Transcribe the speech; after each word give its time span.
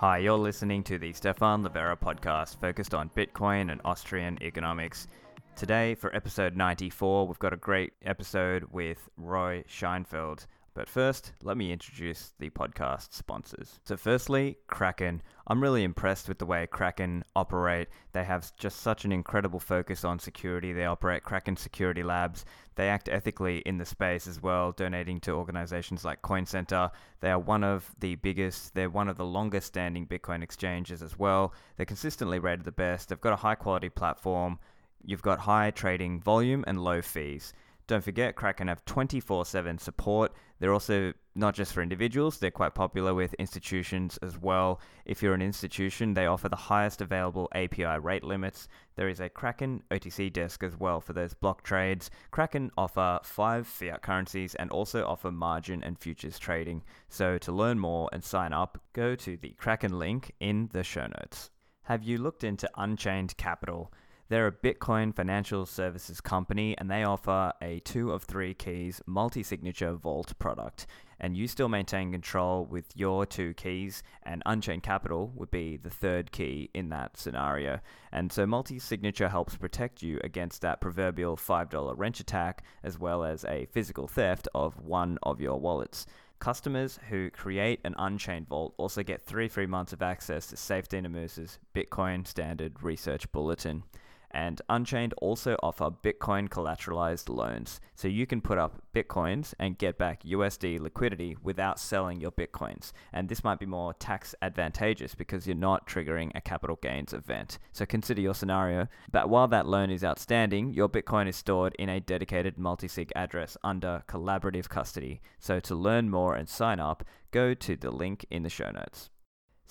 Hi, 0.00 0.18
you're 0.18 0.38
listening 0.38 0.84
to 0.84 0.96
the 0.96 1.12
Stephan 1.12 1.64
Livera 1.64 1.98
podcast 1.98 2.60
focused 2.60 2.94
on 2.94 3.10
Bitcoin 3.16 3.72
and 3.72 3.80
Austrian 3.84 4.40
economics. 4.40 5.08
Today, 5.56 5.96
for 5.96 6.14
episode 6.14 6.56
94, 6.56 7.26
we've 7.26 7.36
got 7.40 7.52
a 7.52 7.56
great 7.56 7.94
episode 8.04 8.62
with 8.70 9.08
Roy 9.16 9.64
Sheinfeld. 9.68 10.46
But 10.78 10.88
first, 10.88 11.32
let 11.42 11.56
me 11.56 11.72
introduce 11.72 12.34
the 12.38 12.50
podcast 12.50 13.12
sponsors. 13.12 13.80
So, 13.82 13.96
firstly, 13.96 14.58
Kraken. 14.68 15.22
I'm 15.48 15.60
really 15.60 15.82
impressed 15.82 16.28
with 16.28 16.38
the 16.38 16.46
way 16.46 16.68
Kraken 16.68 17.24
operate. 17.34 17.88
They 18.12 18.22
have 18.22 18.56
just 18.56 18.78
such 18.78 19.04
an 19.04 19.10
incredible 19.10 19.58
focus 19.58 20.04
on 20.04 20.20
security. 20.20 20.72
They 20.72 20.84
operate 20.84 21.24
Kraken 21.24 21.56
Security 21.56 22.04
Labs. 22.04 22.44
They 22.76 22.88
act 22.88 23.08
ethically 23.08 23.58
in 23.66 23.78
the 23.78 23.84
space 23.84 24.28
as 24.28 24.40
well, 24.40 24.70
donating 24.70 25.18
to 25.22 25.32
organizations 25.32 26.04
like 26.04 26.22
Coin 26.22 26.46
Center. 26.46 26.92
They 27.22 27.32
are 27.32 27.40
one 27.40 27.64
of 27.64 27.90
the 27.98 28.14
biggest, 28.14 28.76
they're 28.76 28.88
one 28.88 29.08
of 29.08 29.16
the 29.16 29.24
longest 29.24 29.66
standing 29.66 30.06
Bitcoin 30.06 30.44
exchanges 30.44 31.02
as 31.02 31.18
well. 31.18 31.54
They're 31.76 31.86
consistently 31.86 32.38
rated 32.38 32.64
the 32.64 32.70
best. 32.70 33.08
They've 33.08 33.20
got 33.20 33.32
a 33.32 33.42
high 33.42 33.56
quality 33.56 33.88
platform. 33.88 34.60
You've 35.04 35.22
got 35.22 35.40
high 35.40 35.72
trading 35.72 36.20
volume 36.20 36.62
and 36.68 36.84
low 36.84 37.02
fees. 37.02 37.52
Don't 37.88 38.04
forget, 38.04 38.36
Kraken 38.36 38.68
have 38.68 38.84
24 38.84 39.46
7 39.46 39.78
support. 39.78 40.34
They're 40.60 40.74
also 40.74 41.14
not 41.34 41.54
just 41.54 41.72
for 41.72 41.80
individuals, 41.82 42.36
they're 42.36 42.50
quite 42.50 42.74
popular 42.74 43.14
with 43.14 43.32
institutions 43.34 44.18
as 44.18 44.36
well. 44.36 44.78
If 45.06 45.22
you're 45.22 45.32
an 45.32 45.40
institution, 45.40 46.12
they 46.12 46.26
offer 46.26 46.50
the 46.50 46.56
highest 46.56 47.00
available 47.00 47.48
API 47.54 47.98
rate 47.98 48.24
limits. 48.24 48.68
There 48.96 49.08
is 49.08 49.20
a 49.20 49.30
Kraken 49.30 49.84
OTC 49.90 50.30
desk 50.30 50.62
as 50.62 50.76
well 50.76 51.00
for 51.00 51.14
those 51.14 51.32
block 51.32 51.62
trades. 51.62 52.10
Kraken 52.30 52.70
offer 52.76 53.20
five 53.22 53.66
fiat 53.66 54.02
currencies 54.02 54.54
and 54.56 54.70
also 54.70 55.06
offer 55.06 55.32
margin 55.32 55.82
and 55.82 55.98
futures 55.98 56.38
trading. 56.38 56.82
So 57.08 57.38
to 57.38 57.52
learn 57.52 57.78
more 57.78 58.10
and 58.12 58.22
sign 58.22 58.52
up, 58.52 58.82
go 58.92 59.14
to 59.14 59.38
the 59.38 59.54
Kraken 59.56 59.98
link 59.98 60.34
in 60.40 60.68
the 60.72 60.84
show 60.84 61.06
notes. 61.06 61.50
Have 61.84 62.02
you 62.02 62.18
looked 62.18 62.44
into 62.44 62.68
Unchained 62.76 63.34
Capital? 63.38 63.90
They're 64.30 64.46
a 64.46 64.52
Bitcoin 64.52 65.16
financial 65.16 65.64
services 65.64 66.20
company 66.20 66.76
and 66.76 66.90
they 66.90 67.02
offer 67.02 67.52
a 67.62 67.80
two 67.80 68.12
of 68.12 68.24
three 68.24 68.52
keys 68.52 69.00
multi 69.06 69.42
signature 69.42 69.94
vault 69.94 70.38
product. 70.38 70.86
And 71.18 71.34
you 71.34 71.48
still 71.48 71.70
maintain 71.70 72.12
control 72.12 72.66
with 72.66 72.94
your 72.94 73.26
two 73.26 73.52
keys, 73.54 74.04
and 74.22 74.40
Unchained 74.46 74.84
Capital 74.84 75.32
would 75.34 75.50
be 75.50 75.76
the 75.76 75.90
third 75.90 76.30
key 76.30 76.70
in 76.74 76.90
that 76.90 77.16
scenario. 77.16 77.80
And 78.12 78.30
so 78.30 78.46
multi 78.46 78.78
signature 78.78 79.28
helps 79.28 79.56
protect 79.56 80.02
you 80.02 80.20
against 80.22 80.60
that 80.62 80.80
proverbial 80.80 81.36
$5 81.36 81.94
wrench 81.96 82.20
attack, 82.20 82.62
as 82.84 82.98
well 82.98 83.24
as 83.24 83.44
a 83.46 83.66
physical 83.72 84.06
theft 84.06 84.46
of 84.54 84.78
one 84.78 85.18
of 85.24 85.40
your 85.40 85.58
wallets. 85.58 86.06
Customers 86.38 87.00
who 87.08 87.30
create 87.30 87.80
an 87.84 87.96
Unchained 87.98 88.46
Vault 88.46 88.74
also 88.76 89.02
get 89.02 89.22
three 89.22 89.48
free 89.48 89.66
months 89.66 89.92
of 89.92 90.02
access 90.02 90.46
to 90.48 90.56
Safe 90.56 90.86
Moose's 90.92 91.58
Bitcoin 91.74 92.24
Standard 92.26 92.80
Research 92.82 93.30
Bulletin. 93.32 93.82
And 94.30 94.60
Unchained 94.68 95.14
also 95.18 95.56
offer 95.62 95.90
Bitcoin 95.90 96.48
collateralized 96.48 97.28
loans. 97.28 97.80
So 97.94 98.08
you 98.08 98.26
can 98.26 98.40
put 98.40 98.58
up 98.58 98.82
Bitcoins 98.94 99.54
and 99.58 99.78
get 99.78 99.96
back 99.98 100.22
USD 100.22 100.80
liquidity 100.80 101.36
without 101.42 101.80
selling 101.80 102.20
your 102.20 102.32
Bitcoins. 102.32 102.92
And 103.12 103.28
this 103.28 103.42
might 103.42 103.58
be 103.58 103.66
more 103.66 103.94
tax 103.94 104.34
advantageous 104.42 105.14
because 105.14 105.46
you're 105.46 105.56
not 105.56 105.86
triggering 105.86 106.30
a 106.34 106.40
capital 106.40 106.78
gains 106.80 107.12
event. 107.12 107.58
So 107.72 107.86
consider 107.86 108.20
your 108.20 108.34
scenario. 108.34 108.88
But 109.10 109.28
while 109.28 109.48
that 109.48 109.66
loan 109.66 109.90
is 109.90 110.04
outstanding, 110.04 110.74
your 110.74 110.88
Bitcoin 110.88 111.28
is 111.28 111.36
stored 111.36 111.74
in 111.78 111.88
a 111.88 112.00
dedicated 112.00 112.58
multi-sig 112.58 113.12
address 113.16 113.56
under 113.64 114.02
collaborative 114.08 114.68
custody. 114.68 115.20
So 115.38 115.60
to 115.60 115.74
learn 115.74 116.10
more 116.10 116.34
and 116.34 116.48
sign 116.48 116.80
up, 116.80 117.04
go 117.30 117.54
to 117.54 117.76
the 117.76 117.90
link 117.90 118.26
in 118.30 118.42
the 118.42 118.50
show 118.50 118.70
notes. 118.70 119.10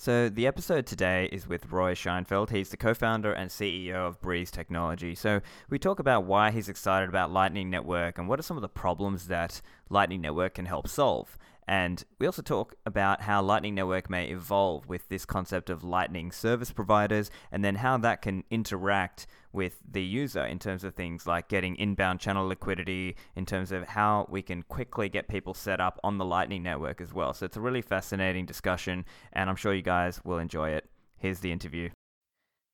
So, 0.00 0.28
the 0.28 0.46
episode 0.46 0.86
today 0.86 1.28
is 1.32 1.48
with 1.48 1.72
Roy 1.72 1.92
Sheinfeld. 1.92 2.50
He's 2.50 2.68
the 2.68 2.76
co 2.76 2.94
founder 2.94 3.32
and 3.32 3.50
CEO 3.50 3.96
of 3.96 4.20
Breez 4.20 4.48
Technology. 4.48 5.16
So, 5.16 5.40
we 5.68 5.80
talk 5.80 5.98
about 5.98 6.22
why 6.22 6.52
he's 6.52 6.68
excited 6.68 7.08
about 7.08 7.32
Lightning 7.32 7.68
Network 7.68 8.16
and 8.16 8.28
what 8.28 8.38
are 8.38 8.44
some 8.44 8.56
of 8.56 8.60
the 8.60 8.68
problems 8.68 9.26
that 9.26 9.60
Lightning 9.90 10.20
Network 10.20 10.54
can 10.54 10.66
help 10.66 10.86
solve. 10.86 11.36
And 11.68 12.02
we 12.18 12.24
also 12.24 12.40
talk 12.40 12.76
about 12.86 13.20
how 13.20 13.42
Lightning 13.42 13.74
Network 13.74 14.08
may 14.08 14.28
evolve 14.28 14.88
with 14.88 15.06
this 15.10 15.26
concept 15.26 15.68
of 15.68 15.84
Lightning 15.84 16.32
service 16.32 16.72
providers 16.72 17.30
and 17.52 17.62
then 17.62 17.74
how 17.74 17.98
that 17.98 18.22
can 18.22 18.42
interact 18.50 19.26
with 19.52 19.78
the 19.86 20.02
user 20.02 20.46
in 20.46 20.58
terms 20.58 20.82
of 20.82 20.94
things 20.94 21.26
like 21.26 21.48
getting 21.48 21.76
inbound 21.76 22.20
channel 22.20 22.48
liquidity, 22.48 23.16
in 23.36 23.44
terms 23.44 23.70
of 23.70 23.86
how 23.88 24.26
we 24.30 24.40
can 24.40 24.62
quickly 24.62 25.10
get 25.10 25.28
people 25.28 25.52
set 25.52 25.78
up 25.78 26.00
on 26.02 26.16
the 26.16 26.24
Lightning 26.24 26.62
Network 26.62 27.02
as 27.02 27.12
well. 27.12 27.34
So 27.34 27.44
it's 27.44 27.58
a 27.58 27.60
really 27.60 27.82
fascinating 27.82 28.46
discussion, 28.46 29.04
and 29.34 29.50
I'm 29.50 29.56
sure 29.56 29.74
you 29.74 29.82
guys 29.82 30.22
will 30.24 30.38
enjoy 30.38 30.70
it. 30.70 30.88
Here's 31.18 31.40
the 31.40 31.52
interview. 31.52 31.90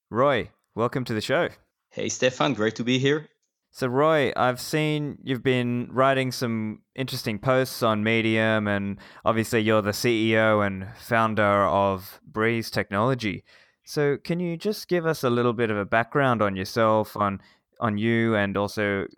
Roy, 0.09 0.51
welcome 0.77 1.05
to 1.07 1.15
the 1.15 1.21
show. 1.21 1.49
Hey, 1.91 2.09
Stephan, 2.09 2.55
great 2.55 2.77
to 2.77 2.85
be 2.85 3.01
here. 3.01 3.29
So, 3.77 3.89
Roy, 3.89 4.33
I've 4.37 4.61
seen 4.61 5.19
you've 5.25 5.43
been 5.43 5.89
writing 5.91 6.31
some 6.31 6.83
interesting 6.95 7.41
posts 7.41 7.83
on 7.83 8.05
Medium, 8.05 8.69
and 8.69 9.01
obviously, 9.25 9.63
you're 9.63 9.83
the 9.83 9.91
CEO 9.91 10.65
and 10.65 10.87
founder 10.97 11.65
of 11.67 12.21
Breez 12.31 12.71
Technology. 12.71 13.43
So, 13.83 14.17
can 14.17 14.39
you 14.39 14.57
just 14.57 14.87
give 14.87 15.07
us 15.07 15.25
a 15.25 15.29
little 15.29 15.53
bit 15.53 15.73
of 15.73 15.77
a 15.77 15.85
background 15.85 16.41
on 16.41 16.55
yourself, 16.55 17.17
on 17.17 17.41
on 17.81 17.99
you, 17.99 18.37
and 18.37 18.57
also, 18.57 19.09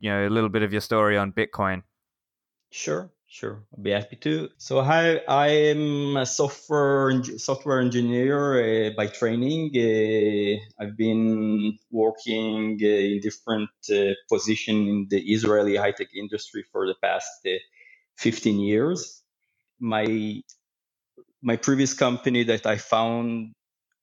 you 0.00 0.08
know, 0.08 0.26
a 0.26 0.30
little 0.30 0.48
bit 0.48 0.62
of 0.62 0.72
your 0.72 0.80
story 0.80 1.18
on 1.18 1.30
Bitcoin? 1.30 1.82
Sure. 2.70 3.10
Sure, 3.28 3.64
I'll 3.76 3.82
be 3.82 3.90
happy 3.90 4.16
to. 4.16 4.50
So 4.58 4.80
I 4.80 5.16
I 5.28 5.48
am 5.72 6.16
a 6.16 6.26
software 6.26 7.22
software 7.38 7.80
engineer 7.80 8.40
uh, 8.88 8.90
by 8.96 9.08
training. 9.08 9.72
Uh, 9.74 10.82
I've 10.82 10.96
been 10.96 11.78
working 11.90 12.78
uh, 12.82 12.86
in 12.86 13.20
different 13.20 13.70
uh, 13.90 14.14
positions 14.30 14.88
in 14.88 15.06
the 15.10 15.20
Israeli 15.34 15.76
high 15.76 15.92
tech 15.92 16.08
industry 16.14 16.64
for 16.72 16.86
the 16.86 16.94
past 17.02 17.32
uh, 17.46 17.58
15 18.18 18.60
years. 18.60 19.22
My 19.80 20.42
my 21.42 21.56
previous 21.56 21.94
company 21.94 22.44
that 22.44 22.66
I 22.66 22.76
found 22.78 23.54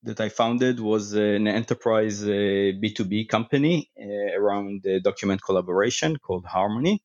that 0.03 0.19
I 0.21 0.29
founded 0.29 0.79
was 0.79 1.13
an 1.13 1.47
enterprise 1.47 2.23
B2B 2.23 3.25
uh, 3.25 3.27
company 3.31 3.89
around 4.37 4.85
document 5.03 5.41
collaboration 5.43 6.17
called 6.17 6.45
Harmony 6.45 7.01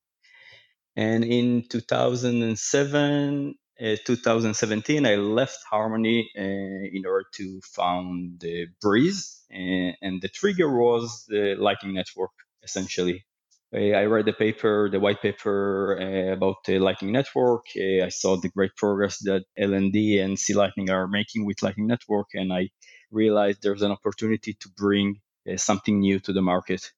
and 0.99 1.25
in 1.25 1.63
2007, 1.69 3.55
uh, 3.81 3.97
2017, 4.05 5.07
I 5.07 5.15
left 5.15 5.61
Harmony 5.71 6.29
uh, 6.37 6.43
in 6.43 7.07
order 7.07 7.25
to 7.35 7.61
found 7.73 8.43
uh, 8.45 8.67
Breez. 8.85 9.43
and 9.49 10.21
the 10.21 10.29
trigger 10.29 10.69
was 10.69 11.25
the 11.29 11.55
Lightning 11.57 11.95
Network, 11.95 12.33
essentially. 12.65 13.25
I 13.73 14.05
read 14.07 14.25
the 14.25 14.33
paper, 14.33 14.89
the 14.91 14.99
white 14.99 15.23
paper 15.23 15.99
uh, 16.01 16.33
about 16.33 16.65
the 16.65 16.81
Lightning 16.81 17.13
Network. 17.13 17.67
Uh, 17.77 18.05
I 18.05 18.09
saw 18.09 18.37
the 18.37 18.49
great 18.49 18.75
progress 18.77 19.19
that 19.19 19.45
LND 19.57 20.21
and 20.25 20.37
C 20.37 20.55
Lightning 20.55 20.91
are 20.91 21.07
making 21.07 21.45
with 21.45 21.63
Lightning 21.63 21.87
Network, 21.87 22.29
and 22.35 22.53
I 22.53 22.71
realized 23.13 23.63
there's 23.63 23.83
an 23.83 23.93
opportunity 23.93 24.55
to 24.55 24.69
bring 24.77 25.21
uh, 25.49 25.59
something 25.59 26.01
new 26.01 26.19
to 26.21 26.33
the 26.33 26.43
market. 26.43 26.91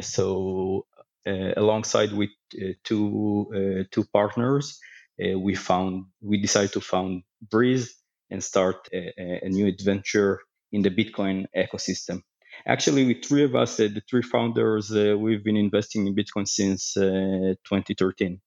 so 0.00 0.86
uh, 0.89 0.89
Uh, 1.26 1.52
alongside 1.56 2.12
with 2.12 2.30
uh, 2.56 2.68
two 2.82 3.46
uh, 3.54 3.84
two 3.90 4.04
partners, 4.12 4.80
uh, 5.22 5.38
we 5.38 5.54
found 5.54 6.06
we 6.22 6.40
decided 6.40 6.72
to 6.72 6.80
found 6.80 7.22
Breez 7.46 7.90
and 8.30 8.42
start 8.42 8.88
a, 8.92 9.40
a 9.42 9.48
new 9.48 9.66
adventure 9.66 10.40
in 10.72 10.80
the 10.80 10.90
Bitcoin 10.90 11.46
ecosystem. 11.54 12.22
Actually, 12.66 13.06
with 13.06 13.24
three 13.24 13.44
of 13.44 13.54
us, 13.54 13.78
uh, 13.78 13.88
the 13.92 14.02
three 14.08 14.22
founders, 14.22 14.90
we've 14.90 15.44
been 15.44 15.58
investing 15.58 16.06
in 16.06 16.14
Bitcoin 16.14 16.48
since 16.48 16.94
2013. 16.94 18.40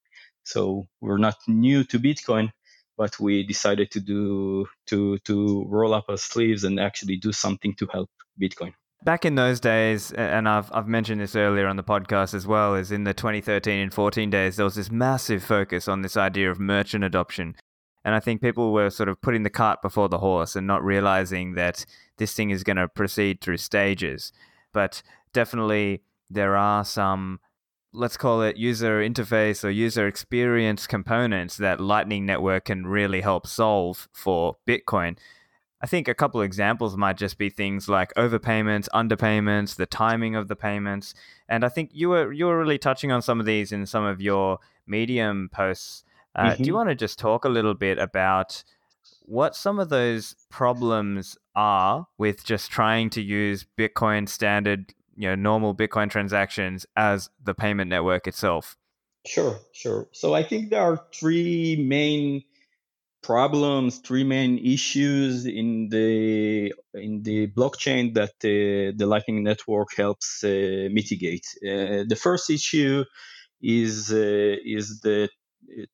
So 0.44 0.88
we're 1.00 1.18
not 1.18 1.38
new 1.48 1.84
to 1.86 2.00
Bitcoin, 2.00 2.52
but 2.98 3.19
we 3.19 3.44
decided 3.46 3.92
to 3.92 4.00
do 4.00 4.66
to 4.88 5.19
to 5.19 5.66
roll 5.69 5.94
up 5.94 6.06
our 6.10 6.18
sleeves 6.18 6.64
and 6.64 6.80
actually 6.80 7.18
do 7.18 7.31
something 7.31 7.76
to 7.76 7.88
help 7.92 8.10
Bitcoin 8.42 8.74
back 9.04 9.26
in 9.26 9.36
those 9.36 9.60
days, 9.60 10.12
and 10.12 10.48
I've 10.48 10.72
I've 10.74 10.88
mentioned 10.88 11.22
this 11.22 11.36
earlier 11.36 11.68
on 11.68 11.76
the 11.76 11.84
podcast 11.84 12.34
as 12.34 12.48
well, 12.48 12.76
is 12.76 12.92
in 12.92 13.04
the 13.04 13.14
2013 13.14 13.80
and 13.80 13.94
14 13.94 14.30
days, 14.30 14.56
there 14.56 14.66
was 14.66 14.76
this 14.76 14.92
massive 14.92 15.44
focus 15.44 15.88
on 15.88 16.02
this 16.02 16.18
idea 16.18 16.50
of 16.50 16.60
merchant 16.60 17.04
adoption. 17.04 17.56
And 18.06 18.14
I 18.16 18.20
think 18.20 18.42
people 18.42 18.74
were 18.74 18.90
sort 18.90 19.10
of 19.10 19.22
putting 19.22 19.44
the 19.44 19.50
cart 19.50 19.82
before 19.82 20.10
the 20.10 20.18
horse 20.18 20.56
and 20.56 20.68
not 20.68 20.84
realizing 20.84 21.54
that 21.54 21.86
this 22.18 22.34
thing 22.34 22.50
is 22.50 22.64
going 22.64 22.78
to 22.78 22.88
proceed 22.88 23.40
through 23.40 23.58
stages. 23.58 24.34
But 24.74 25.02
definitely 25.32 26.04
there 26.30 26.58
are 26.58 26.84
some, 26.84 27.40
let's 27.94 28.18
call 28.18 28.42
it 28.42 28.58
user 28.58 29.02
interface 29.02 29.64
or 29.64 29.70
user 29.70 30.06
experience 30.06 30.86
components 30.86 31.56
that 31.58 31.80
Lightning 31.80 32.26
Network 32.26 32.66
can 32.66 32.86
really 32.86 33.22
help 33.22 33.48
solve 33.48 34.10
for 34.12 34.58
Bitcoin. 34.68 35.18
I 35.83 35.85
think 35.85 36.07
a 36.07 36.13
couple 36.13 36.39
of 36.39 36.45
examples 36.45 36.95
might 36.95 37.18
just 37.18 37.38
be 37.38 37.50
things 37.50 37.89
like 37.89 38.13
overpayments, 38.13 38.88
underpayments, 38.94 39.75
the 39.75 39.85
timing 39.85 40.33
of 40.33 40.47
the 40.47 40.56
payments, 40.56 41.13
and 41.50 41.65
I 41.65 41.69
think 41.69 41.89
you 41.94 42.07
were 42.09 42.31
you 42.31 42.45
were 42.45 42.57
really 42.57 42.77
touching 42.77 43.12
on 43.12 43.21
some 43.21 43.41
of 43.41 43.45
these 43.45 43.74
in 43.74 43.85
some 43.85 44.06
of 44.06 44.21
your 44.21 44.59
Medium 44.88 45.50
posts. 45.51 46.06
Uh, 46.35 46.51
mm-hmm. 46.51 46.63
Do 46.63 46.68
you 46.68 46.71
mm-hmm. 46.71 46.77
want 46.77 46.89
to 46.89 46.95
just 46.95 47.19
talk 47.19 47.44
a 47.44 47.50
little 47.50 47.74
bit 47.74 48.00
about 48.00 48.63
what 49.25 49.57
some 49.57 49.77
of 49.77 49.89
those 49.89 50.38
problems 50.50 51.38
are 51.53 52.07
with 52.18 52.45
just 52.45 52.71
trying 52.71 53.09
to 53.12 53.21
use 53.21 53.65
Bitcoin 53.77 54.27
standard, 54.30 54.94
you 55.18 55.27
know, 55.27 55.35
normal 55.35 55.75
Bitcoin 55.75 56.09
transactions 56.09 56.85
as 56.95 57.30
the 57.44 57.53
payment 57.53 57.89
network 57.89 58.25
itself. 58.25 58.77
Sure, 59.25 59.59
sure. 59.74 60.07
So 60.13 60.33
I 60.33 60.44
think 60.44 60.69
there 60.69 60.81
are 60.81 61.06
three 61.13 61.75
main 61.77 62.44
problems, 63.24 64.00
three 64.00 64.24
main 64.24 64.60
issues 64.60 65.46
in 65.46 65.90
the 65.90 66.74
in 66.94 67.24
the 67.24 67.48
blockchain 67.48 68.14
that 68.14 68.36
uh, 68.44 68.94
the 68.96 69.06
Lightning 69.08 69.44
Network 69.44 69.90
helps 69.96 70.44
uh, 70.44 70.90
mitigate. 70.92 71.46
Uh, 71.64 72.04
the 72.08 72.20
first 72.22 72.50
issue 72.50 73.04
is 73.62 74.12
uh, 74.12 74.56
is 74.66 75.00
the, 75.02 75.30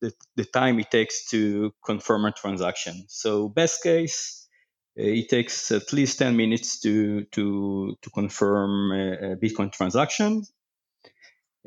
the, 0.02 0.12
the 0.36 0.46
time 0.46 0.80
it 0.80 0.92
takes 0.92 1.30
to 1.30 1.72
confirm 1.86 2.26
a 2.26 2.32
transaction. 2.32 3.06
So 3.08 3.48
best 3.48 3.84
case, 3.84 4.48
uh, 5.00 5.04
it 5.04 5.30
takes 5.30 5.72
at 5.72 5.94
least 5.94 6.20
10 6.20 6.36
minutes 6.36 6.80
to 6.82 7.26
to 7.36 7.96
to 8.02 8.10
confirm 8.10 8.92
a 8.92 9.36
Bitcoin 9.38 9.72
transaction. 9.72 10.44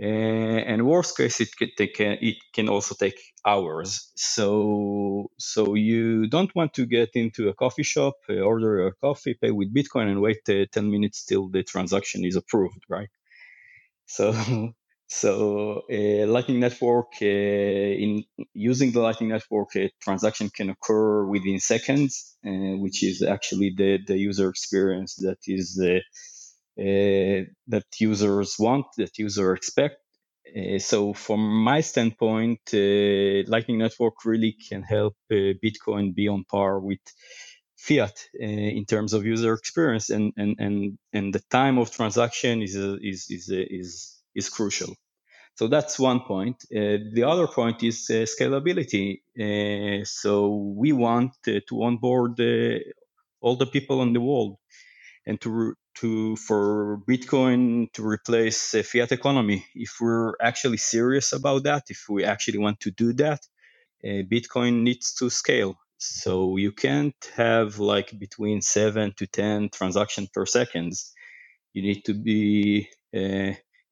Uh, 0.01 0.05
and 0.07 0.87
worst 0.87 1.17
case, 1.17 1.41
it 1.41 1.55
can, 1.57 1.71
take, 1.77 2.01
it 2.01 2.37
can 2.55 2.69
also 2.69 2.95
take 2.99 3.21
hours. 3.47 4.11
So 4.17 5.31
so 5.39 5.75
you 5.75 6.29
don't 6.29 6.55
want 6.55 6.75
to 6.75 6.87
get 6.87 7.11
into 7.15 7.49
a 7.49 7.55
coffee 7.55 7.83
shop, 7.83 8.15
uh, 8.31 8.35
order 8.41 8.87
a 8.87 8.93
coffee, 8.95 9.35
pay 9.41 9.51
with 9.51 9.75
Bitcoin, 9.75 10.11
and 10.11 10.21
wait 10.23 10.41
uh, 10.49 10.65
10 10.73 10.91
minutes 10.91 11.25
till 11.27 11.49
the 11.51 11.63
transaction 11.63 12.25
is 12.25 12.37
approved, 12.37 12.83
right? 12.89 13.11
So 14.07 14.33
so 15.09 15.83
uh, 15.93 16.27
Lightning 16.27 16.61
Network, 16.61 17.13
uh, 17.21 17.27
in 17.27 18.25
using 18.55 18.93
the 18.93 19.01
Lightning 19.01 19.29
Network, 19.31 19.77
a 19.77 19.91
transaction 20.01 20.51
can 20.51 20.71
occur 20.71 21.27
within 21.27 21.61
seconds, 21.61 22.37
uh, 22.47 22.77
which 22.79 23.03
is 23.03 23.23
actually 23.23 23.75
the, 23.77 23.99
the 24.07 24.17
user 24.17 24.49
experience 24.49 25.17
that 25.17 25.39
is 25.47 25.79
that 26.77 27.85
users 27.99 28.57
want, 28.59 28.87
that 28.99 29.19
users 29.19 29.57
expect. 29.57 29.97
Uh, 30.57 30.79
so 30.79 31.15
from 31.15 31.41
my 31.65 31.81
standpoint, 31.81 32.61
Lightning 32.73 33.79
Network 33.79 34.25
really 34.25 34.57
can 34.69 34.83
help 34.83 35.17
Bitcoin 35.31 36.15
be 36.15 36.29
on 36.29 36.45
par 36.45 36.81
with 36.81 37.01
fiat 37.77 38.29
uh, 38.41 38.47
in 38.47 38.85
terms 38.87 39.13
of 39.13 39.27
user 39.27 39.55
experience 39.55 40.11
and 40.11 40.33
and 40.37 40.57
and 40.61 40.99
and 41.13 41.35
the 41.35 41.43
time 41.51 41.79
of 41.79 41.91
transaction 41.91 42.63
is 42.63 42.77
is 42.77 43.27
is 43.31 43.49
is 43.51 44.23
is 44.35 44.49
crucial 44.49 44.95
so 45.57 45.69
that's 45.69 45.99
one 45.99 46.21
point. 46.21 46.57
Uh, 46.75 46.99
the 47.13 47.25
other 47.27 47.47
point 47.47 47.83
is 47.83 48.09
uh, 48.11 48.25
scalability. 48.27 49.21
Uh, 49.39 50.05
so 50.05 50.75
we 50.77 50.93
want 50.93 51.33
uh, 51.47 51.61
to 51.69 51.83
onboard 51.83 52.41
uh, 52.41 52.79
all 53.41 53.57
the 53.57 53.67
people 53.67 54.03
in 54.03 54.13
the 54.15 54.21
world 54.21 54.57
and 55.27 55.41
to 55.43 55.75
to 55.97 56.37
for 56.37 56.99
Bitcoin 57.09 57.93
to 57.93 58.07
replace 58.07 58.75
a 58.75 58.83
fiat 58.83 59.13
economy. 59.13 59.67
If 59.75 59.99
we're 60.01 60.35
actually 60.41 60.79
serious 60.79 61.33
about 61.33 61.65
that, 61.65 61.85
if 61.91 62.07
we 62.09 62.25
actually 62.25 62.59
want 62.59 62.81
to 62.81 62.91
do 62.91 63.13
that, 63.15 63.41
uh, 64.05 64.23
Bitcoin 64.31 64.83
needs 64.83 65.15
to 65.15 65.31
scale. 65.31 65.77
So 65.99 66.57
you 66.57 66.73
can't 66.73 67.15
have 67.37 67.79
like 67.79 68.19
between 68.19 68.61
seven 68.63 69.13
to 69.19 69.27
ten 69.27 69.69
transactions 69.71 70.29
per 70.35 70.47
second. 70.47 70.93
You 71.75 71.83
need 71.83 72.05
to 72.07 72.15
be 72.15 72.89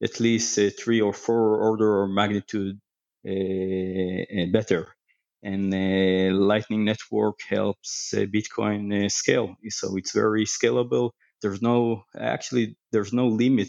at 0.03 0.21
least 0.21 0.59
uh, 0.59 0.71
three 0.79 1.01
or 1.01 1.13
four 1.13 1.59
order 1.63 2.03
of 2.03 2.11
magnitude 2.11 2.81
uh, 3.27 3.31
uh, 3.31 4.47
better. 4.53 4.95
And 5.43 5.73
Lightning 6.39 6.85
Network 6.85 7.41
helps 7.49 8.13
Bitcoin 8.15 9.11
scale, 9.11 9.57
so 9.71 9.97
it's 9.97 10.13
very 10.13 10.45
scalable. 10.45 11.13
There's 11.43 11.63
no 11.63 12.05
actually 12.19 12.77
there's 12.93 13.13
no 13.13 13.29
limit 13.29 13.69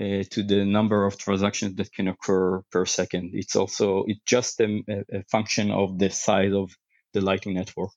uh, 0.00 0.24
to 0.30 0.42
the 0.42 0.64
number 0.64 1.06
of 1.06 1.18
transactions 1.18 1.76
that 1.76 1.92
can 1.92 2.08
occur 2.08 2.62
per 2.70 2.86
second. 2.86 3.30
It's 3.34 3.56
also 3.56 4.04
it's 4.06 4.20
just 4.26 4.60
a, 4.60 4.82
a 5.12 5.22
function 5.30 5.70
of 5.70 5.98
the 5.98 6.10
size 6.10 6.52
of 6.52 6.70
the 7.12 7.20
Lightning 7.20 7.54
Network. 7.54 7.94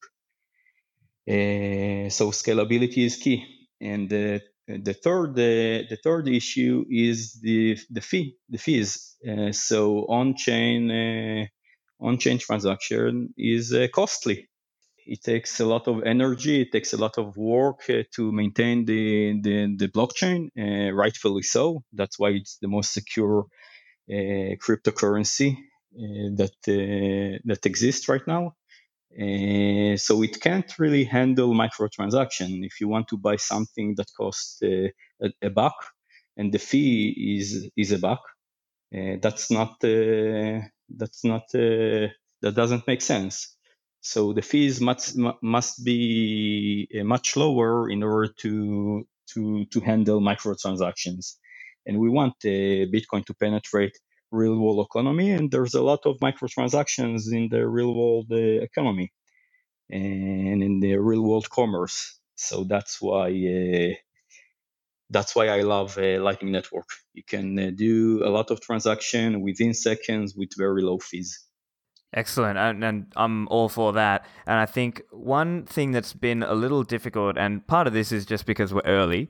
Uh, 1.27 2.09
so 2.09 2.31
scalability 2.31 3.05
is 3.05 3.17
key, 3.17 3.44
and 3.81 4.11
uh, 4.13 4.39
the 4.67 4.94
third 4.94 5.31
uh, 5.31 5.88
the 5.89 5.97
third 6.03 6.27
issue 6.27 6.85
is 6.89 7.39
the 7.41 7.77
the 7.89 8.01
fee 8.01 8.38
the 8.49 8.57
fees. 8.57 9.15
Uh, 9.27 9.51
so 9.51 10.05
on 10.07 10.35
chain 10.35 10.91
uh, 10.91 11.45
on 11.99 12.17
chain 12.17 12.38
transaction 12.38 13.33
is 13.38 13.73
uh, 13.73 13.88
costly. 13.94 14.47
It 15.07 15.24
takes 15.24 15.59
a 15.59 15.65
lot 15.65 15.88
of 15.88 16.04
energy. 16.04 16.62
It 16.62 16.71
takes 16.71 16.94
a 16.94 16.98
lot 16.98 17.18
of 17.18 17.38
work 17.38 17.89
uh, 17.89 18.04
to 18.15 18.31
maintain 18.31 18.86
the 18.86 19.39
the, 19.42 19.75
the 19.77 19.88
blockchain. 19.88 20.50
Uh, 20.57 20.92
rightfully 20.94 21.44
so. 21.44 21.83
That's 21.94 22.19
why 22.19 22.30
it's 22.31 22.57
the 22.62 22.68
most 22.68 22.94
secure 22.94 23.45
cryptocurrency 24.09 25.57
that 26.39 26.56
that 26.65 27.65
exists 27.65 28.07
right 28.09 28.25
now. 28.27 28.54
Uh, 29.18 29.98
so 29.98 30.21
it 30.21 30.39
can't 30.39 30.77
really 30.77 31.04
handle 31.04 31.54
microtransaction. 31.54 32.63
If 32.63 32.80
you 32.80 32.88
want 32.88 33.07
to 33.07 33.18
buy 33.18 33.38
something 33.38 33.95
that 33.95 34.07
costs 34.15 34.62
uh, 34.62 34.89
a, 35.21 35.30
a, 35.42 35.50
buck 35.50 35.74
and 36.36 36.54
the 36.54 36.59
fee 36.59 37.38
is 37.39 37.69
is 37.75 37.94
a 37.94 38.00
buck, 38.00 38.21
uh, 38.95 39.18
that's 39.21 39.50
not 39.50 39.83
uh, 39.83 40.62
that's 40.89 41.24
not 41.24 41.44
uh, 41.56 42.09
that 42.42 42.54
doesn't 42.56 42.86
make 42.86 43.01
sense. 43.01 43.56
So 44.13 44.33
the 44.33 44.44
fees 44.51 44.81
must 44.81 45.18
must 45.57 45.75
be 45.86 46.89
uh, 47.00 47.06
much 47.15 47.38
lower 47.38 47.89
in 47.95 48.04
order 48.04 48.33
to 48.44 49.06
to 49.33 49.65
to 49.74 49.80
handle 49.81 50.21
microtransactions, 50.21 51.25
and 51.88 51.95
we 52.00 52.09
want 52.09 52.36
Bitcoin 52.95 53.25
to 53.27 53.36
penetrate 53.36 53.95
real 54.31 54.57
world 54.59 54.86
economy 54.89 55.31
and 55.31 55.51
there's 55.51 55.75
a 55.75 55.81
lot 55.92 56.01
of 56.06 56.18
microtransactions 56.19 57.33
in 57.33 57.50
the 57.51 57.68
real 57.68 57.94
world 57.95 58.27
uh, 58.31 58.38
economy 58.69 59.12
and 59.92 60.63
in 60.63 60.80
the 60.81 60.98
real 60.98 61.24
world 61.24 61.50
commerce. 61.50 62.19
So 62.36 62.65
that's 62.65 63.01
why 63.01 63.30
that's 65.12 65.36
why 65.36 65.48
i 65.50 65.62
love 65.62 65.98
uh, 66.00 66.19
lightning 66.21 66.51
network. 66.54 66.89
You 67.15 67.24
can 67.24 67.59
uh, 67.59 67.71
do 67.75 68.24
a 68.25 68.31
lot 68.38 68.51
of 68.51 68.62
transaction 68.62 69.42
within 69.42 69.74
seconds 69.75 70.35
with 70.35 70.52
very 70.57 70.83
low 70.83 70.99
fees 70.99 71.40
Excellent, 72.14 72.57
and, 72.57 72.83
and, 72.83 73.14
I'm 73.18 73.47
all 73.49 73.68
for 73.68 73.92
that. 73.94 74.26
And 74.45 74.57
I 74.57 74.66
think 74.66 75.02
one 75.11 75.66
thing 75.66 75.92
that's 75.92 76.14
been 76.14 76.42
a 76.42 76.54
little 76.54 76.83
difficult, 76.83 77.37
and 77.37 77.66
part 77.68 77.85
of 77.85 77.94
this 77.94 78.11
is 78.11 78.26
just 78.26 78.45
because 78.45 78.73
we're 78.73 78.81
early, 78.85 79.30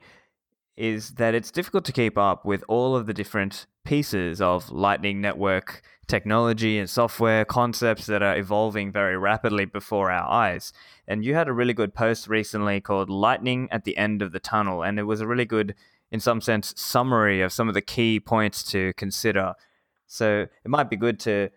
is 0.75 1.15
that 1.15 1.33
it's 1.33 1.49
difficult 1.49 1.85
to 1.85 1.91
keep 1.91 2.17
up 2.17 2.45
with 2.45 2.63
all 2.67 2.95
of 2.95 3.07
the 3.07 3.13
different 3.13 3.65
pieces 3.83 4.39
of 4.39 4.69
Lightning 4.69 5.19
Network 5.19 5.81
technology 6.07 6.77
and 6.77 6.89
software 6.89 7.43
concepts 7.45 8.05
that 8.05 8.21
are 8.21 8.37
evolving 8.37 8.91
very 8.91 9.17
rapidly 9.17 9.65
before 9.65 10.11
our 10.11 10.29
eyes. 10.29 10.71
And 11.07 11.25
you 11.25 11.33
had 11.33 11.47
a 11.47 11.53
really 11.53 11.73
good 11.73 11.93
post 11.93 12.27
recently 12.27 12.79
called 12.79 13.09
Lightning 13.09 13.67
at 13.71 13.83
the 13.83 13.97
End 13.97 14.21
of 14.21 14.31
the 14.31 14.39
Tunnel. 14.39 14.83
And 14.83 14.99
it 14.99 15.03
was 15.03 15.19
a 15.19 15.27
really 15.27 15.45
good, 15.45 15.75
in 16.11 16.19
some 16.19 16.41
sense, 16.41 16.73
summary 16.77 17.41
of 17.41 17.51
some 17.51 17.67
of 17.67 17.73
the 17.73 17.81
key 17.81 18.19
points 18.19 18.63
to 18.71 18.93
consider. 18.93 19.53
So 20.05 20.47
it 20.63 20.69
might 20.69 20.89
be 20.89 20.95
good 20.95 21.19
to 21.21 21.49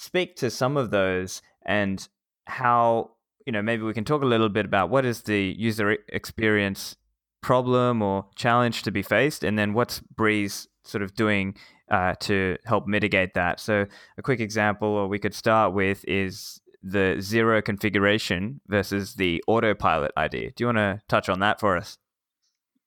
speak 0.00 0.34
to 0.34 0.50
some 0.50 0.78
of 0.78 0.90
those 0.90 1.42
and 1.66 2.08
how, 2.46 3.10
you 3.46 3.52
know, 3.52 3.60
maybe 3.60 3.82
we 3.82 3.92
can 3.92 4.04
talk 4.04 4.22
a 4.22 4.26
little 4.26 4.48
bit 4.48 4.64
about 4.64 4.88
what 4.88 5.04
is 5.04 5.22
the 5.22 5.54
user 5.58 5.98
experience 6.08 6.96
problem 7.42 8.00
or 8.00 8.24
challenge 8.34 8.82
to 8.82 8.90
be 8.90 9.02
faced, 9.02 9.44
and 9.44 9.58
then 9.58 9.74
what's 9.74 10.00
Breez 10.14 10.66
sort 10.84 11.02
of 11.02 11.14
doing 11.14 11.54
uh, 11.90 12.14
to 12.20 12.56
help 12.64 12.86
mitigate 12.86 13.34
that. 13.34 13.60
So, 13.60 13.86
a 14.16 14.22
quick 14.22 14.40
example, 14.40 14.88
or 14.88 15.06
we 15.06 15.18
could 15.18 15.34
start 15.34 15.74
with, 15.74 16.02
is 16.08 16.60
the 16.82 17.16
zero 17.20 17.60
configuration 17.60 18.60
versus 18.68 19.14
the 19.14 19.44
autopilot 19.46 20.12
idea. 20.16 20.50
Do 20.52 20.64
you 20.64 20.66
want 20.66 20.78
to 20.78 21.00
touch 21.08 21.28
on 21.28 21.40
that 21.40 21.60
for 21.60 21.76
us? 21.76 21.98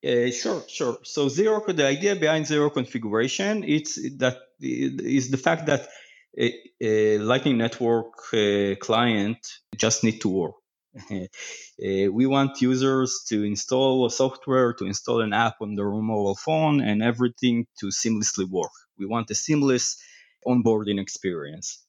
Uh, 0.03 0.32
sure, 0.32 0.63
sure. 0.67 0.98
So 1.03 1.29
zero, 1.29 1.63
the 1.65 1.86
idea 1.86 2.15
behind 2.15 2.48
zero 2.48 2.70
configuration, 2.70 3.63
it's 3.63 3.96
that 4.17 4.38
is 4.60 5.29
the 5.29 5.38
fact 5.38 5.67
that 5.67 5.88
a, 6.38 7.18
Lightning 7.20 7.58
Network 7.58 8.13
uh, 8.34 8.75
client 8.80 9.38
just 9.75 10.04
need 10.04 10.22
to 10.22 10.30
work. 10.30 10.56
uh, 11.12 11.28
we 12.12 12.25
want 12.25 12.62
users 12.62 13.24
to 13.28 13.44
install 13.44 14.06
a 14.06 14.12
software, 14.12 14.74
to 14.74 14.86
install 14.86 15.22
an 15.22 15.34
app 15.34 15.56
on 15.62 15.75
their 15.75 15.90
mobile 15.90 16.36
phone, 16.36 16.82
and 16.82 17.02
everything 17.02 17.66
to 17.80 17.88
seamlessly 17.88 18.48
work. 18.48 18.72
We 18.98 19.06
want 19.06 19.32
a 19.32 19.36
seamless 19.36 19.98
onboarding 20.46 21.00
experience. 21.00 21.84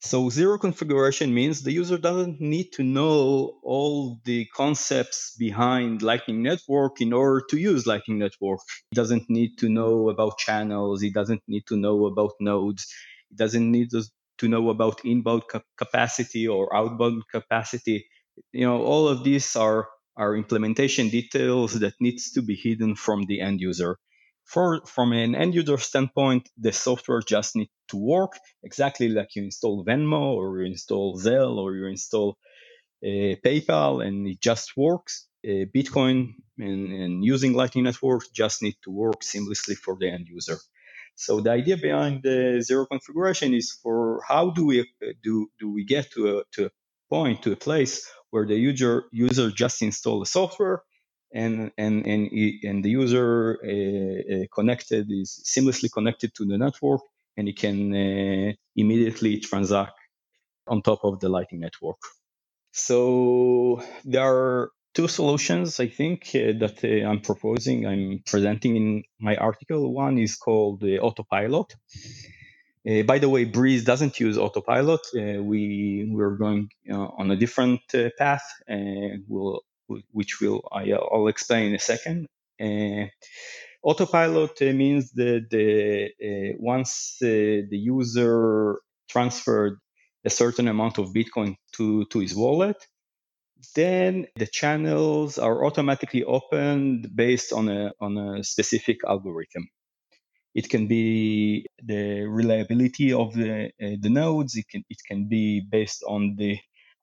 So 0.00 0.30
zero 0.30 0.58
configuration 0.58 1.34
means 1.34 1.62
the 1.62 1.72
user 1.72 1.98
doesn't 1.98 2.40
need 2.40 2.72
to 2.74 2.84
know 2.84 3.58
all 3.64 4.20
the 4.24 4.46
concepts 4.54 5.34
behind 5.36 6.02
Lightning 6.02 6.40
Network 6.40 7.00
in 7.00 7.12
order 7.12 7.44
to 7.50 7.56
use 7.56 7.84
Lightning 7.84 8.18
Network. 8.18 8.60
He 8.90 8.94
doesn't 8.94 9.28
need 9.28 9.58
to 9.58 9.68
know 9.68 10.08
about 10.08 10.38
channels. 10.38 11.02
He 11.02 11.10
doesn't 11.10 11.42
need 11.48 11.66
to 11.66 11.76
know 11.76 12.06
about 12.06 12.34
nodes. 12.38 12.86
He 13.30 13.36
doesn't 13.36 13.70
need 13.70 13.94
us 13.94 14.10
to 14.38 14.48
know 14.48 14.70
about 14.70 15.04
inbound 15.04 15.42
capacity 15.76 16.46
or 16.48 16.74
outbound 16.74 17.24
capacity. 17.30 18.06
you 18.52 18.66
know, 18.66 18.82
all 18.82 19.08
of 19.08 19.24
these 19.24 19.56
are 19.56 19.88
are 20.16 20.36
implementation 20.36 21.08
details 21.08 21.78
that 21.78 21.94
needs 22.00 22.32
to 22.32 22.42
be 22.42 22.56
hidden 22.56 22.96
from 22.96 23.24
the 23.26 23.40
end 23.40 23.60
user. 23.60 23.96
For, 24.44 24.80
from 24.86 25.12
an 25.12 25.34
end 25.36 25.54
user 25.54 25.78
standpoint, 25.78 26.48
the 26.58 26.72
software 26.72 27.20
just 27.20 27.54
needs 27.54 27.70
to 27.90 27.96
work 27.96 28.32
exactly 28.64 29.08
like 29.08 29.36
you 29.36 29.44
install 29.44 29.84
Venmo 29.84 30.34
or 30.34 30.60
you 30.60 30.66
install 30.66 31.20
Zelle 31.20 31.58
or 31.58 31.76
you 31.76 31.86
install 31.86 32.36
uh, 33.04 33.36
PayPal 33.44 34.04
and 34.04 34.26
it 34.26 34.40
just 34.40 34.76
works. 34.76 35.28
Uh, 35.46 35.66
Bitcoin 35.76 36.32
and, 36.58 36.92
and, 36.92 37.24
using 37.24 37.52
Lightning 37.52 37.84
Network 37.84 38.22
just 38.34 38.60
need 38.60 38.76
to 38.82 38.90
work 38.90 39.20
seamlessly 39.20 39.76
for 39.76 39.96
the 40.00 40.10
end 40.10 40.26
user. 40.28 40.58
So 41.18 41.40
the 41.40 41.50
idea 41.50 41.76
behind 41.76 42.22
the 42.22 42.62
zero 42.62 42.86
configuration 42.86 43.52
is 43.52 43.72
for 43.82 44.22
how 44.28 44.50
do 44.50 44.64
we 44.64 44.80
uh, 44.82 44.84
do 45.20 45.50
do 45.58 45.68
we 45.68 45.84
get 45.84 46.12
to 46.12 46.20
a 46.38 46.44
to 46.52 46.66
a 46.66 46.70
point 47.10 47.42
to 47.42 47.50
a 47.52 47.56
place 47.56 48.08
where 48.30 48.46
the 48.46 48.54
user 48.54 49.04
user 49.10 49.50
just 49.50 49.82
install 49.82 50.20
the 50.20 50.26
software 50.26 50.84
and 51.34 51.72
and 51.76 52.06
and, 52.06 52.30
and 52.62 52.84
the 52.84 52.90
user 52.90 53.58
uh, 53.64 54.34
uh, 54.34 54.44
connected 54.54 55.10
is 55.10 55.42
seamlessly 55.44 55.90
connected 55.92 56.32
to 56.36 56.44
the 56.46 56.56
network 56.56 57.00
and 57.36 57.48
he 57.48 57.52
can 57.52 57.78
uh, 57.92 58.52
immediately 58.76 59.40
transact 59.40 59.98
on 60.68 60.82
top 60.82 61.00
of 61.04 61.18
the 61.18 61.28
lightning 61.28 61.62
network. 61.62 61.98
So 62.72 63.82
there 64.04 64.22
are 64.24 64.70
two 64.94 65.08
solutions 65.08 65.80
i 65.80 65.88
think 65.88 66.28
uh, 66.34 66.52
that 66.58 66.82
uh, 66.84 67.08
i'm 67.08 67.20
proposing 67.20 67.86
i'm 67.86 68.20
presenting 68.26 68.76
in 68.76 69.02
my 69.20 69.36
article 69.36 69.92
one 69.92 70.18
is 70.18 70.36
called 70.36 70.80
the 70.80 70.98
autopilot 70.98 71.74
uh, 72.88 73.02
by 73.02 73.18
the 73.18 73.28
way, 73.28 73.44
Breez 73.44 73.84
doesn't 73.84 74.18
use 74.20 74.38
autopilot. 74.38 75.00
Uh, 75.14 75.42
we 75.42 76.08
we're 76.10 76.36
going 76.36 76.68
on 76.90 77.30
a 77.30 77.36
different 77.36 77.80
uh, 77.94 78.08
path, 78.16 78.44
we'll, 79.26 79.60
which 80.12 80.40
will 80.40 80.66
I, 80.72 80.84
will 80.84 81.28
explain 81.28 81.68
in 81.68 81.74
a 81.74 81.78
second. 81.78 82.26
autopilot 83.82 84.60
means 84.60 85.10
that 85.12 85.48
the, 85.50 86.54
once 86.58 87.16
the 87.20 87.66
user 87.70 88.80
transferred 89.08 89.78
a 90.24 90.30
certain 90.30 90.68
amount 90.68 90.98
of 90.98 91.12
Bitcoin 91.12 91.56
to, 91.76 92.04
to 92.06 92.18
his 92.20 92.34
wallet, 92.34 92.76
then 93.74 94.26
the 94.36 94.46
channels 94.46 95.38
are 95.38 95.64
automatically 95.64 96.24
opened 96.24 97.14
based 97.14 97.52
on 97.52 97.68
a, 97.68 97.92
on 98.00 98.16
a 98.16 98.44
specific 98.44 98.98
algorithm. 99.06 99.68
It 100.54 100.68
can 100.68 100.86
be 100.86 101.66
the 101.82 102.24
reliability 102.24 103.12
of 103.12 103.34
the, 103.34 103.66
uh, 103.82 103.96
the 104.00 104.10
nodes. 104.10 104.56
It 104.56 104.68
can, 104.68 104.84
it 104.88 104.98
can 105.06 105.28
be 105.28 105.60
based 105.60 106.02
on 106.06 106.36
the 106.36 106.58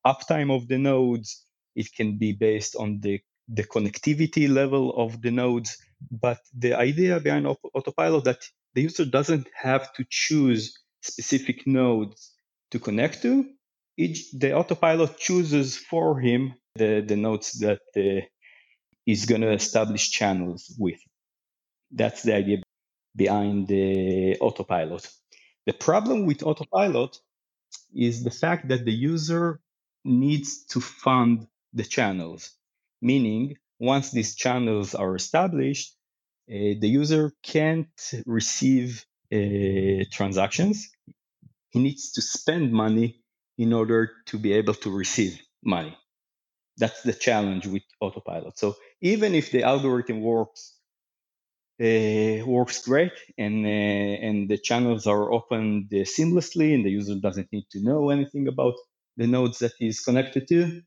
uptime 0.05 0.53
of 0.53 0.67
the 0.67 0.77
nodes. 0.77 1.45
It 1.75 1.93
can 1.95 2.17
be 2.17 2.33
based 2.33 2.75
on 2.75 2.99
the, 3.01 3.21
the 3.47 3.63
connectivity 3.63 4.49
level 4.49 4.93
of 4.97 5.21
the 5.21 5.31
nodes. 5.31 5.77
But 6.11 6.39
the 6.53 6.73
idea 6.73 7.19
behind 7.19 7.47
autopilot 7.73 8.23
that 8.25 8.43
the 8.73 8.81
user 8.81 9.05
doesn't 9.05 9.47
have 9.55 9.93
to 9.93 10.05
choose 10.09 10.77
specific 11.01 11.65
nodes 11.65 12.33
to 12.71 12.79
connect 12.79 13.21
to. 13.21 13.45
Each, 13.97 14.31
the 14.31 14.53
autopilot 14.53 15.17
chooses 15.17 15.77
for 15.77 16.19
him 16.19 16.55
the, 16.75 17.01
the 17.05 17.15
nodes 17.15 17.53
that 17.59 17.81
uh, 17.95 18.25
is 19.05 19.25
going 19.25 19.41
to 19.41 19.51
establish 19.53 20.11
channels 20.11 20.75
with. 20.77 20.99
That's 21.91 22.23
the 22.23 22.35
idea 22.35 22.57
behind 23.15 23.67
the 23.67 24.37
autopilot. 24.39 25.07
The 25.65 25.73
problem 25.73 26.25
with 26.25 26.43
autopilot 26.43 27.17
is 27.95 28.23
the 28.23 28.31
fact 28.31 28.67
that 28.67 28.85
the 28.85 28.93
user 28.93 29.59
needs 30.03 30.65
to 30.65 30.81
fund 30.81 31.47
the 31.73 31.83
channels, 31.83 32.51
meaning 33.01 33.55
once 33.79 34.11
these 34.11 34.35
channels 34.35 34.95
are 34.95 35.15
established, 35.15 35.95
uh, 36.49 36.77
the 36.79 36.87
user 36.87 37.31
can't 37.43 38.11
receive 38.25 39.05
uh, 39.33 40.03
transactions. 40.11 40.89
He 41.71 41.79
needs 41.79 42.11
to 42.13 42.21
spend 42.21 42.71
money 42.71 43.21
in 43.57 43.73
order 43.73 44.11
to 44.27 44.37
be 44.37 44.53
able 44.53 44.73
to 44.73 44.89
receive 44.91 45.39
money. 45.63 45.95
That's 46.77 47.01
the 47.03 47.13
challenge 47.13 47.67
with 47.67 47.83
autopilot. 48.01 48.57
So 48.57 48.75
even 49.01 49.33
if 49.33 49.51
the 49.51 49.63
algorithm 49.63 50.21
works 50.21 50.75
uh, 51.81 52.45
works 52.45 52.85
great 52.85 53.11
and 53.37 53.65
uh, 53.65 54.27
and 54.27 54.49
the 54.49 54.57
channels 54.57 55.07
are 55.07 55.31
opened 55.31 55.87
uh, 55.91 55.97
seamlessly 56.05 56.73
and 56.73 56.85
the 56.85 56.89
user 56.89 57.15
doesn't 57.15 57.51
need 57.51 57.65
to 57.69 57.83
know 57.83 58.09
anything 58.09 58.47
about 58.47 58.75
the 59.17 59.27
nodes 59.27 59.59
that 59.59 59.73
he's 59.77 59.99
connected 59.99 60.47
to 60.47 60.81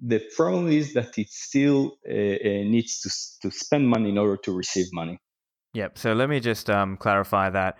the 0.00 0.20
problem 0.36 0.68
is 0.68 0.92
that 0.92 1.18
it 1.18 1.28
still 1.30 1.96
uh, 2.08 2.12
uh, 2.12 2.62
needs 2.74 3.00
to, 3.00 3.48
to 3.48 3.56
spend 3.56 3.88
money 3.88 4.10
in 4.10 4.18
order 4.18 4.36
to 4.36 4.52
receive 4.52 4.86
money 4.92 5.18
yep 5.72 5.96
so 5.96 6.12
let 6.12 6.28
me 6.28 6.40
just 6.40 6.68
um, 6.68 6.98
clarify 6.98 7.48
that 7.48 7.78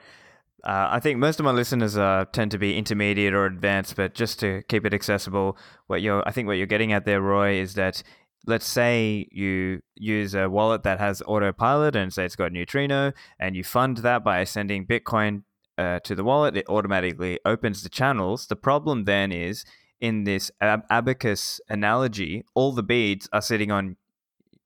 uh, 0.65 0.89
I 0.91 1.01
think 1.01 1.19
most 1.19 1.39
of 1.39 1.45
my 1.45 1.53
listeners 1.53 1.95
tend 2.33 2.51
to 2.51 2.59
be 2.59 2.77
intermediate 2.77 3.33
or 3.33 3.47
advanced, 3.47 3.97
but 3.97 4.15
just 4.15 4.41
to 4.41 4.63
keep 4.69 4.85
it 4.85 4.93
accessible, 4.93 5.57
what 5.87 6.03
you're 6.03 6.27
I 6.27 6.33
think 6.33 6.47
what 6.47 6.57
you're 6.57 6.67
getting 6.67 6.93
at 6.93 7.05
there, 7.05 7.21
Roy, 7.21 7.55
is 7.55 7.75
that 7.75 8.03
let's 8.47 8.67
say 8.67 9.29
you 9.31 9.81
use 9.95 10.35
a 10.35 10.49
wallet 10.49 10.83
that 10.83 10.99
has 10.99 11.23
autopilot 11.27 11.95
and 11.95 12.13
say 12.13 12.25
it's 12.25 12.37
got 12.37 12.53
neutrino 12.53 13.13
and 13.39 13.55
you 13.55 13.63
fund 13.63 13.99
that 13.99 14.25
by 14.25 14.43
sending 14.45 14.87
bitcoin 14.87 15.43
uh, 15.77 16.01
to 16.01 16.15
the 16.15 16.25
wallet 16.25 16.57
it 16.57 16.65
automatically 16.69 17.39
opens 17.45 17.83
the 17.83 17.89
channels. 17.89 18.47
The 18.47 18.57
problem 18.57 19.05
then 19.05 19.33
is 19.33 19.65
in 20.01 20.25
this 20.25 20.51
ab- 20.61 20.85
abacus 20.91 21.61
analogy 21.69 22.45
all 22.55 22.73
the 22.73 22.83
beads 22.83 23.29
are 23.33 23.43
sitting 23.43 23.71
on 23.71 23.97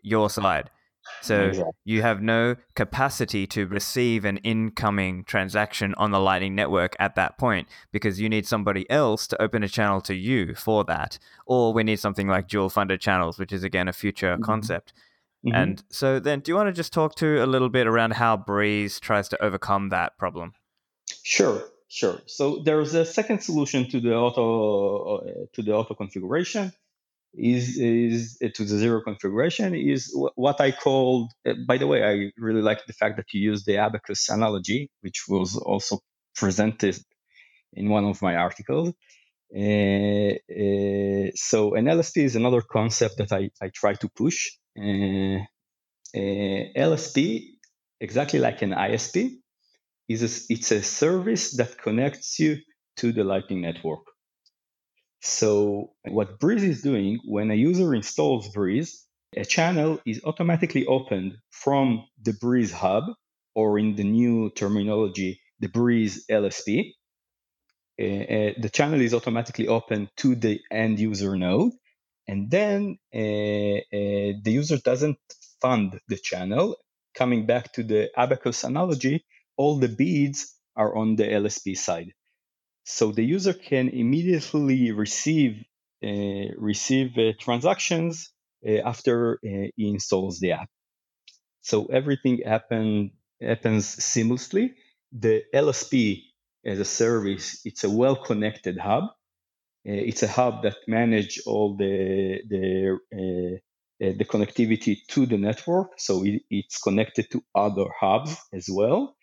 your 0.03 0.31
side 0.31 0.71
so 1.21 1.49
exactly. 1.49 1.73
you 1.85 2.03
have 2.03 2.23
no 2.23 2.57
capacity 2.75 3.47
to 3.49 3.67
receive 3.67 4.25
an 4.25 4.39
incoming 4.39 5.25
transaction 5.25 5.95
on 5.97 6.11
the 6.11 6.21
Lightning 6.21 6.55
Network 6.55 6.97
at 6.99 7.15
that 7.17 7.39
point 7.39 7.69
because 7.93 8.21
you 8.21 8.29
need 8.29 8.47
somebody 8.47 8.89
else 8.91 9.27
to 9.29 9.43
open 9.43 9.63
a 9.63 9.69
channel 9.69 10.01
to 10.03 10.15
you 10.15 10.55
for 10.55 10.85
that. 10.85 11.19
Or 11.47 11.73
we 11.73 11.83
need 11.83 12.01
something 12.01 12.29
like 12.29 12.49
dual 12.49 12.71
funded 12.71 13.01
channels, 13.01 13.39
which 13.39 13.53
is 13.53 13.65
again 13.65 13.89
a 13.89 13.93
future 13.93 14.35
mm-hmm. 14.35 14.45
concept. 14.45 14.93
Mm-hmm. 15.45 15.57
And 15.57 15.85
so 15.91 16.21
then 16.21 16.41
do 16.41 16.53
you 16.53 16.57
want 16.57 16.69
to 16.69 16.73
just 16.73 16.93
talk 16.93 17.17
to 17.17 17.43
a 17.45 17.47
little 17.47 17.69
bit 17.69 17.87
around 17.87 18.13
how 18.13 18.37
Breez 18.37 19.01
tries 19.01 19.29
to 19.31 19.43
overcome 19.43 19.89
that 19.89 20.17
problem? 20.19 20.55
Sure, 21.25 21.63
sure. 21.89 22.21
So 22.27 22.61
there's 22.65 22.95
a 22.95 23.05
second 23.05 23.41
solution 23.41 23.89
to 23.91 24.01
the 24.01 24.15
auto 24.15 25.17
uh, 25.17 25.47
to 25.53 25.63
the 25.63 25.73
auto 25.73 25.95
configuration 25.95 26.73
is 27.35 27.79
is 27.79 28.39
uh, 28.45 28.49
to 28.55 28.65
the 28.65 28.79
zero 28.79 29.01
configuration 29.01 29.75
is 29.75 30.15
what 30.35 30.61
I 30.61 30.71
called. 30.71 31.31
Uh, 31.47 31.55
by 31.67 31.79
the 31.79 31.87
way, 31.87 32.05
I 32.05 32.31
really 32.37 32.63
like 32.63 32.85
the 32.87 32.93
fact 32.93 33.17
that 33.17 33.33
you 33.33 33.41
use 33.41 33.65
the 33.65 33.79
abacus 33.79 34.29
analogy, 34.29 34.91
which 35.01 35.25
was 35.29 35.57
also 35.57 36.01
presented 36.35 36.99
in 37.73 37.89
one 37.89 38.05
of 38.05 38.21
my 38.21 38.37
articles. 38.37 38.93
Uh, 39.55 39.61
uh, 39.61 41.31
so 41.35 41.75
an 41.75 41.87
LSP 41.87 42.23
is 42.23 42.37
another 42.37 42.63
concept 42.63 43.19
that 43.19 43.33
I, 43.33 43.51
I 43.61 43.71
try 43.75 43.95
to 43.95 44.09
push. 44.09 44.51
Uh, 44.79 45.41
uh 46.15 46.63
LSP, 46.77 47.47
exactly 48.01 48.39
like 48.39 48.63
an 48.63 48.71
ISP, 48.71 49.37
is 50.09 50.23
a, 50.23 50.53
it's 50.53 50.71
a 50.73 50.83
service 50.83 51.57
that 51.57 51.79
connects 51.79 52.39
you 52.39 52.59
to 52.97 53.13
the 53.13 53.25
Lightning 53.25 53.61
Network. 53.63 54.12
So 55.23 55.93
what 56.05 56.41
Breez 56.41 56.63
is 56.63 56.83
doing, 56.83 57.21
when 57.25 57.51
a 57.53 57.55
user 57.55 57.95
installs 57.95 58.53
Breez, 58.53 59.05
a 59.37 59.45
channel 59.45 60.01
is 60.05 60.21
automatically 60.25 60.85
opened 60.87 61.39
from 61.51 62.05
the 62.21 62.33
Breez 62.33 62.73
hub, 62.73 63.05
or 63.55 63.79
in 63.79 63.95
the 63.95 64.03
new 64.03 64.51
terminology, 64.51 65.41
the 65.61 65.69
Breez 65.69 66.19
LSP. 66.29 66.95
Uh, 68.01 68.05
uh, 68.05 68.53
the 68.59 68.71
channel 68.73 69.01
is 69.01 69.15
automatically 69.15 69.69
open 69.69 70.09
to 70.17 70.35
the 70.35 70.61
end 70.73 70.99
user 70.99 71.37
node, 71.37 71.73
and 72.27 72.51
then 72.51 72.99
uh, 73.15 73.19
the 73.93 74.43
user 74.47 74.79
doesn't 74.79 75.19
fund 75.61 76.01
the 76.09 76.17
channel. 76.17 76.77
Coming 77.15 77.47
back 77.47 77.73
to 77.75 77.85
the 77.85 78.11
abacus 78.17 78.65
analogy, 78.65 79.25
all 79.57 79.79
the 79.79 79.89
beads 79.89 80.53
are 80.75 80.97
on 80.97 81.15
the 81.15 81.25
LSP 81.25 81.77
side. 81.77 82.13
So 82.85 83.13
the 83.13 83.25
user 83.25 83.53
can 83.53 83.89
immediately 83.89 84.91
receive 84.93 85.65
uh, 86.05 86.49
receive 86.59 87.17
uh, 87.17 87.33
transactions 87.39 88.33
uh, 88.67 88.79
after 88.85 89.35
uh, 89.35 89.69
he 89.77 89.89
installs 89.89 90.41
the 90.41 90.53
app. 90.53 90.69
So 91.61 91.87
everything 91.87 92.41
happen, 92.45 93.13
happens 93.41 93.87
seamlessly. 93.97 94.75
The 95.13 95.45
LSP 95.55 96.23
as 96.65 96.81
a 96.81 96.85
service, 96.85 97.61
it's 97.65 97.85
a 97.85 97.91
well-connected 97.91 98.79
hub. 98.79 99.05
Uh, 99.89 100.03
it's 100.11 100.25
a 100.25 100.29
hub 100.29 100.63
that 100.65 100.77
manage 100.89 101.41
all 101.47 101.77
the 101.77 102.41
the 102.49 102.99
uh, 103.15 103.59
the 104.19 104.25
connectivity 104.25 104.97
to 105.09 105.27
the 105.27 105.39
network, 105.39 105.93
so 105.99 106.25
it, 106.25 106.43
it's 106.51 106.79
connected 106.79 107.31
to 107.31 107.45
other 107.55 107.87
hubs 108.01 108.37
as 108.53 108.69
well 108.69 109.15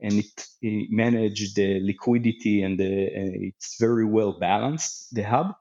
and 0.00 0.14
it, 0.14 0.46
it 0.60 1.54
the 1.54 1.80
liquidity 1.82 2.62
and 2.62 2.78
the, 2.78 3.08
it's 3.48 3.76
very 3.80 4.04
well 4.04 4.32
balanced 4.38 5.14
the 5.14 5.22
hub 5.22 5.54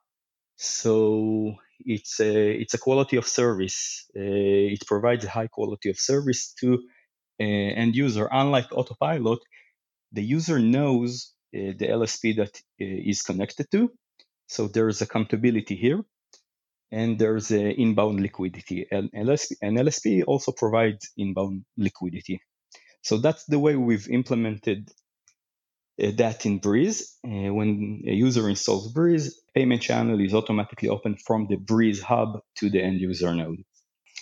so 0.58 1.56
it's 1.80 2.20
a 2.20 2.52
it's 2.52 2.74
a 2.74 2.78
quality 2.78 3.18
of 3.18 3.28
service. 3.28 4.10
Uh, 4.16 4.74
it 4.76 4.86
provides 4.86 5.26
a 5.26 5.30
high 5.30 5.48
quality 5.48 5.90
of 5.90 5.98
service 5.98 6.54
to 6.62 6.76
uh, 7.40 7.44
end 7.44 7.96
user. 7.96 8.28
Unlike 8.32 8.72
autopilot, 8.72 9.40
the 10.12 10.24
user 10.24 10.60
knows 10.60 11.34
uh, 11.56 11.74
the 11.78 11.88
LSP 11.88 12.38
that 12.38 12.56
uh, 12.82 13.10
is 13.12 13.22
connected 13.24 13.70
to, 13.72 13.92
so 14.48 14.68
there's 14.68 15.02
accountability 15.02 15.76
here, 15.76 16.02
and 16.92 17.20
there's 17.20 17.52
inbound 17.52 18.22
liquidity. 18.22 18.88
And 18.90 19.12
LSP, 19.12 19.54
and 19.62 19.78
LSP 19.78 20.24
also 20.26 20.52
provides 20.52 21.12
inbound 21.18 21.66
liquidity. 21.78 22.42
So 23.04 23.18
that's 23.18 23.46
the 23.46 23.60
way 23.60 23.76
we've 23.76 24.10
implemented 24.10 24.90
uh, 26.02 26.12
that 26.16 26.46
in 26.46 26.60
Breez. 26.60 27.04
Uh, 27.26 27.54
when 27.54 28.02
a 28.08 28.14
user 28.14 28.50
installs 28.50 28.94
Breez, 28.94 29.34
payment 29.54 29.82
channel 29.82 30.20
is 30.20 30.34
automatically 30.34 30.90
opened 30.90 31.22
from 31.22 31.48
the 31.48 31.58
Breez 31.58 32.02
hub 32.02 32.40
to 32.56 32.70
the 32.70 32.82
end 32.82 33.00
user 33.00 33.36
node. 33.36 33.64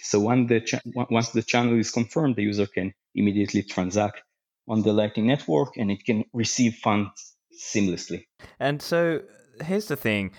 So 0.03 0.19
once 0.19 0.49
the, 0.49 0.61
cha- 0.61 0.81
once 0.85 1.29
the 1.29 1.43
channel 1.43 1.79
is 1.79 1.91
confirmed, 1.91 2.35
the 2.35 2.43
user 2.43 2.65
can 2.65 2.93
immediately 3.13 3.63
transact 3.63 4.21
on 4.67 4.81
the 4.81 4.93
Lightning 4.93 5.27
Network 5.27 5.77
and 5.77 5.91
it 5.91 6.03
can 6.03 6.25
receive 6.33 6.75
funds 6.75 7.35
seamlessly. 7.53 8.25
And 8.59 8.81
so 8.81 9.21
here's 9.63 9.87
the 9.87 9.95
thing 9.95 10.31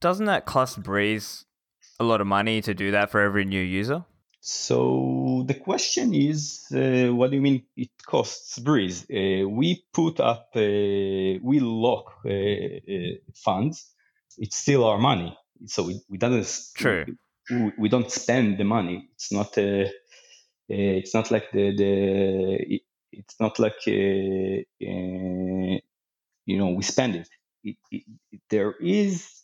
doesn't 0.00 0.26
that 0.26 0.46
cost 0.46 0.82
Breez 0.82 1.44
a 1.98 2.04
lot 2.04 2.20
of 2.20 2.26
money 2.26 2.60
to 2.60 2.74
do 2.74 2.90
that 2.90 3.10
for 3.10 3.20
every 3.20 3.44
new 3.44 3.60
user? 3.60 4.04
So 4.40 5.44
the 5.46 5.54
question 5.54 6.14
is, 6.14 6.66
uh, 6.72 7.08
what 7.12 7.30
do 7.30 7.36
you 7.36 7.42
mean 7.42 7.64
it 7.76 7.90
costs 8.06 8.58
Breez? 8.60 9.04
Uh, 9.10 9.48
we 9.48 9.84
put 9.92 10.20
up, 10.20 10.50
uh, 10.54 10.60
we 11.42 11.60
lock 11.60 12.14
uh, 12.24 12.30
uh, 12.30 13.16
funds. 13.34 13.92
It's 14.38 14.56
still 14.56 14.84
our 14.84 14.98
money, 14.98 15.36
so 15.66 15.82
we, 15.82 16.00
we 16.08 16.18
don't. 16.18 16.46
True. 16.74 17.04
We, 17.50 17.72
we 17.76 17.88
don't 17.88 18.10
spend 18.10 18.58
the 18.58 18.64
money. 18.64 19.08
It's 19.14 19.32
not. 19.32 19.58
Uh, 19.58 19.86
it's 20.68 21.14
not 21.14 21.30
like 21.30 21.50
the 21.50 21.74
the. 21.76 22.74
It, 22.74 22.82
it's 23.10 23.40
not 23.40 23.58
like 23.58 23.86
you 23.86 24.64
know 26.46 26.68
we 26.68 26.82
spend 26.82 27.16
it. 27.16 27.28
it, 27.64 27.76
it 27.90 28.04
there 28.50 28.72
is 28.80 29.42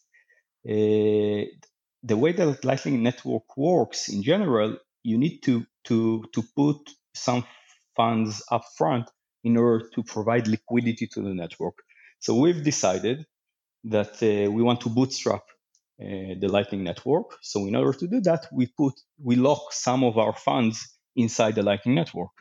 the 2.04 2.16
way 2.16 2.32
that 2.32 2.64
Lightning 2.64 3.02
Network 3.02 3.56
works 3.56 4.08
in 4.08 4.22
general, 4.22 4.76
you 5.02 5.18
need 5.18 5.40
to 5.40 5.64
to 5.84 6.24
to 6.34 6.42
put 6.54 6.78
some 7.14 7.44
funds 7.96 8.42
up 8.50 8.64
front 8.76 9.10
in 9.42 9.56
order 9.56 9.88
to 9.94 10.02
provide 10.02 10.46
liquidity 10.46 11.06
to 11.06 11.22
the 11.22 11.34
network. 11.34 11.76
So 12.18 12.34
we've 12.34 12.62
decided 12.62 13.24
that 13.84 14.14
uh, 14.22 14.50
we 14.50 14.62
want 14.62 14.80
to 14.82 14.88
bootstrap 14.88 15.42
uh, 16.00 16.34
the 16.40 16.48
Lightning 16.48 16.82
Network. 16.84 17.36
So 17.42 17.66
in 17.66 17.76
order 17.76 17.96
to 17.98 18.06
do 18.06 18.20
that, 18.22 18.46
we 18.52 18.66
put 18.66 18.94
we 19.22 19.36
lock 19.36 19.72
some 19.72 20.04
of 20.04 20.18
our 20.18 20.34
funds 20.34 20.76
inside 21.16 21.54
the 21.54 21.62
Lightning 21.62 21.94
Network. 21.94 22.34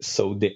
So 0.00 0.34
the 0.34 0.52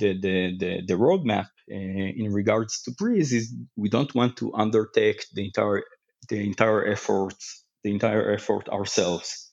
the 0.00 0.20
the 0.20 0.56
the, 0.58 0.82
the 0.88 0.94
roadmap 0.94 1.48
uh, 1.70 2.10
in 2.22 2.32
regards 2.32 2.82
to 2.82 2.90
Breez 2.90 3.32
is 3.32 3.54
we 3.76 3.88
don't 3.88 4.14
want 4.14 4.36
to 4.38 4.52
undertake 4.54 5.24
the 5.32 5.44
entire 5.44 5.82
the 6.28 6.44
entire 6.44 6.84
efforts 6.86 7.64
the 7.84 7.90
entire 7.90 8.32
effort 8.32 8.68
ourselves. 8.68 9.50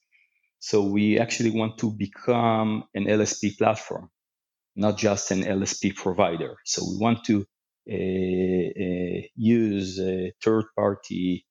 So 0.60 0.84
we 0.84 1.20
actually 1.20 1.52
want 1.52 1.78
to 1.80 1.92
become 1.92 2.86
an 2.94 3.06
LSP 3.06 3.58
platform, 3.58 4.10
not 4.76 4.98
just 4.98 5.32
an 5.32 5.44
LSP 5.44 5.96
provider. 5.96 6.56
So 6.66 6.84
we 6.90 6.98
want 6.98 7.24
to 7.26 7.46
uh, 7.92 9.28
use 9.36 10.00
uh, 10.00 10.30
third-party 10.44 11.46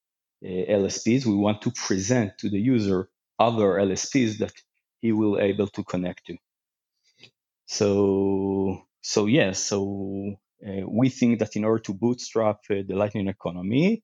uh, 0.45 0.49
LSPs. 0.49 1.27
We 1.27 1.37
want 1.37 1.63
to 1.63 1.71
present 1.71 2.39
to 2.39 2.51
the 2.51 2.59
user 2.59 3.09
other 3.39 3.75
LSPs 3.75 4.39
that 4.39 4.53
he 5.01 5.13
will 5.13 5.39
able 5.39 5.69
to 5.69 5.85
connect 5.85 6.27
to. 6.27 6.37
So 7.67 8.87
so 9.03 9.27
yes, 9.27 9.59
so 9.59 10.37
uh, 10.67 10.87
we 10.89 11.09
think 11.11 11.39
that 11.39 11.57
in 11.57 11.65
order 11.65 11.83
to 11.83 11.93
bootstrap 11.93 12.61
uh, 12.71 12.77
the 12.89 12.95
Lightning 12.95 13.29
economy, 13.29 14.03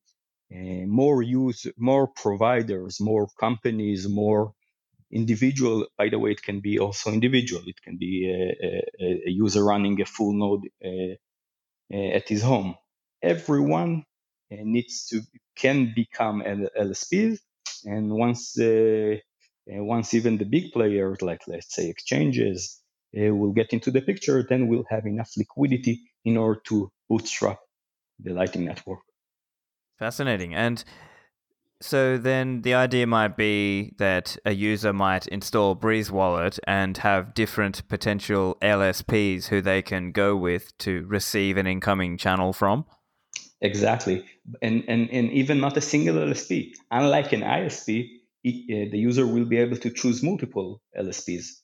more 0.51 1.23
use, 1.23 1.67
more 1.79 2.09
providers, 2.09 3.01
more 3.01 3.29
companies, 3.39 4.09
more 4.09 4.53
individual. 5.13 5.87
By 5.97 6.09
the 6.09 6.19
way, 6.19 6.33
it 6.33 6.43
can 6.43 6.61
be 6.61 6.79
also 6.79 7.13
individual. 7.13 7.63
It 7.67 7.81
can 7.83 7.97
be 7.99 8.29
a, 8.29 9.05
a, 9.05 9.23
a 9.27 9.31
user 9.31 9.65
running 9.65 10.01
a 10.01 10.05
full 10.05 10.33
node 10.33 10.69
uh, 10.85 11.15
uh, 11.93 12.17
at 12.17 12.29
his 12.29 12.43
home. 12.43 12.77
Everyone 13.23 14.05
needs 14.51 15.07
to 15.09 15.21
can 15.57 15.93
become 15.95 16.43
LSPs, 16.43 17.39
and 17.85 18.11
once 18.13 18.57
once 19.67 20.15
even 20.15 20.39
the 20.39 20.45
big 20.45 20.73
players, 20.73 21.23
like 21.23 21.43
let's 21.47 21.75
say 21.75 21.89
exchanges, 21.89 22.81
will 23.13 23.53
get 23.53 23.73
into 23.73 23.91
the 23.91 24.01
picture, 24.01 24.45
then 24.49 24.69
we'll 24.69 24.87
have 24.89 25.07
enough 25.07 25.31
liquidity 25.37 26.01
in 26.25 26.37
order 26.37 26.61
to 26.67 26.91
bootstrap 27.09 27.59
the 28.19 28.33
Lightning 28.33 28.65
Network. 28.65 29.01
Fascinating. 30.01 30.55
And 30.55 30.83
so 31.83 32.17
then 32.17 32.63
the 32.63 32.73
idea 32.73 33.07
might 33.07 33.37
be 33.37 33.93
that 33.99 34.35
a 34.47 34.53
user 34.53 34.95
might 34.95 35.27
install 35.27 35.77
Breez 35.77 36.11
Wallet 36.11 36.59
and 36.67 36.97
have 36.97 37.35
different 37.35 37.87
potential 37.87 38.57
LSPs 38.63 39.49
who 39.49 39.61
they 39.61 39.83
can 39.83 40.11
go 40.13 40.35
with 40.35 40.77
to 40.79 41.05
receive 41.07 41.59
an 41.59 41.67
incoming 41.67 42.17
channel 42.17 42.55
from. 42.55 42.87
Exactly. 43.61 44.25
And, 44.63 44.85
and, 44.89 45.11
and 45.11 45.31
even 45.33 45.61
not 45.61 45.77
a 45.77 45.83
single 45.83 46.17
LSP. 46.17 46.73
Unlike 46.91 47.35
an 47.35 47.43
ISP, 47.43 48.07
uh, 48.07 48.89
the 48.91 48.99
user 48.99 49.27
will 49.27 49.45
be 49.45 49.59
able 49.59 49.77
to 49.77 49.91
choose 49.91 50.23
multiple 50.23 50.81
LSPs. 50.99 51.61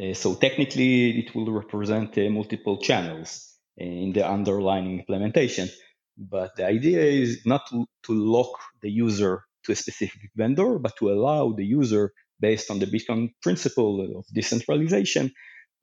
Uh, 0.00 0.14
so 0.14 0.36
technically, 0.36 1.18
it 1.18 1.34
will 1.34 1.50
represent 1.50 2.16
uh, 2.16 2.30
multiple 2.30 2.76
channels 2.76 3.56
in 3.76 4.12
the 4.12 4.24
underlying 4.24 5.00
implementation. 5.00 5.68
But 6.18 6.56
the 6.56 6.66
idea 6.66 7.00
is 7.00 7.46
not 7.46 7.68
to, 7.70 7.86
to 8.06 8.12
lock 8.12 8.58
the 8.82 8.90
user 8.90 9.44
to 9.64 9.72
a 9.72 9.76
specific 9.76 10.30
vendor, 10.36 10.78
but 10.78 10.96
to 10.98 11.10
allow 11.10 11.52
the 11.52 11.64
user, 11.64 12.12
based 12.40 12.70
on 12.70 12.80
the 12.80 12.86
Bitcoin 12.86 13.30
principle 13.42 14.18
of 14.18 14.26
decentralization, 14.32 15.32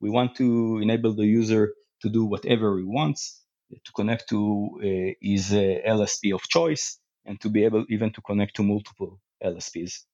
we 0.00 0.10
want 0.10 0.36
to 0.36 0.78
enable 0.82 1.14
the 1.14 1.26
user 1.26 1.74
to 2.02 2.10
do 2.10 2.26
whatever 2.26 2.78
he 2.78 2.84
wants, 2.84 3.42
to 3.70 3.92
connect 3.92 4.28
to 4.28 4.68
uh, 4.78 5.12
his 5.20 5.52
uh, 5.52 5.78
LSP 5.86 6.34
of 6.34 6.42
choice, 6.42 6.98
and 7.24 7.40
to 7.40 7.48
be 7.48 7.64
able 7.64 7.84
even 7.88 8.12
to 8.12 8.20
connect 8.20 8.56
to 8.56 8.62
multiple 8.62 9.18
LSPs. 9.42 10.04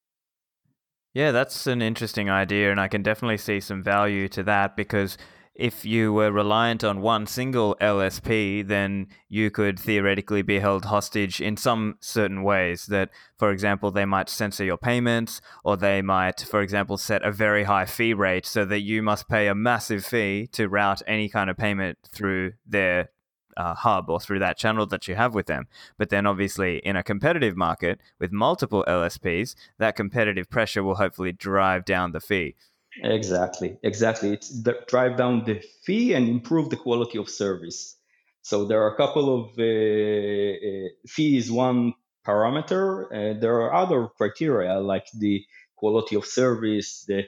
Yeah, 1.14 1.30
that's 1.30 1.66
an 1.66 1.82
interesting 1.82 2.30
idea, 2.30 2.70
and 2.70 2.80
I 2.80 2.88
can 2.88 3.02
definitely 3.02 3.36
see 3.36 3.60
some 3.60 3.82
value 3.82 4.28
to 4.28 4.42
that 4.44 4.76
because 4.76 5.18
if 5.54 5.84
you 5.84 6.12
were 6.12 6.32
reliant 6.32 6.82
on 6.82 7.02
one 7.02 7.26
single 7.26 7.76
LSP, 7.80 8.66
then 8.66 9.06
you 9.28 9.50
could 9.50 9.78
theoretically 9.78 10.42
be 10.42 10.58
held 10.60 10.86
hostage 10.86 11.40
in 11.40 11.56
some 11.56 11.96
certain 12.00 12.42
ways. 12.42 12.86
That, 12.86 13.10
for 13.36 13.50
example, 13.50 13.90
they 13.90 14.06
might 14.06 14.30
censor 14.30 14.64
your 14.64 14.78
payments, 14.78 15.40
or 15.62 15.76
they 15.76 16.00
might, 16.00 16.40
for 16.40 16.62
example, 16.62 16.96
set 16.96 17.22
a 17.22 17.30
very 17.30 17.64
high 17.64 17.84
fee 17.84 18.14
rate 18.14 18.46
so 18.46 18.64
that 18.64 18.80
you 18.80 19.02
must 19.02 19.28
pay 19.28 19.46
a 19.48 19.54
massive 19.54 20.06
fee 20.06 20.48
to 20.52 20.68
route 20.68 21.02
any 21.06 21.28
kind 21.28 21.50
of 21.50 21.56
payment 21.56 21.98
through 22.10 22.52
their 22.66 23.10
uh, 23.56 23.74
hub 23.74 24.08
or 24.08 24.18
through 24.18 24.38
that 24.38 24.56
channel 24.56 24.86
that 24.86 25.06
you 25.06 25.14
have 25.14 25.34
with 25.34 25.46
them. 25.46 25.66
But 25.98 26.08
then, 26.08 26.26
obviously, 26.26 26.78
in 26.78 26.96
a 26.96 27.02
competitive 27.02 27.56
market 27.56 28.00
with 28.18 28.32
multiple 28.32 28.84
LSPs, 28.88 29.54
that 29.78 29.96
competitive 29.96 30.48
pressure 30.48 30.82
will 30.82 30.94
hopefully 30.94 31.32
drive 31.32 31.84
down 31.84 32.12
the 32.12 32.20
fee. 32.20 32.54
Exactly, 32.96 33.78
exactly. 33.82 34.32
It's 34.34 34.62
the, 34.62 34.74
drive 34.86 35.16
down 35.16 35.44
the 35.44 35.62
fee 35.84 36.12
and 36.12 36.28
improve 36.28 36.68
the 36.70 36.76
quality 36.76 37.18
of 37.18 37.28
service. 37.30 37.96
So 38.42 38.66
there 38.66 38.82
are 38.82 38.92
a 38.92 38.96
couple 38.96 39.26
of 39.34 39.58
uh, 39.58 39.62
uh, 39.62 40.88
fees, 41.06 41.50
one 41.50 41.94
parameter. 42.26 43.06
Uh, 43.06 43.40
there 43.40 43.60
are 43.62 43.72
other 43.72 44.08
criteria 44.08 44.78
like 44.80 45.06
the 45.18 45.44
quality 45.76 46.16
of 46.16 46.26
service, 46.26 47.04
the 47.08 47.24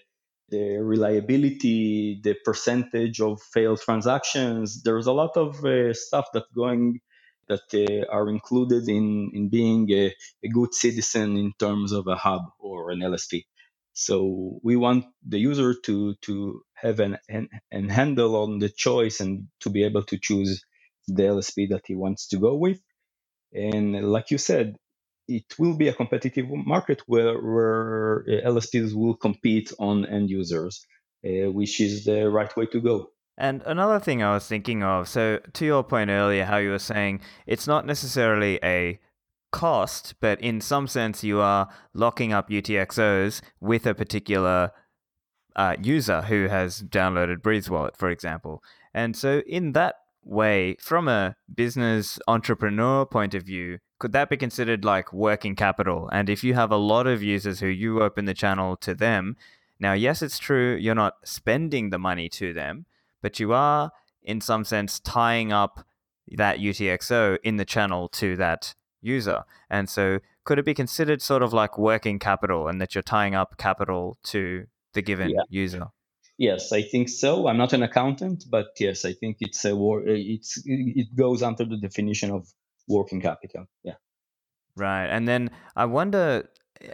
the 0.51 0.77
reliability, 0.79 2.21
the 2.23 2.35
percentage 2.45 3.19
of 3.21 3.41
failed 3.43 3.81
transactions. 3.81 4.83
There's 4.83 5.07
a 5.07 5.13
lot 5.13 5.37
of 5.37 5.65
uh, 5.65 5.95
stuff 5.95 6.27
that 6.35 6.45
going 6.55 7.01
that 7.49 7.63
uh, 7.73 8.13
are 8.15 8.29
included 8.29 8.89
in 8.89 9.31
in 9.35 9.49
being 9.49 9.91
a, 9.93 10.15
a, 10.45 10.49
good 10.49 10.75
citizen 10.75 11.37
in 11.37 11.53
terms 11.59 11.93
of 11.93 12.07
a 12.07 12.17
hub 12.17 12.43
or 12.59 12.91
an 12.91 13.01
LSP. 13.01 13.45
So 13.95 14.61
we 14.63 14.77
want 14.77 15.07
the 15.27 15.39
user 15.39 15.73
to 15.87 16.15
to 16.23 16.63
have 16.75 17.01
an, 17.01 17.19
an, 17.29 17.49
an 17.71 17.89
handle 17.89 18.37
on 18.37 18.59
the 18.59 18.69
choice 18.69 19.21
and 19.21 19.49
to 19.61 19.71
be 19.71 19.85
able 19.85 20.03
to 20.05 20.19
choose 20.19 20.65
the 21.07 21.23
LSP 21.23 21.69
that 21.71 21.85
he 21.87 21.95
wants 21.95 22.29
to 22.29 22.39
go 22.39 22.55
with. 22.57 22.81
And 23.53 24.11
like 24.11 24.31
you 24.31 24.39
said, 24.39 24.77
it 25.29 25.45
will 25.59 25.77
be 25.77 25.89
a 25.89 25.95
competitive 25.95 26.47
market 26.51 27.03
where, 27.07 27.41
where 27.41 28.25
uh, 28.29 28.49
LSPs 28.49 28.95
will 28.95 29.15
compete 29.15 29.73
on 29.79 30.05
end 30.07 30.29
users, 30.29 30.85
uh, 31.25 31.51
which 31.51 31.81
is 31.81 32.05
the 32.05 32.29
right 32.29 32.55
way 32.57 32.67
to 32.67 32.81
go. 32.81 33.11
And 33.37 33.63
another 33.63 33.99
thing 33.99 34.23
I 34.23 34.35
was 34.35 34.47
thinking 34.47 34.83
of, 34.83 35.09
so 35.09 35.41
to 35.55 35.65
your 35.65 35.83
point 35.83 36.11
earlier, 36.11 36.45
how 36.45 36.59
you 36.59 36.71
were 36.71 36.79
saying 36.79 37.21
it's 37.47 37.67
not 37.67 37.87
necessarily 37.87 38.59
a 38.63 39.01
cost, 39.55 40.15
but 40.21 40.41
in 40.41 40.61
some 40.61 40.89
sense, 40.89 41.23
you 41.23 41.41
are 41.41 41.69
locking 41.95 42.33
up 42.33 42.51
UTXOs 42.51 43.41
with 43.61 43.87
a 43.87 43.95
particular 43.95 44.73
uh, 45.55 45.77
user 45.81 46.23
who 46.23 46.49
has 46.49 46.83
downloaded 46.83 47.39
Breez 47.39 47.71
Wallet, 47.71 47.97
for 47.97 48.11
example. 48.11 48.65
And 48.93 49.17
so, 49.17 49.43
in 49.47 49.73
that 49.73 49.95
way, 50.25 50.77
from 50.81 51.07
a 51.07 51.37
business 51.55 52.19
entrepreneur 52.27 53.07
point 53.07 53.33
of 53.33 53.45
view, 53.45 53.79
could 54.01 54.11
that 54.11 54.29
be 54.29 54.37
considered 54.37 54.85
like 54.85 55.13
working 55.13 55.55
capital? 55.55 56.09
And 56.11 56.29
if 56.29 56.43
you 56.43 56.55
have 56.55 56.73
a 56.73 56.77
lot 56.77 57.07
of 57.07 57.23
users 57.23 57.61
who 57.61 57.69
you 57.69 58.03
open 58.03 58.25
the 58.25 58.35
channel 58.35 58.77
to 58.79 58.93
them, 58.93 59.37
now, 59.79 59.93
yes, 59.93 60.21
it's 60.21 60.41
true, 60.41 60.75
you're 60.75 60.97
not 60.97 61.15
spending 61.25 61.91
the 61.91 61.99
money 61.99 62.29
to 62.31 62.53
them, 62.53 62.87
but 63.23 63.39
you 63.39 63.53
are, 63.53 63.93
in 64.21 64.41
some 64.41 64.65
sense, 64.65 64.99
tying 64.99 65.53
up 65.53 65.87
that 66.27 66.59
UTXO 66.59 67.39
in 67.45 67.57
the 67.57 67.65
channel 67.65 68.09
to 68.09 68.35
that 68.37 68.75
user. 69.05 69.45
And 69.71 69.89
so, 69.89 70.21
could 70.45 70.59
it 70.59 70.65
be 70.65 70.75
considered 70.75 71.23
sort 71.23 71.43
of 71.43 71.53
like 71.53 71.79
working 71.79 72.19
capital 72.19 72.69
and 72.69 72.81
that 72.81 72.95
you're 72.95 73.03
tying 73.03 73.35
up 73.35 73.57
capital 73.59 74.19
to 74.25 74.67
the 74.93 75.03
given 75.03 75.31
yeah. 75.31 75.43
user? 75.49 75.87
Yes, 76.37 76.73
I 76.73 76.83
think 76.83 77.09
so. 77.09 77.47
I'm 77.47 77.57
not 77.57 77.73
an 77.73 77.83
accountant, 77.83 78.45
but 78.51 78.69
yes, 78.81 79.05
I 79.05 79.13
think 79.13 79.37
it's 79.41 79.65
a 79.65 79.77
war. 79.77 80.03
it's 80.05 80.61
it 80.65 81.15
goes 81.15 81.43
under 81.43 81.65
the 81.65 81.77
definition 81.77 82.31
of 82.31 82.49
working 82.89 83.21
capital. 83.21 83.67
Yeah. 83.85 83.95
Right. 84.77 85.07
And 85.07 85.29
then 85.29 85.51
I 85.77 85.85
wonder 85.85 86.49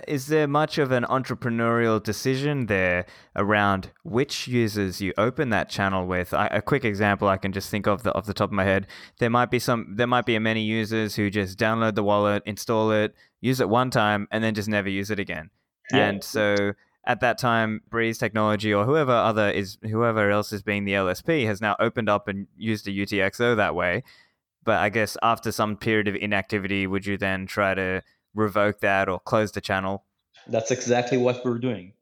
is 0.07 0.27
there 0.27 0.47
much 0.47 0.79
of 0.79 0.93
an 0.93 1.05
entrepreneurial 1.05 2.03
decision 2.03 2.67
there 2.67 3.07
around 3.35 3.91
which 4.03 4.47
users 4.47 5.01
you 5.01 5.13
open 5.19 5.51
that 5.51 5.69
channel 5.69 6.07
with? 6.07 6.33
I, 6.35 6.47
a 6.49 6.63
quick 6.63 6.85
example 6.85 7.29
I 7.29 7.37
can 7.37 7.53
just 7.53 7.71
think 7.71 7.87
of 7.87 8.03
the 8.03 8.15
off 8.15 8.27
the 8.27 8.35
top 8.35 8.51
of 8.51 8.55
my 8.55 8.65
head. 8.65 8.87
There 9.19 9.31
might 9.31 9.51
be 9.51 9.59
some 9.59 9.95
there 9.97 10.07
might 10.07 10.27
be 10.27 10.39
many 10.39 10.63
users 10.63 11.17
who 11.17 11.31
just 11.31 11.59
download 11.59 11.95
the 11.95 12.03
wallet, 12.03 12.43
install 12.47 12.91
it, 12.93 13.15
use 13.41 13.61
it 13.61 13.69
one 13.69 13.91
time 13.91 14.29
and 14.31 14.45
then 14.45 14.55
just 14.55 14.69
never 14.69 14.89
use 14.89 15.11
it 15.11 15.19
again. 15.19 15.51
Yeah. 15.93 16.09
And 16.09 16.25
so 16.25 16.73
at 17.05 17.21
that 17.21 17.39
time, 17.39 17.81
Breez 17.91 18.19
Technology 18.19 18.73
or 18.73 18.85
whoever 18.85 19.13
other 19.13 19.51
is 19.51 19.79
whoever 19.83 20.31
else 20.31 20.53
is 20.53 20.63
being 20.63 20.85
the 20.85 20.93
LSP 20.93 21.47
has 21.47 21.61
now 21.61 21.77
opened 21.81 22.09
up 22.09 22.29
and 22.29 22.47
used 22.57 22.87
a 22.87 22.91
UTXO 22.91 23.57
that 23.57 23.75
way. 23.75 24.03
But 24.63 24.79
I 24.79 24.91
guess 24.91 25.17
after 25.23 25.51
some 25.51 25.77
period 25.77 26.07
of 26.07 26.15
inactivity, 26.15 26.87
would 26.87 27.07
you 27.07 27.17
then 27.17 27.47
try 27.47 27.75
to 27.75 28.03
revoke 28.35 28.81
that 28.81 29.09
or 29.09 29.21
close 29.21 29.53
the 29.53 29.61
channel? 29.61 30.05
That's 30.47 30.71
exactly 30.71 31.19
what 31.19 31.45
we're 31.45 31.59
doing. 31.59 31.93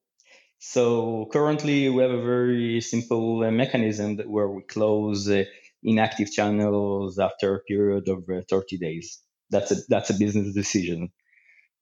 So 0.59 1.29
currently, 1.33 1.89
we 1.89 2.03
have 2.03 2.11
a 2.11 2.23
very 2.23 2.81
simple 2.81 3.45
uh, 3.45 3.51
mechanism 3.51 4.19
where 4.27 4.49
we 4.49 4.63
close 4.63 5.29
uh, 5.29 5.45
inactive 5.83 6.33
channels 6.33 7.19
after 7.19 7.55
a 7.55 7.61
period 7.61 8.09
of 8.09 8.25
uh, 8.29 8.43
30 8.49 8.79
days. 8.79 9.21
That's 9.51 9.71
a 9.71 9.77
that's 9.89 10.11
a 10.11 10.15
business 10.15 10.53
decision 10.55 11.11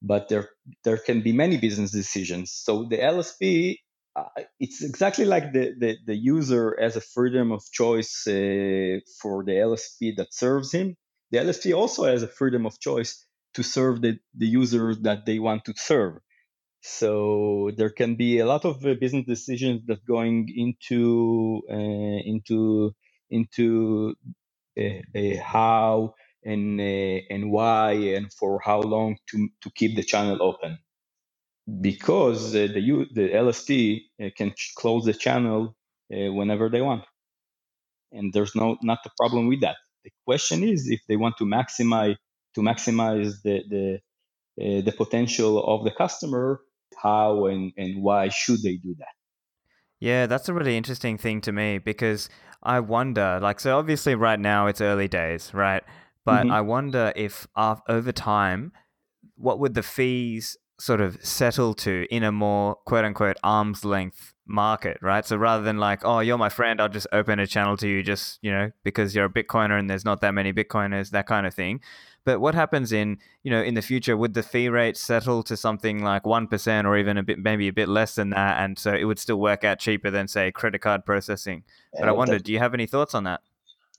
but 0.03 0.29
there 0.29 0.51
there 0.85 0.99
can 0.99 1.23
be 1.23 1.33
many 1.33 1.57
business 1.57 1.91
decisions. 1.91 2.53
So 2.53 2.85
the 2.85 2.99
LSP, 2.99 3.77
uh, 4.15 4.25
it's 4.61 4.83
exactly 4.83 5.25
like 5.25 5.53
the, 5.53 5.75
the, 5.79 5.97
the 6.07 6.15
user 6.15 6.77
has 6.81 6.97
a 6.97 7.01
freedom 7.01 7.53
of 7.53 7.63
choice 7.73 8.27
uh, 8.27 9.01
for 9.21 9.45
the 9.45 9.53
LSP 9.53 10.17
that 10.17 10.33
serves 10.33 10.73
him. 10.73 10.97
The 11.31 11.39
LSP 11.39 11.77
also 11.77 12.05
has 12.05 12.23
a 12.23 12.29
freedom 12.29 12.67
of 12.67 12.79
choice 12.81 13.26
to 13.55 13.63
serve 13.63 14.03
the, 14.03 14.19
the 14.37 14.47
users 14.47 14.99
that 15.01 15.27
they 15.27 15.39
want 15.39 15.65
to 15.67 15.75
serve. 15.77 16.15
So 16.83 17.73
there 17.77 17.91
can 17.91 18.17
be 18.17 18.39
a 18.41 18.47
lot 18.47 18.65
of 18.65 18.85
uh, 18.87 18.95
business 19.01 19.27
decisions 19.27 19.83
that 19.89 20.07
going 20.07 20.49
into 20.57 21.63
uh, 21.71 21.75
into 22.25 22.93
into 23.31 24.15
uh, 24.79 25.43
how 25.45 26.15
and 26.45 26.81
and 26.81 27.53
why 27.53 27.93
and 28.17 28.33
for 28.35 28.61
how 28.65 28.81
long 28.83 29.19
to 29.31 29.49
to 29.63 29.71
keep 29.77 29.97
the 29.97 30.05
channel 30.05 30.43
open. 30.43 30.79
Because 31.83 32.55
uh, 32.55 32.69
the 32.75 33.07
the 33.15 33.31
LSP 33.31 34.03
uh, 34.25 34.31
can 34.37 34.55
close 34.77 35.05
the 35.07 35.15
channel 35.15 35.77
uh, 36.15 36.33
whenever 36.33 36.71
they 36.71 36.83
want. 36.83 37.05
And 38.13 38.33
there's 38.33 38.55
no 38.57 38.79
not 38.83 39.01
a 39.07 39.11
problem 39.19 39.49
with 39.49 39.63
that. 39.63 39.77
The 40.05 40.13
question 40.27 40.65
is 40.65 40.89
if 40.91 41.01
they 41.09 41.17
want 41.17 41.37
to 41.39 41.45
maximize 41.45 42.17
to 42.57 42.61
maximize 42.61 43.41
the 43.45 43.63
the 43.75 43.87
uh, 44.61 44.81
the 44.81 44.93
potential 44.93 45.63
of 45.65 45.85
the 45.85 45.93
customer 45.93 46.61
how 46.97 47.47
and 47.47 47.73
and 47.77 48.03
why 48.03 48.29
should 48.29 48.61
they 48.63 48.77
do 48.77 48.95
that 48.99 49.17
yeah, 49.99 50.27
that's 50.27 50.49
a 50.49 50.55
really 50.55 50.77
interesting 50.77 51.17
thing 51.17 51.41
to 51.43 51.53
me 51.53 51.79
because 51.79 52.29
I 52.63 52.81
wonder, 52.81 53.39
like, 53.41 53.61
so 53.61 53.79
obviously 53.79 54.15
right 54.15 54.39
now 54.39 54.67
it's 54.67 54.81
early 54.81 55.09
days, 55.09 55.55
right? 55.55 55.83
But 56.25 56.45
mm-hmm. 56.45 56.53
I 56.53 56.61
wonder 56.61 57.13
if 57.17 57.47
uh, 57.57 57.77
over 57.89 58.13
time, 58.13 58.73
what 59.37 59.59
would 59.59 59.75
the 59.75 59.83
fees 59.83 60.57
sort 60.79 61.01
of 61.01 61.25
settle 61.25 61.73
to 61.73 62.07
in 62.11 62.23
a 62.23 62.31
more 62.31 62.75
quote 62.87 63.05
unquote 63.05 63.37
arm's 63.43 63.85
length 63.85 64.35
market, 64.47 64.99
right? 65.01 65.25
So 65.25 65.37
rather 65.37 65.63
than 65.65 65.79
like, 65.79 66.05
oh, 66.05 66.21
you're 66.21 66.37
my 66.37 66.51
friend, 66.51 66.81
I'll 66.81 66.89
just 66.89 67.07
open 67.13 67.39
a 67.39 67.47
channel 67.47 67.77
to 67.79 67.89
you 67.89 68.03
just, 68.03 68.39
you 68.43 68.51
know, 68.51 68.71
because 68.85 69.15
you're 69.15 69.25
a 69.25 69.31
Bitcoiner 69.31 69.79
and 69.79 69.89
there's 69.89 70.05
not 70.05 70.21
that 70.21 70.35
many 70.35 70.53
Bitcoiners, 70.53 71.11
that 71.11 71.27
kind 71.27 71.47
of 71.47 71.55
thing. 71.55 71.81
But 72.27 72.41
what 72.41 72.55
happens 72.55 72.93
in, 72.93 73.19
you 73.45 73.53
know, 73.53 73.63
in 73.63 73.75
the 73.75 73.83
future, 73.83 74.17
would 74.17 74.35
the 74.35 74.43
fee 74.43 74.69
rate 74.69 74.97
settle 74.97 75.43
to 75.45 75.57
something 75.57 76.03
like 76.03 76.25
1% 76.25 76.85
or 76.85 76.99
even 76.99 77.17
a 77.17 77.23
bit, 77.23 77.39
maybe 77.39 77.69
a 77.69 77.73
bit 77.73 77.89
less 77.89 78.17
than 78.17 78.31
that? 78.31 78.63
And 78.63 78.79
so 78.79 78.93
it 78.93 79.05
would 79.05 79.21
still 79.21 79.41
work 79.41 79.63
out 79.63 79.79
cheaper 79.79 80.11
than, 80.11 80.27
say, 80.27 80.51
credit 80.51 80.81
card 80.81 81.07
processing. 81.07 81.63
But 81.99 82.09
I 82.09 82.13
wonder, 82.13 82.39
do 82.41 82.53
you 82.53 82.59
have 82.59 82.75
any 82.75 82.87
thoughts 82.87 83.15
on 83.15 83.25
that? 83.25 83.41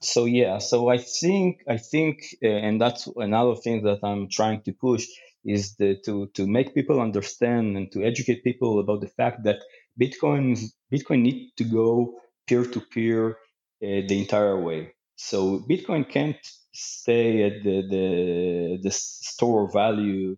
so 0.00 0.26
yeah 0.26 0.58
so 0.58 0.88
i 0.88 0.96
think 0.98 1.64
i 1.68 1.76
think 1.76 2.22
uh, 2.44 2.46
and 2.46 2.80
that's 2.80 3.08
another 3.16 3.56
thing 3.56 3.82
that 3.82 3.98
i'm 4.04 4.28
trying 4.28 4.60
to 4.62 4.72
push 4.72 5.06
is 5.44 5.74
the, 5.76 5.96
to 6.04 6.28
to 6.34 6.46
make 6.46 6.74
people 6.74 7.00
understand 7.00 7.76
and 7.76 7.90
to 7.90 8.04
educate 8.04 8.44
people 8.44 8.78
about 8.78 9.00
the 9.00 9.08
fact 9.08 9.42
that 9.42 9.58
bitcoin 10.00 10.56
bitcoin 10.92 11.22
need 11.22 11.50
to 11.56 11.64
go 11.64 12.14
peer 12.46 12.64
to 12.64 12.80
peer 12.80 13.38
the 13.80 14.18
entire 14.20 14.60
way 14.60 14.92
so 15.16 15.58
bitcoin 15.68 16.08
can't 16.08 16.36
stay 16.72 17.44
at 17.44 17.64
the 17.64 17.82
the, 17.90 18.78
the 18.82 18.90
store 18.92 19.70
value 19.72 20.36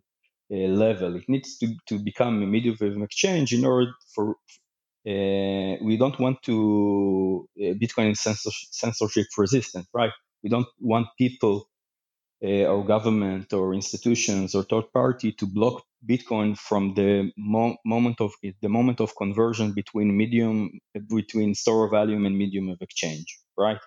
uh, 0.51 0.55
level 0.55 1.15
it 1.17 1.25
needs 1.29 1.57
to, 1.59 1.67
to 1.87 1.99
become 1.99 2.43
a 2.43 2.47
medium 2.47 2.75
of 2.81 3.03
exchange 3.03 3.53
in 3.53 3.65
order 3.65 3.91
for 4.15 4.35
uh, 5.07 5.75
we 5.83 5.97
don't 5.97 6.19
want 6.19 6.41
to 6.43 7.49
uh, 7.61 7.73
Bitcoin 7.75 8.15
censorship 8.71 9.27
resistant, 9.37 9.87
right? 9.93 10.13
We 10.43 10.49
don't 10.49 10.67
want 10.79 11.09
people 11.19 11.67
uh, 12.43 12.65
or 12.65 12.85
government 12.85 13.53
or 13.53 13.73
institutions 13.73 14.55
or 14.55 14.63
third 14.63 14.91
party 14.93 15.33
to 15.33 15.47
block 15.47 15.83
Bitcoin 16.05 16.57
from 16.57 16.95
the 16.95 17.31
mo- 17.37 17.77
moment 17.85 18.21
of 18.21 18.33
the 18.61 18.69
moment 18.69 19.01
of 19.01 19.15
conversion 19.17 19.73
between 19.73 20.17
medium 20.17 20.71
between 21.09 21.55
store 21.55 21.85
of 21.85 21.91
value 21.91 22.15
and 22.25 22.37
medium 22.37 22.69
of 22.69 22.77
exchange, 22.81 23.39
right? 23.57 23.79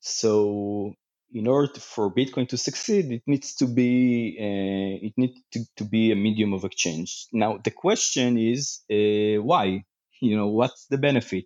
So 0.00 0.94
in 1.32 1.46
order 1.46 1.80
for 1.80 2.12
Bitcoin 2.12 2.48
to 2.48 2.56
succeed, 2.56 3.12
it 3.12 3.22
needs 3.26 3.54
to 3.56 3.66
be 3.66 4.36
uh, 4.38 5.06
it 5.06 5.14
needs 5.16 5.40
to, 5.52 5.60
to 5.76 5.84
be 5.84 6.12
a 6.12 6.16
medium 6.16 6.52
of 6.52 6.64
exchange. 6.64 7.26
Now 7.32 7.58
the 7.58 7.70
question 7.70 8.38
is 8.38 8.80
uh, 8.90 9.42
why? 9.42 9.84
you 10.20 10.36
know 10.36 10.48
what's 10.48 10.86
the 10.86 10.98
benefit 10.98 11.44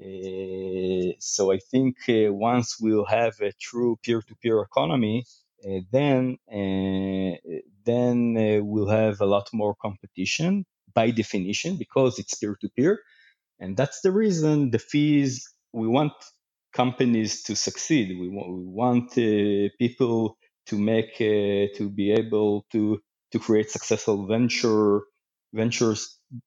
uh, 0.00 1.12
so 1.18 1.52
i 1.52 1.58
think 1.58 1.96
uh, 2.08 2.32
once 2.32 2.76
we'll 2.80 3.06
have 3.06 3.34
a 3.40 3.52
true 3.60 3.98
peer-to-peer 4.02 4.60
economy 4.60 5.24
uh, 5.66 5.80
then 5.90 6.36
uh, 6.52 7.36
then 7.84 8.34
we'll 8.66 8.88
have 8.88 9.20
a 9.20 9.26
lot 9.26 9.48
more 9.52 9.74
competition 9.74 10.64
by 10.94 11.10
definition 11.10 11.76
because 11.76 12.18
it's 12.18 12.34
peer-to-peer 12.34 13.00
and 13.60 13.76
that's 13.76 14.00
the 14.02 14.12
reason 14.12 14.70
the 14.70 14.78
fees 14.78 15.48
we 15.72 15.88
want 15.88 16.12
companies 16.82 17.42
to 17.42 17.52
succeed 17.56 18.06
we 18.22 18.28
want, 18.36 18.48
we 18.58 18.64
want 18.82 19.08
uh, 19.18 19.68
people 19.82 20.36
to 20.68 20.74
make 20.78 21.12
to 21.78 21.84
be 22.00 22.06
able 22.12 22.64
to 22.72 22.80
to 23.32 23.38
create 23.38 23.68
successful 23.70 24.18
venture 24.26 25.02
ventures 25.52 26.00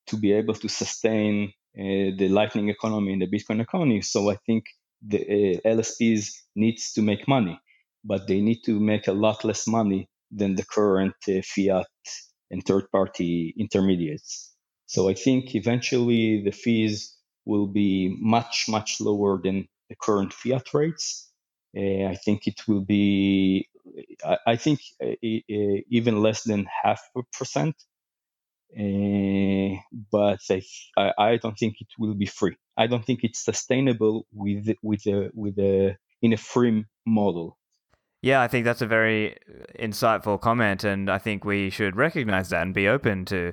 to 0.10 0.16
be 0.18 0.32
able 0.32 0.54
to 0.64 0.70
sustain 0.70 1.34
uh, 1.78 2.12
the 2.20 2.28
Lightning 2.30 2.70
economy 2.70 3.14
and 3.14 3.22
the 3.22 3.32
Bitcoin 3.36 3.62
economy. 3.62 4.02
So 4.02 4.30
I 4.30 4.38
think 4.46 4.64
the 5.02 5.20
uh, 5.20 5.70
LSPs 5.76 6.24
needs 6.56 6.94
to 6.94 7.02
make 7.02 7.28
money, 7.28 7.60
but 8.04 8.28
they 8.28 8.42
need 8.42 8.62
to 8.66 8.80
make 8.80 9.08
a 9.08 9.14
lot 9.26 9.44
less 9.44 9.68
money 9.68 10.08
than 10.40 10.56
the 10.56 10.66
current 10.66 11.16
uh, 11.28 11.42
fiat 11.44 11.88
and 12.52 12.64
third-party 12.64 13.56
intermediates. 13.58 14.54
So 14.86 15.10
I 15.10 15.14
think 15.14 15.56
eventually 15.56 16.44
the 16.44 16.52
fees 16.52 17.16
will 17.46 17.68
be 17.68 18.16
much 18.20 18.66
much 18.68 19.02
lower 19.02 19.42
than 19.46 19.68
the 19.92 19.96
current 20.02 20.34
fiat 20.34 20.74
rates. 20.74 21.30
Uh, 21.76 22.06
I 22.14 22.16
think 22.16 22.48
it 22.48 22.60
will 22.68 22.82
be, 22.82 23.70
I, 24.26 24.38
I 24.54 24.56
think 24.56 24.80
uh, 25.04 25.16
even 25.22 26.22
less 26.22 26.44
than 26.44 26.68
half 26.84 27.02
a 27.16 27.22
percent 27.38 27.76
uh, 28.80 29.76
but 30.12 30.40
I, 30.98 31.12
I 31.18 31.38
don't 31.38 31.58
think 31.58 31.82
it 31.82 31.88
will 32.00 32.14
be 32.14 32.26
free. 32.26 32.56
I 32.78 32.88
don't 32.88 33.06
think 33.06 33.20
it's 33.24 33.44
sustainable 33.44 34.26
with 34.32 34.70
with 34.82 35.06
a 35.08 35.30
with 35.34 35.60
a 35.60 35.98
in 36.22 36.34
a 36.34 36.38
free 36.38 36.86
model. 37.06 37.58
Yeah, 38.22 38.42
I 38.42 38.48
think 38.48 38.66
that's 38.66 38.82
a 38.82 38.88
very 38.88 39.36
insightful 39.78 40.40
comment, 40.40 40.84
and 40.86 41.10
I 41.10 41.18
think 41.18 41.44
we 41.44 41.70
should 41.70 41.98
recognize 41.98 42.50
that 42.50 42.62
and 42.62 42.74
be 42.74 42.88
open 42.88 43.26
to 43.26 43.52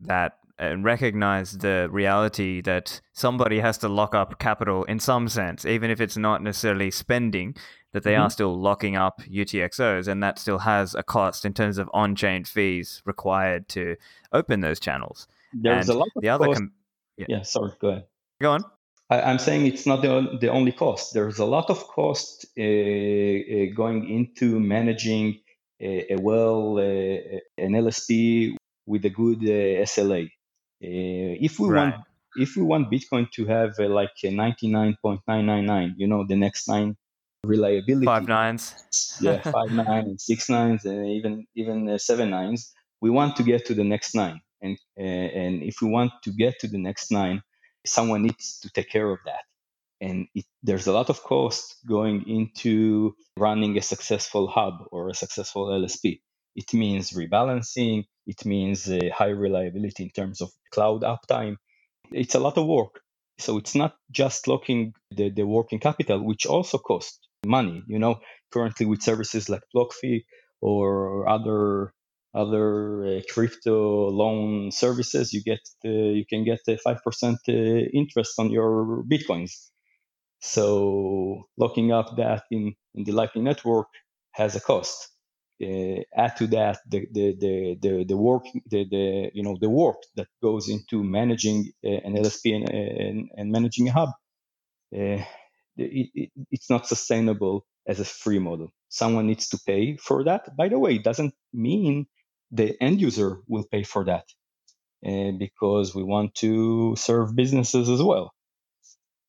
that 0.00 0.38
and 0.58 0.84
recognize 0.84 1.58
the 1.58 1.88
reality 1.90 2.60
that 2.62 3.00
somebody 3.12 3.60
has 3.60 3.76
to 3.78 3.88
lock 3.88 4.14
up 4.14 4.38
capital 4.38 4.84
in 4.84 4.98
some 4.98 5.28
sense, 5.28 5.64
even 5.64 5.90
if 5.90 6.00
it's 6.00 6.16
not 6.16 6.42
necessarily 6.42 6.90
spending, 6.90 7.54
that 7.92 8.02
they 8.02 8.12
mm-hmm. 8.12 8.22
are 8.22 8.30
still 8.30 8.58
locking 8.58 8.96
up 8.96 9.20
UTXOs, 9.22 10.08
and 10.08 10.22
that 10.22 10.38
still 10.38 10.58
has 10.58 10.94
a 10.94 11.02
cost 11.02 11.44
in 11.44 11.54
terms 11.54 11.78
of 11.78 11.90
on 11.92 12.14
chain 12.14 12.44
fees 12.44 13.02
required 13.04 13.68
to 13.68 13.96
open 14.32 14.60
those 14.60 14.80
channels. 14.80 15.28
There's 15.52 15.88
and 15.88 15.96
a 15.96 15.98
lot 15.98 16.08
of 16.16 16.22
the 16.22 16.28
other 16.28 16.52
com- 16.52 16.72
yeah. 17.16 17.26
yeah, 17.28 17.42
sorry, 17.42 17.72
go 17.80 17.88
ahead. 17.88 18.04
Go 18.40 18.52
on. 18.52 18.64
I, 19.08 19.30
am 19.30 19.38
saying 19.38 19.66
it's 19.66 19.86
not 19.86 20.02
the, 20.02 20.36
the 20.40 20.50
only 20.50 20.72
cost. 20.72 21.14
There's 21.14 21.38
a 21.38 21.44
lot 21.44 21.70
of 21.70 21.86
cost 21.86 22.44
uh, 22.58 22.62
uh, 22.62 23.66
going 23.74 24.08
into 24.10 24.58
managing 24.58 25.40
a, 25.80 26.14
a 26.14 26.16
well, 26.20 26.78
uh, 26.78 27.38
an 27.56 27.72
LSP 27.72 28.56
with 28.84 29.04
a 29.04 29.10
good 29.10 29.38
uh, 29.38 29.84
SLA. 29.84 30.28
Uh, 30.82 31.40
if 31.40 31.58
we 31.58 31.68
right. 31.68 31.92
want, 31.92 32.04
if 32.36 32.56
we 32.56 32.62
want 32.62 32.90
Bitcoin 32.90 33.30
to 33.32 33.46
have 33.46 33.74
uh, 33.78 33.88
like 33.88 34.12
a 34.24 34.28
99.999, 34.28 35.94
you 35.96 36.06
know, 36.06 36.24
the 36.26 36.36
next 36.36 36.68
nine 36.68 36.96
reliability, 37.44 38.04
five 38.04 38.28
nines, 38.28 38.74
yeah, 39.20 39.40
five 39.56 39.70
nine 39.70 40.04
and 40.04 40.20
six 40.20 40.48
nines, 40.48 40.84
and 40.84 41.06
even 41.06 41.46
even 41.54 41.98
seven 41.98 42.30
nines, 42.30 42.72
we 43.00 43.10
want 43.10 43.36
to 43.36 43.42
get 43.42 43.64
to 43.66 43.74
the 43.74 43.84
next 43.84 44.14
nine. 44.14 44.40
And 44.60 44.78
and 44.96 45.62
if 45.62 45.80
we 45.80 45.88
want 45.88 46.12
to 46.24 46.30
get 46.30 46.58
to 46.60 46.68
the 46.68 46.78
next 46.78 47.10
nine, 47.10 47.42
someone 47.86 48.22
needs 48.22 48.60
to 48.60 48.70
take 48.70 48.90
care 48.90 49.10
of 49.10 49.18
that. 49.24 49.44
And 50.00 50.26
it, 50.34 50.44
there's 50.62 50.86
a 50.86 50.92
lot 50.92 51.08
of 51.08 51.22
cost 51.22 51.76
going 51.86 52.28
into 52.28 53.14
running 53.38 53.78
a 53.78 53.82
successful 53.82 54.46
hub 54.46 54.84
or 54.92 55.08
a 55.08 55.14
successful 55.14 55.68
LSP. 55.68 56.20
It 56.54 56.74
means 56.74 57.12
rebalancing, 57.12 58.04
it 58.26 58.44
means 58.44 58.88
uh, 58.88 58.98
high 59.14 59.30
reliability 59.30 60.04
in 60.04 60.10
terms 60.10 60.40
of 60.40 60.50
cloud 60.72 61.02
uptime. 61.02 61.56
It's 62.12 62.34
a 62.34 62.40
lot 62.40 62.58
of 62.58 62.66
work. 62.66 63.00
So 63.38 63.58
it's 63.58 63.74
not 63.74 63.94
just 64.10 64.48
locking 64.48 64.94
the, 65.10 65.30
the 65.30 65.46
working 65.46 65.78
capital, 65.78 66.24
which 66.24 66.46
also 66.46 66.78
costs 66.78 67.18
money. 67.44 67.82
You 67.86 67.98
know, 67.98 68.20
currently 68.52 68.86
with 68.86 69.02
services 69.02 69.48
like 69.48 69.62
BlockFi 69.74 70.24
or 70.60 71.28
other 71.28 71.92
other 72.34 73.06
uh, 73.06 73.20
crypto 73.32 74.10
loan 74.10 74.70
services, 74.70 75.32
you 75.32 75.42
get 75.42 75.60
uh, 75.84 75.88
you 75.90 76.24
can 76.28 76.44
get 76.44 76.60
five 76.84 77.02
percent 77.04 77.38
uh, 77.48 77.52
interest 77.52 78.38
on 78.38 78.50
your 78.50 79.04
bitcoins. 79.04 79.70
So 80.40 81.44
locking 81.56 81.92
up 81.92 82.16
that 82.16 82.44
in, 82.50 82.74
in 82.94 83.04
the 83.04 83.12
Lightning 83.12 83.44
Network 83.44 83.88
has 84.32 84.54
a 84.54 84.60
cost. 84.60 85.10
Uh, 85.62 86.02
add 86.14 86.36
to 86.36 86.46
that 86.46 86.78
the 86.86 87.06
the 87.12 87.34
the 87.40 87.78
the, 87.80 88.04
the 88.04 88.16
work 88.16 88.44
the, 88.66 88.84
the 88.90 89.30
you 89.32 89.42
know 89.42 89.56
the 89.58 89.70
work 89.70 89.96
that 90.14 90.26
goes 90.42 90.68
into 90.68 91.02
managing 91.02 91.72
uh, 91.82 91.88
an 92.04 92.14
LSP 92.14 92.54
and, 92.56 92.68
and, 92.68 93.30
and, 93.34 93.50
managing 93.50 93.88
a 93.88 93.92
hub. 93.92 94.10
Uh, 94.94 95.24
it, 95.78 96.10
it, 96.14 96.30
it's 96.50 96.68
not 96.68 96.86
sustainable 96.86 97.64
as 97.86 98.00
a 98.00 98.04
free 98.04 98.38
model. 98.38 98.70
Someone 98.90 99.26
needs 99.26 99.48
to 99.48 99.58
pay 99.66 99.96
for 99.96 100.24
that. 100.24 100.54
By 100.54 100.68
the 100.68 100.78
way, 100.78 100.96
it 100.96 101.04
doesn't 101.04 101.34
mean 101.54 102.06
the 102.50 102.76
end 102.82 103.00
user 103.00 103.38
will 103.48 103.64
pay 103.64 103.82
for 103.82 104.04
that 104.04 104.24
uh, 105.06 105.32
because 105.38 105.94
we 105.94 106.02
want 106.02 106.34
to 106.36 106.96
serve 106.96 107.34
businesses 107.34 107.88
as 107.88 108.02
well. 108.02 108.34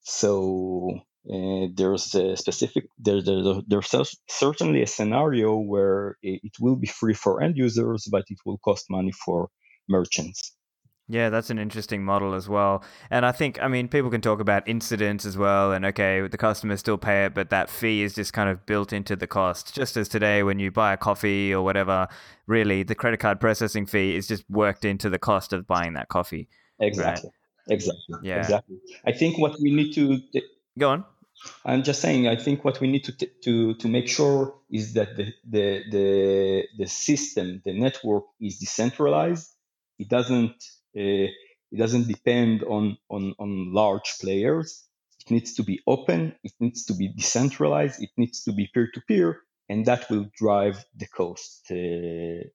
So 0.01 1.01
uh, 1.31 1.67
there's 1.73 2.15
a 2.15 2.37
specific 2.37 2.85
there, 2.97 3.21
there, 3.21 3.61
there's 3.67 4.15
certainly 4.29 4.81
a 4.81 4.87
scenario 4.87 5.57
where 5.57 6.17
it 6.21 6.53
will 6.59 6.75
be 6.75 6.87
free 6.87 7.13
for 7.13 7.41
end 7.41 7.57
users, 7.57 8.07
but 8.09 8.25
it 8.29 8.39
will 8.45 8.57
cost 8.59 8.85
money 8.89 9.11
for 9.11 9.49
merchants. 9.89 10.53
Yeah, 11.09 11.29
that's 11.29 11.49
an 11.49 11.57
interesting 11.57 12.03
model 12.03 12.33
as 12.33 12.49
well. 12.49 12.83
And 13.09 13.25
I 13.25 13.31
think, 13.31 13.61
I 13.61 13.69
mean, 13.69 13.87
people 13.87 14.11
can 14.11 14.19
talk 14.19 14.41
about 14.41 14.67
incidents 14.67 15.25
as 15.25 15.37
well. 15.37 15.71
And 15.71 15.85
okay, 15.85 16.27
the 16.27 16.37
customers 16.37 16.81
still 16.81 16.97
pay 16.97 17.25
it, 17.25 17.33
but 17.33 17.49
that 17.49 17.69
fee 17.69 18.03
is 18.03 18.13
just 18.13 18.33
kind 18.33 18.49
of 18.49 18.65
built 18.65 18.91
into 18.91 19.15
the 19.15 19.27
cost. 19.27 19.73
Just 19.73 19.95
as 19.95 20.09
today, 20.09 20.43
when 20.43 20.59
you 20.59 20.69
buy 20.69 20.91
a 20.91 20.97
coffee 20.97 21.53
or 21.53 21.63
whatever, 21.63 22.09
really 22.45 22.83
the 22.83 22.95
credit 22.95 23.21
card 23.21 23.39
processing 23.39 23.85
fee 23.85 24.17
is 24.17 24.27
just 24.27 24.43
worked 24.49 24.83
into 24.83 25.09
the 25.09 25.19
cost 25.19 25.53
of 25.53 25.65
buying 25.65 25.93
that 25.93 26.09
coffee. 26.09 26.49
Exactly. 26.81 27.29
Right? 27.69 27.73
Exactly. 27.73 28.15
Yeah. 28.23 28.39
Exactly. 28.39 28.77
I 29.05 29.13
think 29.13 29.37
what 29.37 29.55
we 29.61 29.73
need 29.73 29.93
to 29.93 30.19
go 30.77 30.89
on. 30.89 31.05
I'm 31.65 31.83
just 31.83 32.01
saying. 32.01 32.27
I 32.27 32.35
think 32.35 32.65
what 32.65 32.79
we 32.81 32.87
need 32.87 33.03
to 33.05 33.13
to 33.43 33.73
to 33.75 33.87
make 33.87 34.07
sure 34.07 34.55
is 34.69 34.93
that 34.93 35.15
the 35.15 35.33
the 35.47 35.83
the 35.91 36.63
the 36.77 36.87
system, 36.87 37.61
the 37.65 37.73
network, 37.73 38.25
is 38.39 38.59
decentralized. 38.59 39.49
It 39.99 40.09
doesn't 40.09 40.55
uh, 40.97 41.29
it 41.71 41.77
doesn't 41.77 42.07
depend 42.07 42.63
on, 42.63 42.97
on, 43.09 43.35
on 43.39 43.73
large 43.73 44.17
players. 44.21 44.85
It 45.25 45.31
needs 45.31 45.53
to 45.55 45.63
be 45.63 45.81
open. 45.85 46.35
It 46.43 46.53
needs 46.59 46.85
to 46.85 46.93
be 46.93 47.09
decentralized. 47.09 48.01
It 48.01 48.11
needs 48.17 48.43
to 48.43 48.53
be 48.53 48.69
peer 48.73 48.89
to 48.93 49.01
peer, 49.01 49.41
and 49.67 49.85
that 49.85 50.09
will 50.09 50.27
drive 50.37 50.85
the 50.95 51.07
cost. 51.07 51.67
Uh, 51.69 52.47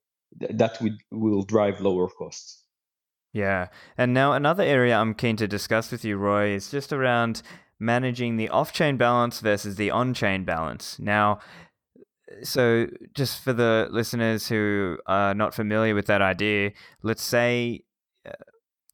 that 0.49 0.77
will, 0.81 0.97
will 1.11 1.43
drive 1.43 1.81
lower 1.81 2.07
costs. 2.07 2.63
Yeah. 3.33 3.67
And 3.97 4.13
now 4.13 4.33
another 4.33 4.63
area 4.63 4.95
I'm 4.95 5.13
keen 5.13 5.35
to 5.37 5.47
discuss 5.47 5.91
with 5.91 6.03
you, 6.03 6.17
Roy, 6.17 6.49
is 6.49 6.71
just 6.71 6.91
around 6.91 7.43
managing 7.83 8.37
the 8.37 8.49
off 8.49 8.71
chain 8.71 8.97
balance 8.97 9.39
versus 9.39 9.75
the 9.75 9.91
on 9.91 10.13
chain 10.13 10.45
balance. 10.45 10.97
Now, 10.99 11.39
so 12.41 12.87
just 13.13 13.43
for 13.43 13.53
the 13.53 13.87
listeners 13.91 14.47
who 14.47 14.97
are 15.05 15.33
not 15.33 15.53
familiar 15.53 15.93
with 15.93 16.07
that 16.07 16.21
idea, 16.21 16.71
let's 17.03 17.23
say 17.23 17.83
uh, 18.25 18.31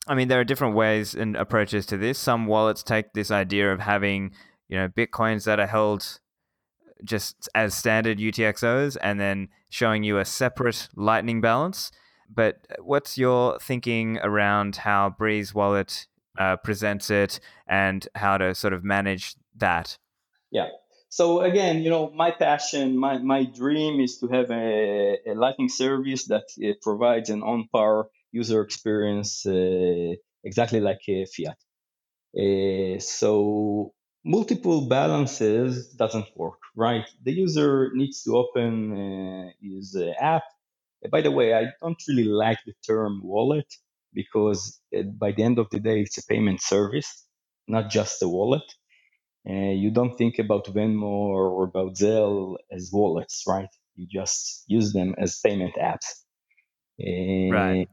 I 0.08 0.15
mean, 0.15 0.28
there 0.28 0.39
are 0.39 0.43
different 0.43 0.75
ways 0.75 1.13
and 1.13 1.36
approaches 1.38 1.86
to 1.88 1.97
this. 1.97 2.17
Some 2.17 2.47
wallets 2.47 2.82
take 2.82 3.13
this 3.13 3.30
idea 3.30 3.71
of 3.71 3.80
having, 3.80 4.32
you 4.67 4.75
know, 4.75 4.89
bitcoins 4.89 5.45
that 5.45 5.60
are 5.60 5.67
held 5.67 6.19
just 7.04 7.47
as 7.54 7.75
standard 7.75 8.17
UTXOs 8.17 8.97
and 9.02 9.19
then 9.19 9.49
showing 9.69 10.04
you 10.04 10.17
a 10.17 10.25
separate 10.25 10.89
Lightning 10.95 11.41
balance. 11.41 11.91
But 12.28 12.65
what's 12.80 13.19
your 13.19 13.60
thinking 13.60 14.17
around 14.19 14.78
how 14.78 15.15
Breez 15.19 15.54
Wallet 15.54 16.08
uh, 16.38 16.58
presents 16.58 17.10
it 17.10 17.39
and 17.68 18.08
how 18.15 18.38
to 18.38 18.54
sort 18.54 18.74
of 18.74 18.84
manage 18.84 19.36
that? 19.58 19.98
Yeah. 20.52 20.70
So 21.10 21.42
again, 21.42 21.82
you 21.82 21.89
know, 21.89 22.12
my 22.12 22.32
passion, 22.32 22.98
my, 22.98 23.18
my 23.18 23.44
dream 23.44 24.00
is 24.00 24.20
to 24.20 24.28
have 24.28 24.52
a, 24.52 25.18
a 25.28 25.34
Lightning 25.34 25.70
service 25.70 26.28
that 26.28 26.46
uh, 26.63 26.74
provides 26.82 27.30
an 27.30 27.42
on-par 27.42 28.08
user 28.32 28.62
experience 28.62 29.46
uh, 29.46 30.13
exactly 30.44 30.80
like 30.80 31.02
fiat. 31.06 31.58
Uh, 32.38 33.00
so 33.00 33.94
multiple 34.24 34.88
balances 34.88 35.88
doesn't 35.94 36.28
work, 36.36 36.60
right? 36.76 37.06
The 37.24 37.32
user 37.32 37.89
needs 37.96 38.22
to 38.24 38.38
open 38.38 38.94
uh, 38.94 39.50
his 39.62 39.98
app. 40.20 40.44
By 41.12 41.22
the 41.22 41.32
way, 41.32 41.56
I 41.56 41.68
don't 41.82 42.02
really 42.08 42.26
like 42.26 42.60
the 42.65 42.74
term 42.86 43.22
wallet 43.24 43.74
because 44.13 44.80
by 45.17 45.32
the 45.32 45.43
end 45.43 45.60
of 45.60 45.69
the 45.72 45.80
day, 45.80 46.02
it's 46.02 46.17
a 46.17 46.26
payment 46.26 46.62
service, 46.62 47.26
not 47.67 47.89
just 47.89 48.22
a 48.24 48.30
wallet. 48.30 48.63
Uh, 49.50 49.74
you 49.84 49.91
don't 49.91 50.17
think 50.17 50.39
about 50.39 50.65
Venmo 50.65 51.04
or 51.04 51.65
about 51.65 51.95
Zelle 51.95 52.58
as 52.72 52.91
wallets, 52.93 53.43
right? 53.48 53.69
You 53.95 54.08
just 54.08 54.63
use 54.67 54.93
them 54.93 55.15
as 55.17 55.39
payment 55.39 55.76
apps. 55.76 56.24
Uh, 57.02 57.56
right. 57.56 57.88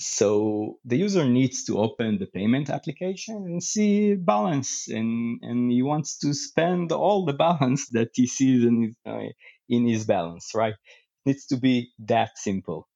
So 0.00 0.78
the 0.84 0.96
user 0.98 1.24
needs 1.24 1.64
to 1.64 1.78
open 1.78 2.18
the 2.18 2.26
payment 2.26 2.70
application 2.70 3.36
and 3.36 3.62
see 3.62 4.14
balance, 4.16 4.88
and, 4.88 5.38
and 5.42 5.70
he 5.70 5.82
wants 5.82 6.18
to 6.18 6.34
spend 6.34 6.92
all 6.92 7.24
the 7.24 7.32
balance 7.34 7.88
that 7.92 8.10
he 8.14 8.26
sees 8.26 8.64
in 8.64 8.82
his, 8.82 8.94
uh, 9.06 9.28
in 9.68 9.86
his 9.86 10.04
balance, 10.06 10.52
right? 10.54 10.74
It 10.74 11.26
needs 11.26 11.46
to 11.46 11.56
be 11.56 11.92
that 12.00 12.36
simple. 12.36 12.88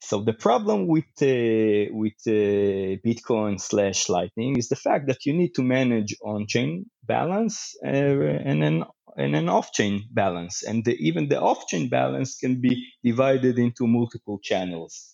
So 0.00 0.22
the 0.22 0.34
problem 0.34 0.88
with 0.88 1.06
uh, 1.22 1.92
with 1.92 2.14
uh, 2.26 3.00
Bitcoin 3.06 3.60
slash 3.60 4.08
Lightning 4.08 4.56
is 4.58 4.68
the 4.68 4.76
fact 4.76 5.08
that 5.08 5.26
you 5.26 5.34
need 5.34 5.54
to 5.56 5.62
manage 5.62 6.16
on-chain 6.24 6.86
balance 7.04 7.76
uh, 7.84 7.88
and 7.88 8.64
an 8.64 8.84
and 9.16 9.36
an 9.36 9.48
off-chain 9.48 10.08
balance, 10.12 10.62
and 10.64 10.84
the, 10.84 10.94
even 11.00 11.28
the 11.28 11.40
off-chain 11.40 11.88
balance 11.90 12.36
can 12.36 12.60
be 12.60 12.86
divided 13.04 13.58
into 13.58 13.86
multiple 13.86 14.38
channels 14.42 15.06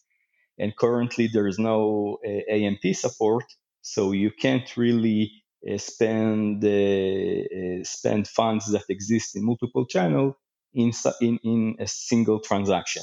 and 0.58 0.76
currently 0.76 1.28
there 1.28 1.46
is 1.46 1.58
no 1.58 2.18
uh, 2.26 2.52
AMP 2.52 2.94
support, 2.94 3.44
so 3.82 4.12
you 4.12 4.30
can't 4.30 4.76
really 4.76 5.32
uh, 5.70 5.78
spend 5.78 6.64
uh, 6.64 7.84
spend 7.84 8.28
funds 8.28 8.70
that 8.72 8.84
exist 8.88 9.36
in 9.36 9.44
multiple 9.44 9.86
channel 9.86 10.38
in, 10.74 10.92
in, 11.20 11.38
in 11.44 11.76
a 11.80 11.86
single 11.86 12.40
transaction. 12.40 13.02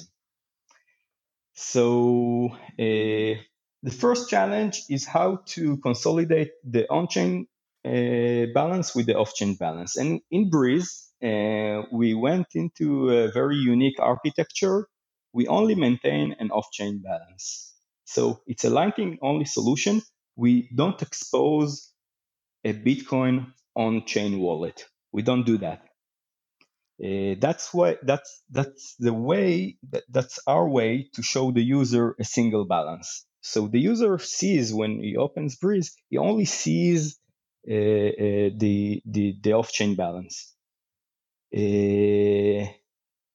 So 1.53 2.49
uh, 2.53 3.33
the 3.83 3.91
first 3.97 4.29
challenge 4.29 4.83
is 4.89 5.05
how 5.05 5.39
to 5.47 5.77
consolidate 5.77 6.51
the 6.63 6.89
on-chain 6.89 7.47
uh, 7.85 8.45
balance 8.53 8.95
with 8.95 9.07
the 9.07 9.15
off-chain 9.17 9.55
balance. 9.55 9.97
And 9.97 10.21
in 10.29 10.49
Breez, 10.49 11.07
uh, 11.23 11.87
we 11.91 12.13
went 12.13 12.47
into 12.55 13.09
a 13.09 13.31
very 13.31 13.57
unique 13.57 13.99
architecture. 13.99 14.87
We 15.33 15.47
only 15.47 15.75
maintain 15.75 16.35
an 16.39 16.51
off-chain 16.51 17.01
balance. 17.03 17.73
So 18.05 18.41
it's 18.45 18.65
a 18.65 18.69
Lightning 18.69 19.17
only 19.21 19.45
solution. 19.45 20.01
We 20.35 20.69
don't 20.75 21.01
expose 21.01 21.91
a 22.63 22.73
Bitcoin 22.73 23.53
on-chain 23.75 24.39
wallet. 24.39 24.85
We 25.11 25.21
don't 25.21 25.45
do 25.45 25.57
that. 25.59 25.83
Uh, 27.03 27.35
that's 27.39 27.73
why 27.73 27.97
that's 28.03 28.43
that's 28.51 28.95
the 28.99 29.13
way 29.13 29.77
that, 29.91 30.03
that's 30.11 30.39
our 30.45 30.67
way 30.69 31.09
to 31.15 31.23
show 31.23 31.51
the 31.51 31.61
user 31.63 32.15
a 32.19 32.23
single 32.23 32.65
balance. 32.65 33.25
So 33.41 33.67
the 33.67 33.79
user 33.79 34.19
sees 34.19 34.71
when 34.73 34.99
he 35.01 35.17
opens 35.17 35.57
Breez, 35.57 35.91
he 36.09 36.17
only 36.17 36.45
sees 36.45 37.17
uh, 37.69 37.73
uh, 37.73 38.49
the, 38.55 39.01
the 39.05 39.35
the 39.41 39.53
off-chain 39.53 39.95
balance. 39.95 40.53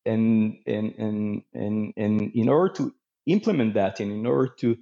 And, 0.05 0.59
and 0.67 0.95
and 0.99 1.43
and 1.53 1.93
and 1.97 2.31
in 2.35 2.49
order 2.49 2.73
to 2.75 2.95
implement 3.27 3.75
that 3.75 3.99
and 3.99 4.13
in 4.13 4.25
order 4.25 4.49
to 4.61 4.77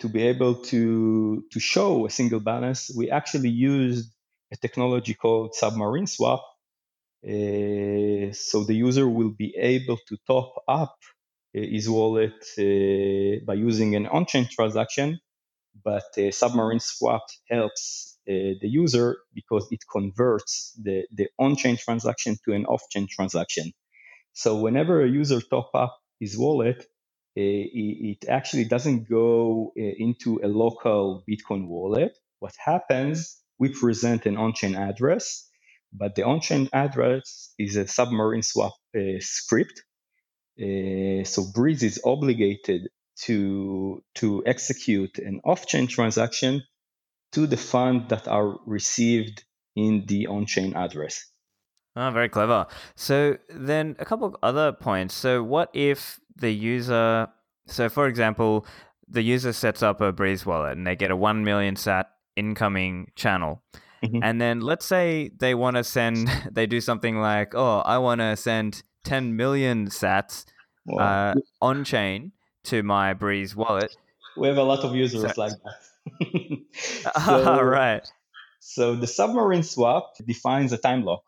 to 0.00 0.08
be 0.08 0.22
able 0.22 0.56
to 0.64 1.44
to 1.52 1.60
show 1.60 2.06
a 2.06 2.10
single 2.10 2.40
balance, 2.40 2.90
we 2.96 3.10
actually 3.10 3.50
used 3.50 4.12
a 4.52 4.56
technology 4.56 5.14
called 5.14 5.54
submarine 5.54 6.08
swap. 6.08 6.44
Uh, 7.24 8.32
so 8.32 8.64
the 8.64 8.74
user 8.74 9.08
will 9.08 9.30
be 9.30 9.54
able 9.58 9.98
to 10.08 10.16
top 10.26 10.54
up 10.68 10.96
uh, 11.56 11.60
his 11.60 11.88
wallet 11.88 12.44
uh, 12.58 13.44
by 13.46 13.54
using 13.54 13.96
an 13.96 14.06
on-chain 14.06 14.48
transaction, 14.50 15.18
but 15.84 16.04
submarine 16.30 16.80
swap 16.80 17.24
helps 17.50 18.18
the 18.26 18.58
user 18.62 19.16
because 19.34 19.66
it 19.70 19.80
converts 19.90 20.78
the, 20.82 21.04
the 21.14 21.28
on-chain 21.38 21.78
transaction 21.78 22.36
to 22.44 22.52
an 22.52 22.66
off-chain 22.66 23.06
transaction. 23.10 23.72
So 24.34 24.60
whenever 24.60 25.02
a 25.02 25.08
user 25.08 25.40
top 25.40 25.70
up 25.74 25.98
his 26.20 26.36
wallet, 26.36 26.84
it 27.34 28.28
actually 28.28 28.64
doesn't 28.64 29.08
go 29.08 29.72
into 29.76 30.40
a 30.44 30.48
local 30.48 31.24
Bitcoin 31.26 31.68
wallet. 31.68 32.18
What 32.40 32.54
happens, 32.62 33.38
we 33.58 33.70
present 33.70 34.26
an 34.26 34.36
on-chain 34.36 34.74
address, 34.74 35.47
but 35.92 36.14
the 36.14 36.24
on-chain 36.24 36.68
address 36.72 37.52
is 37.58 37.76
a 37.76 37.86
submarine 37.86 38.42
swap 38.42 38.74
uh, 38.96 39.20
script. 39.20 39.82
Uh, 40.60 41.24
so 41.24 41.44
Breez 41.54 41.82
is 41.82 42.00
obligated 42.04 42.88
to 43.22 44.02
to 44.14 44.42
execute 44.46 45.18
an 45.18 45.40
off-chain 45.44 45.86
transaction 45.86 46.62
to 47.32 47.46
the 47.46 47.56
funds 47.56 48.08
that 48.08 48.28
are 48.28 48.58
received 48.66 49.44
in 49.76 50.04
the 50.06 50.26
on-chain 50.26 50.74
address. 50.74 51.24
Oh, 51.96 52.10
very 52.10 52.28
clever. 52.28 52.66
So 52.94 53.38
then 53.48 53.96
a 53.98 54.04
couple 54.04 54.26
of 54.26 54.36
other 54.42 54.72
points. 54.72 55.14
So 55.14 55.42
what 55.42 55.70
if 55.72 56.20
the 56.36 56.52
user, 56.52 57.28
so 57.66 57.88
for 57.88 58.06
example, 58.06 58.64
the 59.08 59.22
user 59.22 59.52
sets 59.52 59.82
up 59.82 60.00
a 60.00 60.12
Breez 60.12 60.46
wallet 60.46 60.76
and 60.76 60.86
they 60.86 60.94
get 60.94 61.10
a 61.10 61.16
1 61.16 61.44
million 61.44 61.74
sat 61.76 62.10
incoming 62.36 63.10
channel. 63.16 63.62
Mm-hmm. 64.04 64.22
And 64.22 64.40
then 64.40 64.60
let's 64.60 64.86
say 64.86 65.30
they 65.38 65.54
want 65.54 65.76
to 65.76 65.84
send, 65.84 66.28
they 66.50 66.66
do 66.66 66.80
something 66.80 67.20
like, 67.20 67.54
oh, 67.54 67.80
I 67.80 67.98
want 67.98 68.20
to 68.20 68.36
send 68.36 68.82
10 69.04 69.36
million 69.36 69.88
sats 69.88 70.44
uh, 70.98 71.34
on 71.60 71.84
chain 71.84 72.32
to 72.64 72.82
my 72.82 73.14
Breez 73.14 73.54
wallet. 73.54 73.94
We 74.36 74.48
have 74.48 74.56
a 74.56 74.62
lot 74.62 74.80
of 74.80 74.94
users 74.94 75.34
so, 75.34 75.40
like 75.40 75.52
that. 75.64 76.60
so, 77.24 77.60
right. 77.62 78.06
So 78.60 78.94
the 78.94 79.06
submarine 79.06 79.62
swap 79.62 80.12
defines 80.24 80.72
a 80.72 80.78
time 80.78 81.04
lock. 81.04 81.24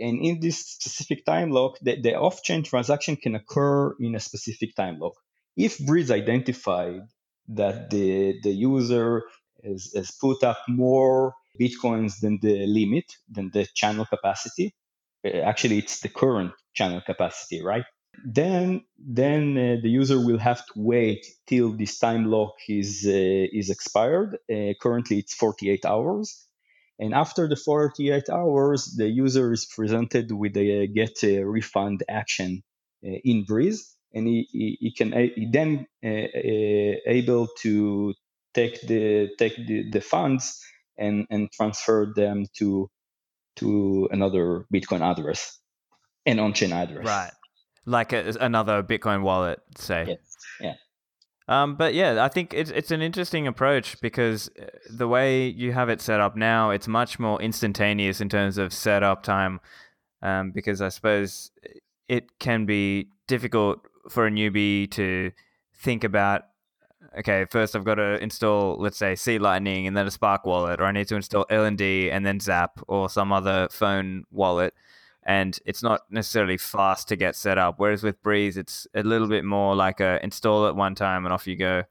And 0.00 0.24
in 0.24 0.40
this 0.40 0.58
specific 0.58 1.24
time 1.26 1.50
lock, 1.50 1.78
the, 1.82 2.00
the 2.00 2.14
off 2.14 2.42
chain 2.42 2.62
transaction 2.62 3.16
can 3.16 3.34
occur 3.34 3.94
in 4.00 4.14
a 4.14 4.20
specific 4.20 4.74
time 4.74 4.98
lock. 4.98 5.14
If 5.56 5.78
Breez 5.78 6.10
identified 6.10 7.02
that 7.48 7.90
the, 7.90 8.40
the 8.42 8.50
user 8.50 9.22
has, 9.62 9.92
has 9.94 10.10
put 10.12 10.42
up 10.42 10.58
more 10.66 11.34
Bitcoins 11.60 12.20
than 12.20 12.38
the 12.40 12.66
limit, 12.66 13.04
than 13.30 13.50
the 13.52 13.66
channel 13.74 14.06
capacity, 14.06 14.74
uh, 15.24 15.28
actually, 15.38 15.78
it's 15.78 16.00
the 16.00 16.08
current 16.08 16.52
channel 16.74 17.00
capacity, 17.00 17.62
right? 17.62 17.84
then 18.24 18.82
then 18.98 19.56
uh, 19.56 19.76
the 19.82 19.88
user 19.88 20.18
will 20.24 20.38
have 20.38 20.64
to 20.66 20.72
wait 20.76 21.26
till 21.46 21.72
this 21.72 21.98
time 21.98 22.26
lock 22.26 22.54
is 22.68 23.04
uh, 23.06 23.10
is 23.12 23.70
expired. 23.70 24.38
Uh, 24.52 24.74
currently, 24.80 25.18
it's 25.18 25.34
48 25.34 25.84
hours, 25.86 26.46
and 26.98 27.14
after 27.14 27.48
the 27.48 27.56
48 27.56 28.28
hours, 28.30 28.94
the 28.96 29.08
user 29.08 29.52
is 29.52 29.66
presented 29.66 30.30
with 30.32 30.56
a 30.56 30.86
get 30.86 31.22
a 31.24 31.42
refund 31.42 32.02
action 32.08 32.62
uh, 33.04 33.10
in 33.24 33.44
Breez, 33.46 33.78
and 34.12 34.26
he, 34.26 34.48
he, 34.52 34.78
he 34.80 34.92
can 34.92 35.12
he 35.12 35.48
then 35.50 35.86
uh, 36.04 36.08
able 37.06 37.48
to 37.62 38.14
take 38.54 38.80
the 38.82 39.30
take 39.38 39.56
the, 39.66 39.90
the 39.90 40.00
funds 40.00 40.60
and 40.98 41.26
and 41.30 41.50
transfer 41.52 42.12
them 42.14 42.46
to 42.58 42.88
to 43.56 44.08
another 44.10 44.66
Bitcoin 44.72 45.00
address, 45.00 45.58
an 46.26 46.38
on-chain 46.38 46.72
address. 46.72 47.06
Right 47.06 47.32
like 47.86 48.12
a, 48.12 48.34
another 48.40 48.82
Bitcoin 48.82 49.22
wallet, 49.22 49.60
say. 49.76 50.04
Yes. 50.08 50.18
Yeah. 50.60 50.74
Um, 51.48 51.74
but 51.74 51.94
yeah, 51.94 52.24
I 52.24 52.28
think 52.28 52.54
it's 52.54 52.70
it's 52.70 52.90
an 52.90 53.02
interesting 53.02 53.46
approach 53.46 54.00
because 54.00 54.48
uh, 54.60 54.66
the 54.90 55.08
way 55.08 55.48
you 55.48 55.72
have 55.72 55.88
it 55.88 56.00
set 56.00 56.20
up 56.20 56.36
now, 56.36 56.70
it's 56.70 56.86
much 56.86 57.18
more 57.18 57.40
instantaneous 57.42 58.20
in 58.20 58.28
terms 58.28 58.58
of 58.58 58.72
setup 58.72 59.22
time. 59.22 59.60
Um, 60.22 60.52
because 60.52 60.80
I 60.80 60.88
suppose 60.88 61.50
it 62.08 62.38
can 62.38 62.64
be 62.64 63.08
difficult 63.26 63.80
for 64.08 64.26
a 64.26 64.30
newbie 64.30 64.88
to 64.92 65.32
think 65.74 66.04
about. 66.04 66.44
Okay, 67.18 67.46
first 67.50 67.76
I've 67.76 67.84
got 67.84 67.96
to 67.96 68.22
install, 68.22 68.76
let's 68.78 68.96
say, 68.96 69.14
C 69.14 69.38
Lightning 69.38 69.86
and 69.86 69.96
then 69.96 70.06
a 70.06 70.10
Spark 70.10 70.46
wallet, 70.46 70.80
or 70.80 70.84
I 70.84 70.92
need 70.92 71.08
to 71.08 71.16
install 71.16 71.44
LND 71.50 72.10
and 72.10 72.24
then 72.24 72.40
Zap 72.40 72.80
or 72.88 73.10
some 73.10 73.32
other 73.32 73.68
phone 73.70 74.24
wallet 74.30 74.74
and 75.24 75.58
it's 75.64 75.82
not 75.82 76.02
necessarily 76.10 76.56
fast 76.56 77.08
to 77.08 77.16
get 77.16 77.36
set 77.36 77.58
up. 77.58 77.76
Whereas 77.78 78.02
with 78.02 78.22
Breez, 78.22 78.56
it's 78.56 78.86
a 78.94 79.02
little 79.02 79.28
bit 79.28 79.44
more 79.44 79.74
like 79.76 80.00
a 80.00 80.22
install 80.22 80.66
it 80.66 80.74
one 80.74 80.94
time 80.94 81.24
and 81.24 81.32
off 81.32 81.46
you 81.46 81.56
go. 81.56 81.84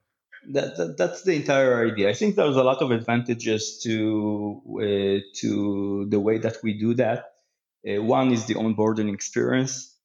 That, 0.49 0.75
that 0.77 0.97
that's 0.97 1.23
the 1.23 1.35
entire 1.35 1.87
idea. 1.91 2.09
I 2.09 2.13
think 2.13 2.35
there's 2.35 2.55
a 2.55 2.63
lot 2.63 2.81
of 2.81 2.91
advantages 2.91 3.79
to 3.83 4.61
uh, 4.75 5.19
to 5.39 6.07
the 6.09 6.19
way 6.19 6.39
that 6.39 6.57
we 6.63 6.73
do 6.73 6.93
that. 6.95 7.25
Uh, 7.87 8.01
one 8.01 8.31
is 8.31 8.45
the 8.45 8.55
onboarding 8.55 9.13
experience. 9.13 9.95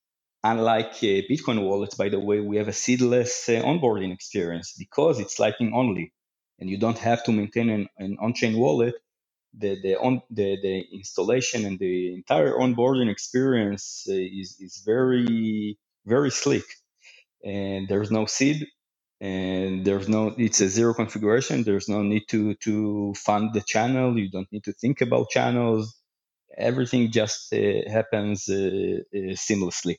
Unlike 0.53 0.95
uh, 1.03 1.23
Bitcoin 1.31 1.65
wallets, 1.65 1.97
by 1.97 2.09
the 2.09 2.21
way, 2.21 2.39
we 2.41 2.57
have 2.59 2.69
a 2.69 2.73
seedless 2.73 3.49
uh, 3.49 3.63
onboarding 3.71 4.13
experience 4.13 4.73
because 4.79 5.19
it's 5.19 5.41
Lightning 5.41 5.73
only, 5.75 6.13
and 6.61 6.71
you 6.71 6.79
don't 6.79 6.99
have 6.99 7.25
to 7.25 7.33
maintain 7.33 7.69
an, 7.69 7.89
an 7.99 8.17
on-chain 8.21 8.57
wallet. 8.57 8.95
The 9.63 9.73
the 9.83 9.93
on 10.07 10.23
the, 10.31 10.49
the 10.67 10.85
installation 10.99 11.65
and 11.67 11.77
the 11.81 12.15
entire 12.15 12.53
onboarding 12.65 13.11
experience 13.11 14.07
uh, 14.09 14.13
is 14.41 14.49
is 14.67 14.83
very 14.87 15.79
very 16.15 16.31
slick. 16.31 16.69
And 17.45 17.89
there's 17.89 18.13
no 18.19 18.27
seed 18.27 18.59
and 19.21 19.85
there's 19.85 20.09
no 20.09 20.23
it's 20.39 20.61
a 20.61 20.69
zero 20.69 20.95
configuration. 20.95 21.65
There's 21.65 21.89
no 21.89 22.03
need 22.13 22.25
to 22.29 22.55
to 22.67 23.15
fund 23.27 23.45
the 23.53 23.65
channel. 23.73 24.17
You 24.23 24.31
don't 24.31 24.53
need 24.53 24.65
to 24.65 24.75
think 24.83 25.01
about 25.01 25.31
channels. 25.31 25.85
Everything 26.57 27.11
just 27.21 27.53
uh, 27.53 27.83
happens 27.99 28.49
uh, 28.49 28.55
uh 29.19 29.35
seamlessly 29.47 29.97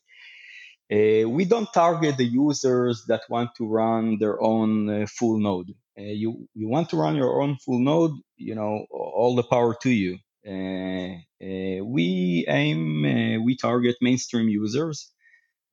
uh, 0.92 1.28
we 1.30 1.46
don't 1.46 1.72
target 1.74 2.18
the 2.18 2.26
users 2.26 3.06
that 3.08 3.22
want 3.30 3.56
to 3.56 3.68
run 3.68 4.18
their 4.20 4.42
own 4.42 4.90
uh, 4.90 5.06
full 5.08 5.40
node 5.40 5.74
uh, 5.98 6.04
you 6.04 6.48
you 6.54 6.68
want 6.68 6.90
to 6.90 6.98
run 6.98 7.16
your 7.16 7.42
own 7.42 7.58
full 7.58 7.80
node, 7.80 8.12
you 8.36 8.54
know, 8.54 8.86
all 8.92 9.36
the 9.36 9.44
power 9.44 9.76
to 9.82 9.90
you. 9.90 10.20
Uh, 10.48 11.16
uh, 11.44 11.84
we 11.84 12.46
aim, 12.48 13.44
we 13.44 13.58
target 13.58 13.96
mainstream 14.02 14.48
users. 14.48 15.12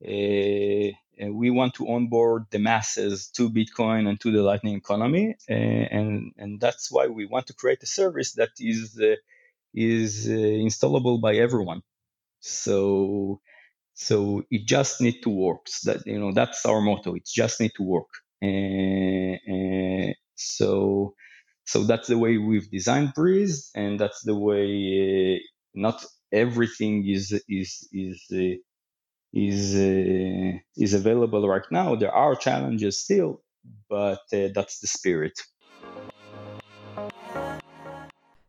we 0.01 1.49
want 1.51 1.73
to 1.75 1.87
onboard 1.87 2.45
the 2.51 2.59
masses 2.59 3.29
to 3.29 3.49
Bitcoin 3.49 4.07
and 4.09 4.19
to 4.21 4.31
the 4.31 4.41
Lightning 4.41 4.75
economy, 4.75 5.35
and 5.47 6.33
and 6.37 6.59
that's 6.59 6.91
why 6.91 7.07
we 7.07 7.25
want 7.25 7.47
to 7.47 7.53
create 7.53 7.83
a 7.83 7.87
service 7.87 8.33
that 8.33 8.49
is 8.59 8.99
is 9.73 10.27
installable 10.27 11.21
by 11.21 11.35
everyone. 11.35 11.81
So 12.39 13.41
so 13.95 14.43
it 14.51 14.67
just 14.67 15.01
need 15.01 15.21
to 15.23 15.31
work. 15.31 15.67
So 15.67 15.93
that 15.93 16.07
you 16.07 16.19
know 16.19 16.33
that's 16.33 16.65
our 16.65 16.81
motto. 16.81 17.15
It 17.15 17.27
just 17.27 17.61
need 17.61 17.73
to 17.77 17.83
work. 17.83 18.09
Uh, 18.43 20.13
so 20.35 21.15
so 21.65 21.83
that's 21.85 22.07
the 22.09 22.17
way 22.19 22.37
we've 22.37 22.69
designed 22.71 23.13
Breez, 23.17 23.69
and 23.75 23.99
that's 23.99 24.23
the 24.23 24.35
way 24.37 25.37
uh, 25.37 25.39
not 25.75 26.05
everything 26.33 27.07
is 27.07 27.33
is 27.49 27.87
is 27.93 28.27
is 29.33 29.75
is 30.77 30.93
available 30.93 31.47
right 31.47 31.65
now. 31.71 31.95
There 31.95 32.11
are 32.13 32.35
challenges 32.35 32.99
still, 33.03 33.41
but 33.89 34.21
that's 34.31 34.79
the 34.79 34.87
spirit. 34.87 35.33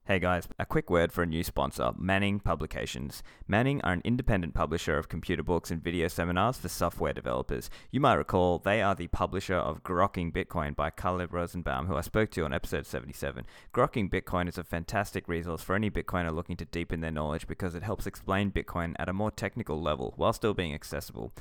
Hey 0.08 0.20
guys, 0.20 0.46
a 0.56 0.64
quick 0.64 0.88
word 0.88 1.10
for 1.10 1.24
a 1.24 1.26
new 1.26 1.42
sponsor, 1.42 1.90
Manning 1.98 2.38
Publications. 2.38 3.24
Manning 3.48 3.80
are 3.80 3.92
an 3.92 4.02
independent 4.04 4.54
publisher 4.54 4.96
of 4.96 5.08
computer 5.08 5.42
books 5.42 5.72
and 5.72 5.82
video 5.82 6.06
seminars 6.06 6.58
for 6.58 6.68
software 6.68 7.12
developers. 7.12 7.68
You 7.90 7.98
might 7.98 8.14
recall 8.14 8.60
they 8.60 8.82
are 8.82 8.94
the 8.94 9.08
publisher 9.08 9.56
of 9.56 9.82
Grokking 9.82 10.32
Bitcoin 10.32 10.76
by 10.76 10.90
Kalle 10.90 11.26
Rosenbaum, 11.26 11.88
who 11.88 11.96
I 11.96 12.02
spoke 12.02 12.30
to 12.30 12.44
on 12.44 12.52
episode 12.54 12.86
77. 12.86 13.46
Grokking 13.74 14.08
Bitcoin 14.08 14.48
is 14.48 14.58
a 14.58 14.62
fantastic 14.62 15.26
resource 15.26 15.62
for 15.62 15.74
any 15.74 15.90
Bitcoiner 15.90 16.32
looking 16.32 16.56
to 16.58 16.66
deepen 16.66 17.00
their 17.00 17.10
knowledge 17.10 17.48
because 17.48 17.74
it 17.74 17.82
helps 17.82 18.06
explain 18.06 18.52
Bitcoin 18.52 18.94
at 19.00 19.08
a 19.08 19.12
more 19.12 19.32
technical 19.32 19.82
level 19.82 20.14
while 20.16 20.32
still 20.32 20.54
being 20.54 20.72
accessible. 20.72 21.32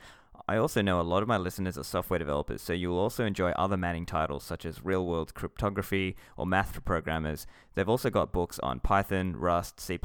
I 0.48 0.58
also 0.58 0.82
know 0.82 1.00
a 1.00 1.04
lot 1.04 1.22
of 1.22 1.28
my 1.28 1.38
listeners 1.38 1.78
are 1.78 1.84
software 1.84 2.20
developers, 2.20 2.62
so 2.62 2.74
you'll 2.74 2.98
also 2.98 3.26
enjoy 3.26 3.52
other 3.52 3.78
Manning 3.78 4.06
titles 4.06 4.44
such 4.44 4.66
as 4.66 4.84
Real 4.84 5.06
World 5.06 5.34
Cryptography 5.34 6.16
or 6.38 6.46
Math 6.46 6.74
for 6.74 6.82
Programmers. 6.82 7.48
They've 7.74 7.90
also 7.90 8.10
got 8.10 8.32
books 8.32 8.60
on 8.60 8.80
Python, 8.80 9.36
Rust, 9.36 9.80
C, 9.80 10.00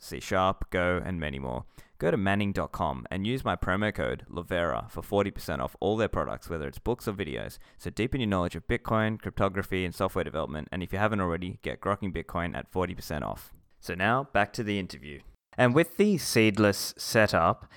C 0.00 0.20
Sharp, 0.20 0.70
Go, 0.70 1.00
and 1.04 1.20
many 1.20 1.38
more. 1.38 1.64
Go 1.98 2.10
to 2.10 2.16
manning.com 2.16 3.06
and 3.10 3.26
use 3.26 3.44
my 3.44 3.56
promo 3.56 3.94
code 3.94 4.26
Livera 4.30 4.90
for 4.90 5.00
40% 5.00 5.60
off 5.60 5.76
all 5.80 5.96
their 5.96 6.08
products, 6.08 6.50
whether 6.50 6.66
it's 6.66 6.78
books 6.78 7.06
or 7.06 7.12
videos. 7.12 7.58
So 7.78 7.90
deepen 7.90 8.20
your 8.20 8.28
knowledge 8.28 8.56
of 8.56 8.66
Bitcoin, 8.66 9.20
cryptography, 9.20 9.84
and 9.84 9.94
software 9.94 10.24
development. 10.24 10.68
And 10.72 10.82
if 10.82 10.92
you 10.92 10.98
haven't 10.98 11.20
already, 11.20 11.58
get 11.62 11.80
Grokking 11.80 12.14
Bitcoin 12.14 12.56
at 12.56 12.70
40% 12.72 13.22
off. 13.22 13.52
So 13.80 13.94
now 13.94 14.28
back 14.32 14.52
to 14.54 14.62
the 14.62 14.78
interview. 14.78 15.20
And 15.56 15.74
with 15.74 15.96
the 15.96 16.18
seedless 16.18 16.94
setup, 16.96 17.70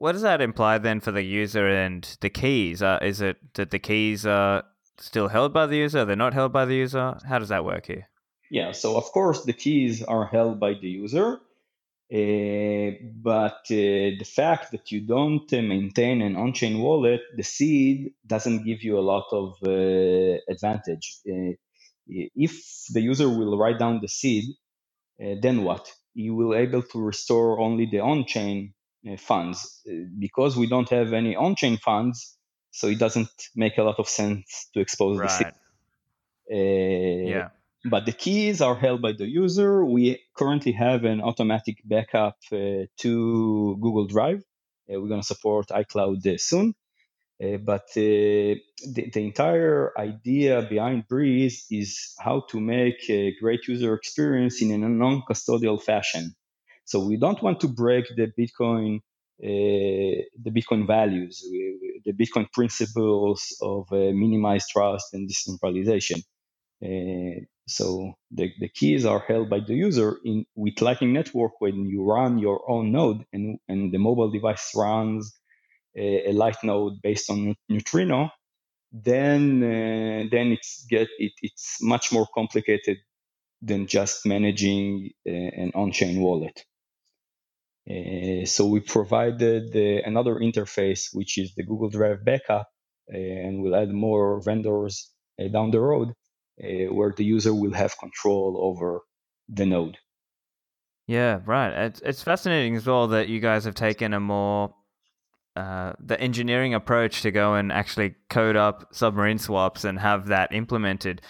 what 0.00 0.12
does 0.12 0.22
that 0.22 0.40
imply 0.40 0.78
then 0.78 0.98
for 0.98 1.12
the 1.12 1.22
user 1.22 1.68
and 1.68 2.16
the 2.22 2.30
keys? 2.30 2.82
Uh, 2.82 2.98
is 3.02 3.20
it 3.20 3.36
that 3.54 3.70
the 3.70 3.78
keys 3.78 4.24
are 4.24 4.64
still 4.98 5.28
held 5.28 5.52
by 5.52 5.66
the 5.66 5.76
user? 5.76 6.06
They're 6.06 6.16
not 6.16 6.32
held 6.32 6.52
by 6.54 6.64
the 6.64 6.74
user? 6.74 7.18
How 7.28 7.38
does 7.38 7.50
that 7.50 7.66
work 7.66 7.84
here? 7.84 8.08
Yeah, 8.50 8.72
so 8.72 8.96
of 8.96 9.04
course 9.12 9.44
the 9.44 9.52
keys 9.52 10.02
are 10.02 10.24
held 10.24 10.58
by 10.58 10.72
the 10.72 10.88
user, 10.88 11.34
uh, 12.12 12.96
but 13.22 13.60
uh, 13.70 14.16
the 14.18 14.24
fact 14.24 14.72
that 14.72 14.90
you 14.90 15.02
don't 15.02 15.52
uh, 15.52 15.60
maintain 15.60 16.22
an 16.22 16.34
on-chain 16.34 16.80
wallet, 16.80 17.20
the 17.36 17.42
seed 17.42 18.14
doesn't 18.26 18.64
give 18.64 18.82
you 18.82 18.98
a 18.98 19.06
lot 19.12 19.26
of 19.32 19.56
uh, 19.66 20.38
advantage. 20.48 21.18
Uh, 21.30 21.52
if 22.06 22.86
the 22.94 23.02
user 23.02 23.28
will 23.28 23.58
write 23.58 23.78
down 23.78 24.00
the 24.00 24.08
seed, 24.08 24.44
uh, 25.22 25.34
then 25.42 25.62
what? 25.62 25.92
You 26.14 26.34
will 26.34 26.54
able 26.54 26.82
to 26.82 26.98
restore 26.98 27.60
only 27.60 27.84
the 27.84 28.00
on-chain 28.00 28.72
uh, 28.72 28.79
funds 29.18 29.80
uh, 29.88 29.92
because 30.18 30.56
we 30.56 30.66
don't 30.66 30.88
have 30.90 31.12
any 31.12 31.34
on-chain 31.34 31.78
funds 31.78 32.36
so 32.70 32.86
it 32.86 32.98
doesn't 32.98 33.30
make 33.56 33.78
a 33.78 33.82
lot 33.82 33.98
of 33.98 34.08
sense 34.08 34.68
to 34.74 34.80
expose 34.80 35.18
right. 35.18 35.28
the 35.28 35.34
seed. 35.34 35.54
Uh, 36.52 37.30
yeah. 37.30 37.48
but 37.84 38.06
the 38.06 38.12
keys 38.12 38.60
are 38.60 38.74
held 38.74 39.00
by 39.00 39.12
the 39.12 39.26
user. 39.26 39.84
We 39.84 40.20
currently 40.36 40.72
have 40.72 41.04
an 41.04 41.20
automatic 41.20 41.78
backup 41.84 42.38
uh, 42.52 42.86
to 42.98 43.78
google 43.80 44.06
drive. 44.06 44.42
Uh, 44.88 45.00
we're 45.00 45.08
going 45.08 45.20
to 45.20 45.26
support 45.26 45.68
icloud 45.68 46.26
uh, 46.26 46.38
soon. 46.38 46.74
But 47.40 47.86
the, 47.94 48.60
the, 48.86 49.24
entire 49.24 49.98
idea 49.98 50.60
behind 50.60 51.08
breez 51.08 51.64
is 51.70 52.14
how 52.18 52.40
to 52.50 52.60
make 52.60 53.08
a 53.08 53.34
great 53.40 53.66
user 53.66 53.94
experience 53.94 54.60
in 54.60 54.70
a 54.84 54.88
non-custodial 54.90 55.82
fashion 55.82 56.34
so 56.90 56.96
we 57.10 57.16
don't 57.24 57.42
want 57.46 57.60
to 57.60 57.68
break 57.68 58.06
the 58.16 58.28
Bitcoin 58.40 58.98
uh, 59.42 60.16
the 60.44 60.52
Bitcoin 60.58 60.86
values, 60.86 61.34
the 62.06 62.12
Bitcoin 62.12 62.46
principles 62.52 63.40
of 63.62 63.86
uh, 63.92 64.12
minimized 64.24 64.68
trust 64.70 65.14
and 65.14 65.28
decentralization. 65.28 66.20
Uh, 66.84 67.40
so 67.68 68.14
the, 68.32 68.52
the 68.60 68.68
keys 68.68 69.06
are 69.06 69.20
held 69.20 69.50
by 69.50 69.60
the 69.60 69.74
user 69.74 70.18
in 70.24 70.44
with 70.56 70.80
Lightning 70.82 71.12
Network 71.14 71.54
when 71.60 71.86
you 71.86 72.04
run 72.04 72.38
your 72.38 72.60
own 72.70 72.92
node 72.92 73.24
and, 73.32 73.58
and 73.68 73.92
the 73.92 73.98
mobile 73.98 74.30
device 74.30 74.72
runs 74.76 75.34
a, 75.96 76.30
a 76.30 76.32
light 76.32 76.58
node 76.64 76.94
based 77.02 77.30
on 77.30 77.56
Neutrino, 77.68 78.30
then 78.92 79.62
uh, 79.62 80.28
then 80.30 80.52
it's 80.52 80.86
get 80.90 81.08
it, 81.18 81.32
it's 81.42 81.78
much 81.82 82.12
more 82.12 82.26
complicated 82.34 82.98
than 83.62 83.86
just 83.86 84.26
managing 84.26 85.10
uh, 85.28 85.32
an 85.32 85.72
on-chain 85.74 86.20
wallet. 86.20 86.64
Uh, 87.88 88.44
so 88.44 88.66
we 88.66 88.80
provided 88.80 89.74
uh, 89.74 90.02
another 90.06 90.36
interface, 90.36 91.08
which 91.12 91.38
is 91.38 91.54
the 91.54 91.64
Google 91.64 91.90
Drive 91.90 92.24
backup, 92.24 92.68
uh, 93.12 93.16
and 93.16 93.62
we'll 93.62 93.76
add 93.76 93.90
more 93.90 94.42
vendors 94.42 95.10
down 95.52 95.70
the 95.70 95.80
road 95.80 96.12
where 96.58 97.14
the 97.16 97.24
user 97.24 97.54
will 97.54 97.72
have 97.72 97.96
control 97.98 98.58
over 98.60 99.00
the 99.48 99.64
node. 99.64 99.96
Yeah, 101.06 101.40
right. 101.46 101.86
It's, 101.86 102.00
it's 102.02 102.22
fascinating 102.22 102.76
as 102.76 102.86
well 102.86 103.08
that 103.08 103.28
you 103.28 103.40
guys 103.40 103.64
have 103.64 103.74
taken 103.74 104.12
a 104.12 104.20
more 104.20 104.74
uh, 105.56 105.94
the 105.98 106.20
engineering 106.20 106.74
approach 106.74 107.22
to 107.22 107.30
go 107.32 107.54
and 107.54 107.72
actually 107.72 108.14
code 108.28 108.54
up 108.54 108.94
submarine 108.94 109.38
swaps 109.38 109.84
and 109.84 109.98
have 109.98 110.28
that 110.28 110.52
implemented 110.54 111.20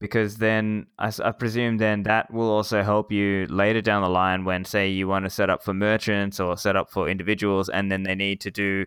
because 0.00 0.36
then 0.36 0.86
I, 0.98 1.12
I, 1.24 1.32
presume 1.32 1.78
then 1.78 2.04
that 2.04 2.32
will 2.32 2.48
also 2.50 2.82
help 2.82 3.10
you 3.10 3.46
later 3.48 3.80
down 3.80 4.02
the 4.02 4.08
line 4.08 4.44
when 4.44 4.64
say 4.64 4.88
you 4.88 5.08
want 5.08 5.24
to 5.24 5.30
set 5.30 5.50
up 5.50 5.62
for 5.62 5.74
merchants 5.74 6.38
or 6.38 6.56
set 6.56 6.76
up 6.76 6.90
for 6.90 7.08
individuals 7.08 7.68
and 7.68 7.90
then 7.90 8.04
they 8.04 8.14
need 8.14 8.40
to 8.42 8.50
do 8.50 8.86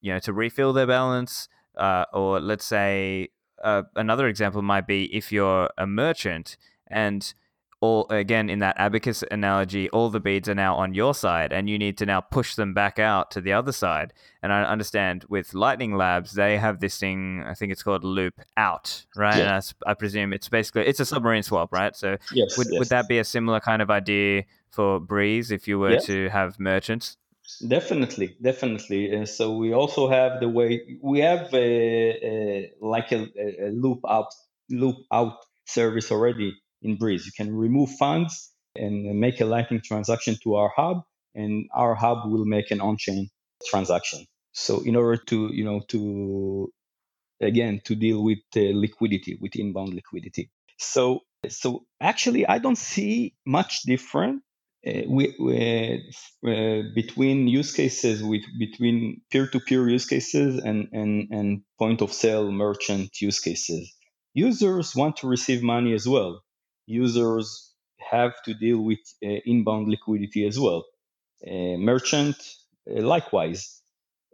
you 0.00 0.12
know 0.12 0.18
to 0.20 0.32
refill 0.32 0.72
their 0.72 0.86
balance 0.86 1.48
uh, 1.76 2.04
or 2.12 2.40
let's 2.40 2.64
say 2.64 3.28
uh, 3.62 3.82
another 3.96 4.28
example 4.28 4.62
might 4.62 4.86
be 4.86 5.04
if 5.14 5.32
you're 5.32 5.70
a 5.78 5.86
merchant 5.86 6.56
and 6.86 7.34
all 7.80 8.06
again 8.10 8.50
in 8.50 8.58
that 8.58 8.74
abacus 8.78 9.22
analogy 9.30 9.88
all 9.90 10.10
the 10.10 10.18
beads 10.18 10.48
are 10.48 10.54
now 10.54 10.74
on 10.74 10.94
your 10.94 11.14
side 11.14 11.52
and 11.52 11.70
you 11.70 11.78
need 11.78 11.96
to 11.96 12.04
now 12.04 12.20
push 12.20 12.56
them 12.56 12.74
back 12.74 12.98
out 12.98 13.30
to 13.30 13.40
the 13.40 13.52
other 13.52 13.70
side 13.70 14.12
and 14.42 14.52
i 14.52 14.62
understand 14.62 15.24
with 15.28 15.54
lightning 15.54 15.96
labs 15.96 16.32
they 16.32 16.58
have 16.58 16.80
this 16.80 16.98
thing 16.98 17.42
i 17.46 17.54
think 17.54 17.70
it's 17.70 17.82
called 17.82 18.02
loop 18.02 18.40
out 18.56 19.04
right 19.16 19.36
yeah. 19.36 19.56
and 19.56 19.74
I, 19.86 19.90
I, 19.90 19.94
presume 19.94 20.32
it's 20.32 20.48
basically 20.48 20.86
it's 20.86 20.98
a 20.98 21.04
submarine 21.04 21.44
swap 21.44 21.72
right 21.72 21.94
so 21.94 22.16
yes, 22.32 22.58
would, 22.58 22.66
yes. 22.70 22.78
would 22.78 22.88
that 22.88 23.06
be 23.06 23.18
a 23.18 23.24
similar 23.24 23.60
kind 23.60 23.80
of 23.80 23.90
idea 23.90 24.44
for 24.70 25.00
breez 25.00 25.52
if 25.52 25.68
you 25.68 25.78
were 25.78 25.92
yes. 25.92 26.06
to 26.06 26.28
have 26.30 26.58
merchants 26.58 27.16
definitely 27.66 28.36
definitely 28.42 29.16
uh, 29.16 29.24
so 29.24 29.56
we 29.56 29.72
also 29.72 30.08
have 30.08 30.40
the 30.40 30.48
way 30.48 30.98
we 31.00 31.20
have 31.20 31.48
a, 31.54 32.10
a 32.26 32.72
like 32.80 33.12
a, 33.12 33.28
a 33.38 33.70
loop 33.70 34.00
out 34.08 34.34
loop 34.68 34.96
out 35.12 35.36
service 35.64 36.10
already 36.10 36.54
in 36.82 36.98
Breez. 36.98 37.24
You 37.26 37.32
can 37.36 37.54
remove 37.54 37.90
funds 37.98 38.52
and 38.74 39.18
make 39.18 39.40
a 39.40 39.44
Lightning 39.44 39.80
transaction 39.84 40.36
to 40.44 40.54
our 40.56 40.70
hub, 40.74 41.02
and 41.34 41.68
our 41.74 41.94
hub 41.94 42.30
will 42.30 42.44
make 42.44 42.70
an 42.70 42.80
on-chain 42.80 43.28
transaction. 43.66 44.24
So 44.52 44.80
in 44.80 44.96
order 44.96 45.16
to 45.26 45.50
you 45.52 45.64
know 45.64 45.80
to 45.88 46.72
again 47.40 47.80
to 47.84 47.94
deal 47.94 48.22
with 48.22 48.38
uh, 48.56 48.60
liquidity 48.74 49.38
with 49.40 49.56
inbound 49.56 49.94
liquidity. 49.94 50.50
So 50.78 51.20
so 51.48 51.84
actually 52.00 52.46
I 52.46 52.58
don't 52.58 52.78
see 52.78 53.34
much 53.46 53.82
different 53.82 54.42
uh, 54.86 54.90
uh, 54.90 56.82
between 56.94 57.48
use 57.48 57.72
cases 57.72 58.22
with 58.22 58.42
between 58.58 59.20
peer-to-peer 59.30 59.88
use 59.88 60.06
cases 60.06 60.62
and, 60.62 60.88
and, 60.92 61.28
and 61.30 61.62
point 61.78 62.00
of 62.00 62.12
sale 62.12 62.50
merchant 62.52 63.10
use 63.20 63.40
cases 63.40 63.92
users 64.34 64.94
want 64.94 65.16
to 65.16 65.26
receive 65.26 65.62
money 65.64 65.92
as 65.94 66.06
well 66.08 66.42
users 66.88 67.74
have 67.98 68.34
to 68.44 68.54
deal 68.54 68.80
with 68.80 69.00
uh, 69.24 69.28
inbound 69.44 69.88
liquidity 69.88 70.46
as 70.46 70.58
well. 70.58 70.86
Uh, 71.46 71.76
merchant, 71.78 72.36
uh, 72.90 73.02
likewise. 73.02 73.82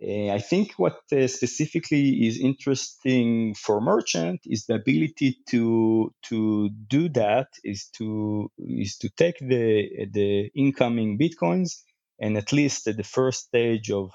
I 0.02 0.40
think 0.40 0.72
what 0.76 0.98
specifically 1.08 2.26
is 2.26 2.38
interesting 2.40 3.54
for 3.54 3.80
merchant 3.80 4.40
is 4.44 4.66
the 4.66 4.74
ability 4.74 5.38
to 5.50 6.12
to 6.24 6.68
do 6.88 7.08
that 7.10 7.48
is 7.64 7.88
to 7.98 8.50
is 8.58 8.98
to 8.98 9.08
take 9.10 9.38
the 9.38 10.06
the 10.12 10.50
incoming 10.54 11.18
bitcoins 11.18 11.82
and 12.20 12.36
at 12.36 12.52
least 12.52 12.88
at 12.88 12.96
the 12.98 13.04
first 13.04 13.44
stage 13.46 13.90
of 13.90 14.10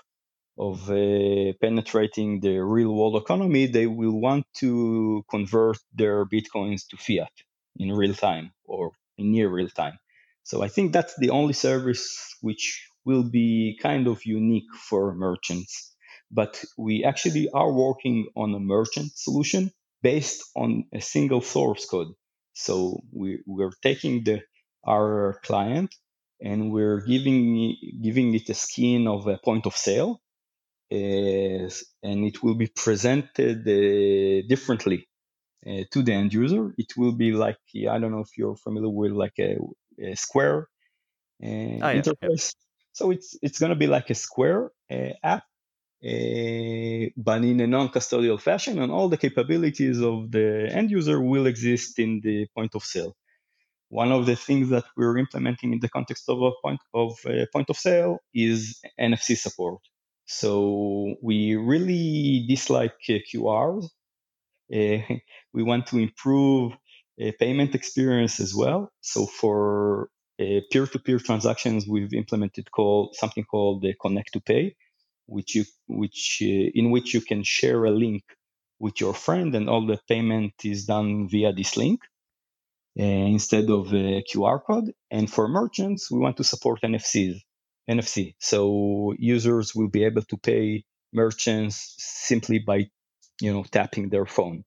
of 0.57 0.89
uh, 0.91 1.53
penetrating 1.61 2.41
the 2.41 2.59
real 2.59 2.93
world 2.93 3.15
economy, 3.15 3.65
they 3.65 3.87
will 3.87 4.19
want 4.19 4.45
to 4.55 5.23
convert 5.29 5.77
their 5.93 6.25
bitcoins 6.25 6.87
to 6.89 6.97
fiat 6.97 7.31
in 7.79 7.91
real 7.93 8.13
time 8.13 8.51
or 8.65 8.91
in 9.17 9.31
near 9.31 9.49
real 9.49 9.69
time. 9.69 9.97
So 10.43 10.61
I 10.63 10.67
think 10.67 10.93
that's 10.93 11.15
the 11.17 11.31
only 11.31 11.53
service 11.53 12.35
which 12.41 12.87
will 13.05 13.23
be 13.23 13.79
kind 13.81 14.07
of 14.07 14.25
unique 14.25 14.71
for 14.89 15.15
merchants. 15.15 15.95
But 16.31 16.63
we 16.77 17.03
actually 17.03 17.49
are 17.51 17.71
working 17.71 18.27
on 18.35 18.53
a 18.53 18.59
merchant 18.59 19.11
solution 19.15 19.71
based 20.03 20.43
on 20.55 20.85
a 20.93 21.01
single 21.01 21.41
source 21.41 21.85
code. 21.85 22.13
So 22.53 23.01
we, 23.11 23.39
we're 23.47 23.71
taking 23.81 24.23
the 24.23 24.41
our 24.87 25.39
client 25.43 25.93
and 26.41 26.71
we're 26.71 27.01
giving 27.01 27.75
giving 28.01 28.33
it 28.33 28.49
a 28.49 28.53
skin 28.53 29.07
of 29.07 29.27
a 29.27 29.37
point 29.37 29.65
of 29.65 29.75
sale, 29.75 30.21
uh, 30.91 31.69
and 32.03 32.25
it 32.25 32.41
will 32.41 32.55
be 32.55 32.67
presented 32.67 33.67
uh, 33.67 34.47
differently 34.47 35.08
uh, 35.67 35.83
to 35.91 36.01
the 36.01 36.13
end 36.13 36.33
user. 36.33 36.73
It 36.77 36.95
will 36.97 37.11
be 37.11 37.31
like 37.31 37.59
I 37.75 37.99
don't 37.99 38.11
know 38.11 38.21
if 38.21 38.37
you're 38.37 38.55
familiar 38.55 38.89
with 38.89 39.11
like 39.11 39.37
a, 39.39 39.57
a 40.01 40.15
Square 40.15 40.67
uh, 41.43 41.47
oh, 41.47 41.49
yeah, 41.49 41.93
interface. 41.93 42.53
Yeah. 42.55 42.65
So 42.93 43.11
it's 43.11 43.37
it's 43.41 43.59
going 43.59 43.71
to 43.71 43.75
be 43.75 43.87
like 43.87 44.09
a 44.09 44.15
Square 44.15 44.71
uh, 44.91 45.13
app, 45.23 45.43
uh, 46.03 47.05
but 47.17 47.43
in 47.43 47.59
a 47.61 47.67
non-custodial 47.67 48.41
fashion, 48.41 48.79
and 48.79 48.91
all 48.91 49.09
the 49.09 49.17
capabilities 49.17 50.01
of 50.01 50.31
the 50.31 50.69
end 50.71 50.91
user 50.91 51.21
will 51.21 51.45
exist 51.45 51.99
in 51.99 52.21
the 52.23 52.47
point 52.55 52.75
of 52.75 52.83
sale. 52.83 53.15
One 53.89 54.11
of 54.11 54.27
the 54.27 54.35
things 54.35 54.69
that 54.69 54.85
we're 54.95 55.17
implementing 55.17 55.73
in 55.73 55.79
the 55.79 55.89
context 55.89 56.29
of 56.29 56.41
a 56.41 56.51
point 56.61 56.79
of 56.93 57.17
a 57.25 57.47
point 57.51 57.69
of 57.69 57.77
sale 57.77 58.19
is 58.33 58.81
NFC 58.99 59.35
support. 59.35 59.81
So 60.25 61.15
we 61.23 61.55
really 61.55 62.45
dislike 62.47 62.93
QRs 63.07 63.87
we 65.53 65.63
want 65.63 65.87
to 65.87 65.97
improve 65.97 66.73
uh, 67.21 67.31
payment 67.39 67.75
experience 67.75 68.39
as 68.39 68.53
well. 68.55 68.91
So 69.01 69.25
for 69.25 70.09
uh, 70.39 70.61
peer-to-peer 70.71 71.19
transactions, 71.19 71.87
we've 71.87 72.13
implemented 72.13 72.67
something 73.13 73.43
called 73.43 73.81
the 73.81 73.93
Connect 74.01 74.33
to 74.33 74.41
Pay, 74.41 74.75
which 75.25 75.55
you 75.55 75.65
which 75.87 76.41
in 76.41 76.91
which 76.91 77.13
you 77.13 77.21
can 77.21 77.43
share 77.43 77.85
a 77.85 77.91
link 77.91 78.23
with 78.79 79.01
your 79.01 79.13
friend, 79.13 79.53
and 79.55 79.69
all 79.69 79.85
the 79.85 79.99
payment 80.07 80.53
is 80.63 80.85
done 80.85 81.27
via 81.27 81.51
this 81.51 81.75
link. 81.75 82.01
Uh, 82.99 83.03
instead 83.03 83.69
of 83.69 83.93
a 83.93 84.23
QR 84.23 84.61
code. 84.61 84.91
And 85.09 85.31
for 85.31 85.47
merchants, 85.47 86.11
we 86.11 86.19
want 86.19 86.35
to 86.37 86.43
support 86.43 86.81
NFCs, 86.81 87.39
NFC. 87.89 88.35
So 88.39 89.13
users 89.17 89.73
will 89.73 89.87
be 89.87 90.03
able 90.03 90.23
to 90.23 90.37
pay 90.37 90.83
merchants 91.13 91.95
simply 91.97 92.59
by 92.59 92.89
you 93.41 93.53
know 93.53 93.63
tapping 93.63 94.09
their 94.09 94.25
phone. 94.25 94.63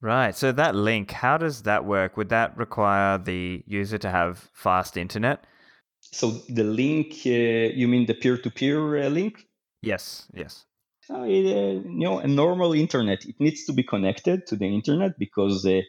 Right 0.00 0.34
so 0.34 0.52
that 0.52 0.74
link 0.74 1.12
how 1.12 1.38
does 1.38 1.62
that 1.62 1.84
work? 1.84 2.16
Would 2.16 2.28
that 2.28 2.56
require 2.56 3.18
the 3.18 3.62
user 3.66 3.98
to 3.98 4.10
have 4.10 4.50
fast 4.52 4.96
internet? 4.96 5.46
So 6.00 6.30
the 6.48 6.64
link 6.64 7.12
uh, 7.26 7.72
you 7.74 7.88
mean 7.88 8.06
the 8.06 8.14
peer-to-peer 8.14 9.04
uh, 9.04 9.08
link? 9.08 9.46
Yes 9.82 10.26
yes. 10.34 10.64
Uh, 11.10 11.22
it, 11.22 11.46
uh, 11.46 11.80
you 11.88 12.04
know 12.04 12.18
a 12.18 12.26
normal 12.26 12.72
internet 12.72 13.24
it 13.24 13.36
needs 13.38 13.64
to 13.66 13.72
be 13.72 13.82
connected 13.82 14.46
to 14.46 14.56
the 14.56 14.66
internet 14.66 15.12
because 15.18 15.66
uh, 15.66 15.80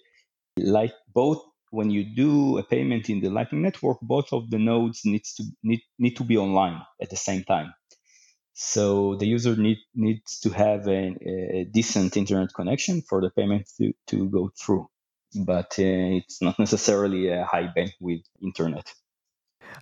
like 0.57 0.93
both 1.13 1.41
when 1.71 1.89
you 1.89 2.03
do 2.03 2.57
a 2.57 2.63
payment 2.63 3.09
in 3.09 3.19
the 3.21 3.29
lightning 3.29 3.61
network 3.61 3.97
both 4.01 4.31
of 4.31 4.49
the 4.49 4.57
nodes 4.57 5.01
needs 5.05 5.33
to 5.33 5.43
need, 5.63 5.81
need 5.99 6.15
to 6.15 6.23
be 6.23 6.37
online 6.37 6.81
at 7.01 7.09
the 7.09 7.17
same 7.17 7.43
time 7.43 7.73
so 8.57 9.15
the 9.15 9.27
user 9.27 9.53
need, 9.57 9.79
needs 9.93 10.39
to 10.39 10.49
have 10.49 10.87
a, 10.87 11.13
a, 11.21 11.67
decent 11.71 12.15
internet 12.15 12.53
connection 12.53 13.01
for 13.01 13.19
the 13.19 13.29
payment 13.29 13.69
to, 13.77 13.93
to 14.07 14.29
go 14.29 14.49
through. 14.57 14.87
But 15.35 15.75
uh, 15.77 16.15
it's 16.17 16.41
not 16.41 16.57
necessarily 16.59 17.27
a 17.27 17.43
high 17.43 17.69
bandwidth 17.75 18.23
internet. 18.41 18.93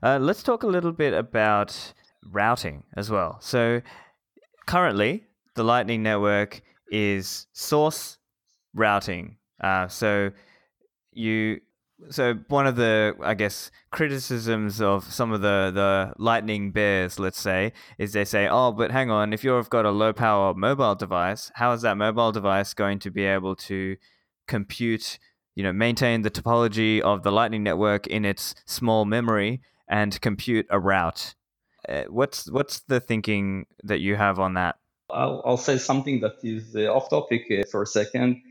Uh, 0.02 0.18
let's 0.20 0.42
talk 0.42 0.64
a 0.64 0.68
little 0.68 0.92
bit 0.92 1.14
about 1.14 1.94
routing 2.32 2.84
as 2.98 3.12
well. 3.12 3.38
So 3.42 3.84
currently, 4.66 5.24
the 5.54 5.64
Lightning 5.64 6.02
Network 6.02 6.64
is 6.90 7.46
source 7.54 8.18
routing. 8.74 9.38
Uh, 9.62 9.88
so 9.88 10.32
you 11.12 11.62
so 12.10 12.34
one 12.48 12.68
of 12.68 12.76
the 12.76 13.16
i 13.22 13.34
guess 13.34 13.72
criticisms 13.92 14.82
of 14.82 15.04
some 15.12 15.32
of 15.32 15.42
the 15.42 15.72
the 15.74 16.14
lightning 16.18 16.72
bears 16.72 17.20
let's 17.20 17.40
say 17.40 17.72
is 17.98 18.14
they 18.14 18.26
say 18.26 18.48
oh 18.48 18.72
but 18.72 18.92
hang 18.92 19.10
on 19.10 19.32
if 19.32 19.44
you've 19.44 19.70
got 19.70 19.86
a 19.86 19.92
low 19.92 20.12
power 20.12 20.54
mobile 20.54 20.96
device 20.96 21.52
how 21.56 21.72
is 21.72 21.82
that 21.82 21.96
mobile 21.96 22.32
device 22.32 22.74
going 22.74 23.00
to 23.00 23.10
be 23.12 23.24
able 23.24 23.56
to 23.56 23.96
compute 24.48 25.18
you 25.56 25.64
know 25.64 25.72
maintain 25.72 26.24
the 26.24 26.32
topology 26.32 27.00
of 27.00 27.24
the 27.24 27.32
lightning 27.32 27.64
network 27.64 28.08
in 28.08 28.26
its 28.26 28.56
small 28.66 29.06
memory 29.06 29.62
and 29.88 30.20
compute 30.22 30.66
a 30.70 30.80
route? 30.80 31.36
Uh, 31.88 32.04
what's 32.10 32.50
what's 32.52 32.80
the 32.82 33.00
thinking 33.00 33.66
that 33.84 34.00
you 34.00 34.16
have 34.16 34.40
on 34.40 34.54
that? 34.56 34.78
I'll, 35.10 35.42
I'll 35.46 35.58
say 35.58 35.78
something 35.78 36.22
that 36.22 36.38
is 36.44 36.76
uh, 36.76 36.86
off 36.86 37.10
topic 37.10 37.44
uh, 37.52 37.64
for 37.70 37.84
a 37.84 37.86
second. 37.86 38.42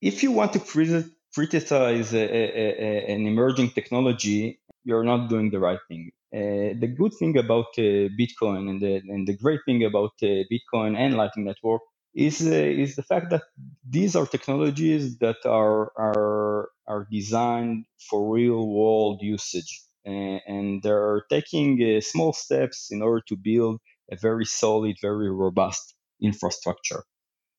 If 0.00 0.22
you 0.22 0.32
want 0.32 0.52
to 0.54 0.58
create 0.58 1.06
criticize 1.36 2.14
a, 2.14 2.24
a, 2.40 3.14
an 3.14 3.26
emerging 3.26 3.70
technology, 3.78 4.58
you're 4.84 5.04
not 5.12 5.28
doing 5.28 5.50
the 5.50 5.60
right 5.68 5.82
thing. 5.88 6.04
Uh, 6.34 6.70
the 6.82 6.90
good 7.00 7.14
thing 7.20 7.34
about 7.44 7.70
uh, 7.78 8.08
Bitcoin 8.20 8.62
and 8.70 8.80
the, 8.84 8.94
and 9.14 9.22
the 9.28 9.36
great 9.44 9.60
thing 9.66 9.84
about 9.90 10.14
uh, 10.22 10.28
Bitcoin 10.52 10.96
and 10.96 11.14
Lightning 11.20 11.46
Network 11.50 11.82
is 12.14 12.36
uh, 12.46 12.82
is 12.84 12.96
the 12.96 13.02
fact 13.12 13.26
that 13.30 13.44
these 13.96 14.16
are 14.16 14.26
technologies 14.26 15.18
that 15.18 15.40
are 15.44 15.92
are 16.08 16.70
are 16.92 17.06
designed 17.18 17.84
for 18.08 18.18
real 18.38 18.62
world 18.78 19.18
usage, 19.36 19.72
and 20.04 20.82
they're 20.82 21.24
taking 21.36 21.68
uh, 21.82 22.00
small 22.12 22.32
steps 22.32 22.78
in 22.90 23.02
order 23.02 23.22
to 23.28 23.36
build 23.36 23.76
a 24.10 24.16
very 24.16 24.46
solid, 24.46 24.96
very 25.02 25.30
robust 25.30 25.94
infrastructure. 26.22 27.02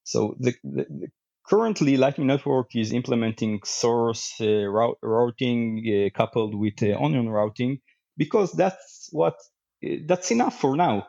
So 0.03 0.35
the, 0.39 0.53
the, 0.63 1.07
Currently, 1.49 1.97
Lightning 1.97 2.27
Network 2.27 2.75
is 2.75 2.93
implementing 2.93 3.61
source 3.65 4.35
uh, 4.41 4.65
routing 5.01 5.83
uh, 5.87 6.17
coupled 6.17 6.55
with 6.55 6.81
uh, 6.83 6.97
onion 6.99 7.29
routing 7.29 7.79
because 8.17 8.51
that's 8.53 9.09
what 9.11 9.35
uh, 9.85 9.97
that's 10.07 10.31
enough 10.31 10.59
for 10.59 10.75
now. 10.77 11.07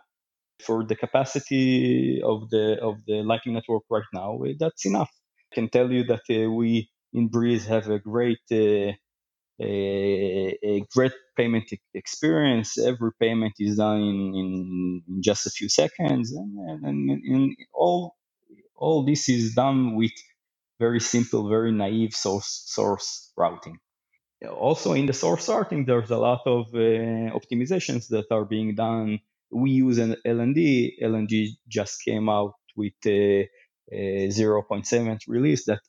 For 0.64 0.84
the 0.84 0.96
capacity 0.96 2.20
of 2.24 2.50
the 2.50 2.78
of 2.82 2.96
the 3.06 3.22
Lightning 3.22 3.54
Network 3.56 3.84
right 3.90 4.04
now, 4.14 4.38
uh, 4.44 4.52
that's 4.58 4.86
enough. 4.86 5.10
I 5.52 5.56
can 5.56 5.68
tell 5.70 5.92
you 5.92 6.04
that 6.04 6.22
we 6.28 6.90
in 7.12 7.30
Breez 7.30 7.66
have 7.66 7.88
a 7.90 7.98
great 8.00 8.40
a, 8.52 8.96
a, 9.62 10.84
great 10.94 11.12
payment 11.36 11.70
experience. 11.94 12.78
Every 12.78 13.12
payment 13.20 13.54
is 13.58 13.76
done 13.76 14.00
in, 14.02 15.02
in 15.08 15.22
just 15.22 15.46
a 15.46 15.50
few 15.50 15.68
seconds, 15.68 16.32
and, 16.32 16.84
and, 16.84 17.10
and 17.10 17.56
all 17.74 18.16
all 18.76 19.04
this 19.04 19.28
is 19.28 19.54
done 19.54 19.96
with 19.96 20.12
very 20.78 21.00
simple, 21.00 21.48
very 21.48 21.72
naive 21.72 22.14
source 22.14 22.62
source 22.66 23.32
routing. 23.36 23.78
Also, 24.48 24.92
in 24.92 25.06
the 25.06 25.12
source 25.12 25.48
routing, 25.48 25.84
there's 25.84 26.10
a 26.10 26.18
lot 26.18 26.42
of 26.46 26.66
uh, 26.72 27.34
optimizations 27.38 28.08
that 28.08 28.26
are 28.30 28.44
being 28.44 28.74
done. 28.76 29.18
We 29.50 29.70
use 29.70 29.98
an 29.98 30.16
LND. 30.24 30.92
LND 31.02 31.48
just 31.66 32.04
came 32.04 32.28
out 32.28 32.54
with 32.76 32.92
a, 33.06 33.48
a 33.90 34.28
0.7 34.28 35.18
release 35.26 35.64
that 35.66 35.80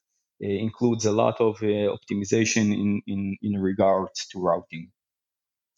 uh, 0.43 0.47
includes 0.47 1.05
a 1.05 1.11
lot 1.11 1.39
of 1.39 1.57
uh, 1.61 1.95
optimization 1.97 2.73
in, 2.73 3.01
in, 3.05 3.37
in 3.41 3.61
regards 3.61 4.27
to 4.29 4.39
routing. 4.39 4.91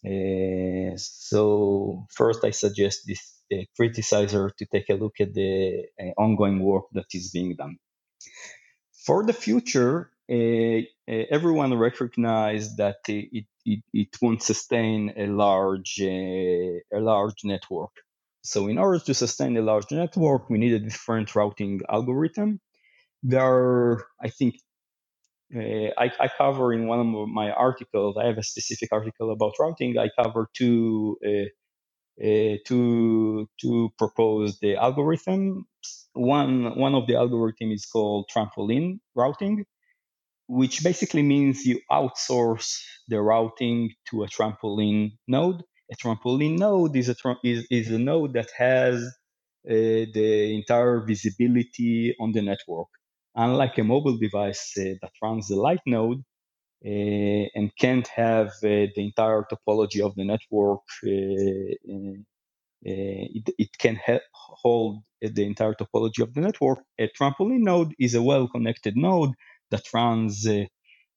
Uh, 0.04 0.96
so 0.96 2.06
first, 2.10 2.44
I 2.44 2.50
suggest 2.50 3.02
this 3.06 3.42
uh, 3.52 3.64
criticizer 3.78 4.50
to 4.56 4.66
take 4.66 4.88
a 4.88 4.94
look 4.94 5.20
at 5.20 5.34
the 5.34 5.84
uh, 6.00 6.04
ongoing 6.16 6.62
work 6.62 6.84
that 6.92 7.06
is 7.12 7.30
being 7.30 7.54
done. 7.56 7.76
For 9.04 9.24
the 9.24 9.32
future, 9.32 10.10
everyone 10.28 11.76
recognized 11.76 12.76
that 12.76 12.98
it, 13.08 13.46
it, 13.64 13.82
it 13.92 14.08
won't 14.20 14.42
sustain 14.42 15.12
a 15.16 15.26
large 15.26 16.00
a 16.00 16.80
large 16.92 17.44
network. 17.44 17.90
So 18.42 18.68
in 18.68 18.78
order 18.78 18.98
to 18.98 19.14
sustain 19.14 19.56
a 19.56 19.62
large 19.62 19.90
network, 19.90 20.50
we 20.50 20.58
need 20.58 20.72
a 20.72 20.78
different 20.80 21.34
routing 21.34 21.80
algorithm. 21.88 22.60
There 23.22 23.40
are, 23.40 24.04
I 24.20 24.28
think, 24.30 24.56
uh, 25.54 25.90
I, 25.96 26.10
I, 26.18 26.28
cover 26.36 26.72
in 26.72 26.88
one 26.88 27.00
of 27.00 27.28
my 27.28 27.50
articles. 27.52 28.16
I 28.16 28.26
have 28.26 28.38
a 28.38 28.42
specific 28.42 28.88
article 28.90 29.30
about 29.30 29.52
routing. 29.60 29.96
I 29.98 30.08
cover 30.20 30.48
two 30.54 31.18
uh, 31.24 31.48
uh, 32.22 32.56
two 32.66 33.48
two 33.60 33.90
proposed 33.98 34.62
algorithms. 34.62 35.62
One 36.14 36.78
one 36.78 36.94
of 36.94 37.06
the 37.06 37.16
algorithm 37.16 37.72
is 37.72 37.86
called 37.86 38.30
trampoline 38.34 39.00
routing, 39.14 39.64
which 40.48 40.82
basically 40.84 41.22
means 41.22 41.64
you 41.66 41.80
outsource 41.90 42.80
the 43.08 43.20
routing 43.20 43.90
to 44.10 44.24
a 44.24 44.28
trampoline 44.28 45.12
node. 45.28 45.62
A 45.92 45.96
trampoline 45.96 46.58
node 46.58 46.96
is 46.96 47.08
a 47.08 47.16
is, 47.44 47.66
is 47.70 47.90
a 47.90 47.98
node 47.98 48.34
that 48.34 48.50
has 48.56 49.02
uh, 49.04 50.06
the 50.16 50.54
entire 50.54 51.00
visibility 51.00 52.14
on 52.20 52.32
the 52.32 52.42
network 52.42 52.88
unlike 53.34 53.78
a 53.78 53.84
mobile 53.84 54.18
device 54.18 54.74
uh, 54.78 54.84
that 55.00 55.12
runs 55.22 55.48
the 55.48 55.56
light 55.56 55.80
node 55.86 56.22
and 56.84 57.70
can't 57.78 58.08
have 58.08 58.48
uh, 58.48 58.88
the 58.94 58.94
entire 58.98 59.44
topology 59.50 60.00
of 60.04 60.14
the 60.16 60.24
network, 60.24 60.80
it, 62.82 63.48
it 63.58 63.78
can 63.78 63.96
ha- 64.06 64.20
hold 64.32 65.02
the 65.20 65.44
entire 65.44 65.74
topology 65.74 66.22
of 66.22 66.34
the 66.34 66.40
network. 66.40 66.80
A 66.98 67.08
trampoline 67.08 67.62
node 67.62 67.94
is 67.98 68.14
a 68.14 68.22
well-connected 68.22 68.96
node 68.96 69.32
that 69.70 69.84
runs 69.94 70.46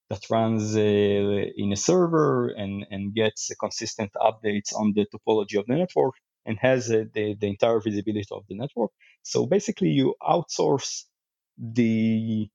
that 0.09 0.30
runs 0.30 0.76
uh, 0.76 0.80
in 0.82 1.72
a 1.74 1.76
server 1.76 2.49
and, 2.49 2.86
and 2.91 3.13
gets 3.16 3.51
consistent 3.59 4.11
updates 4.16 4.76
on 4.76 4.93
the 4.93 5.05
topology 5.13 5.57
of 5.59 5.66
the 5.68 5.76
network 5.76 6.13
and 6.45 6.59
has 6.59 6.91
uh, 6.91 7.05
the, 7.13 7.36
the 7.39 7.47
entire 7.47 7.80
visibility 7.80 8.28
of 8.32 8.43
the 8.47 8.55
network. 8.55 8.91
So 9.24 9.47
basically, 9.47 9.89
you 9.89 10.16
outsource 10.22 11.05
the 11.57 12.49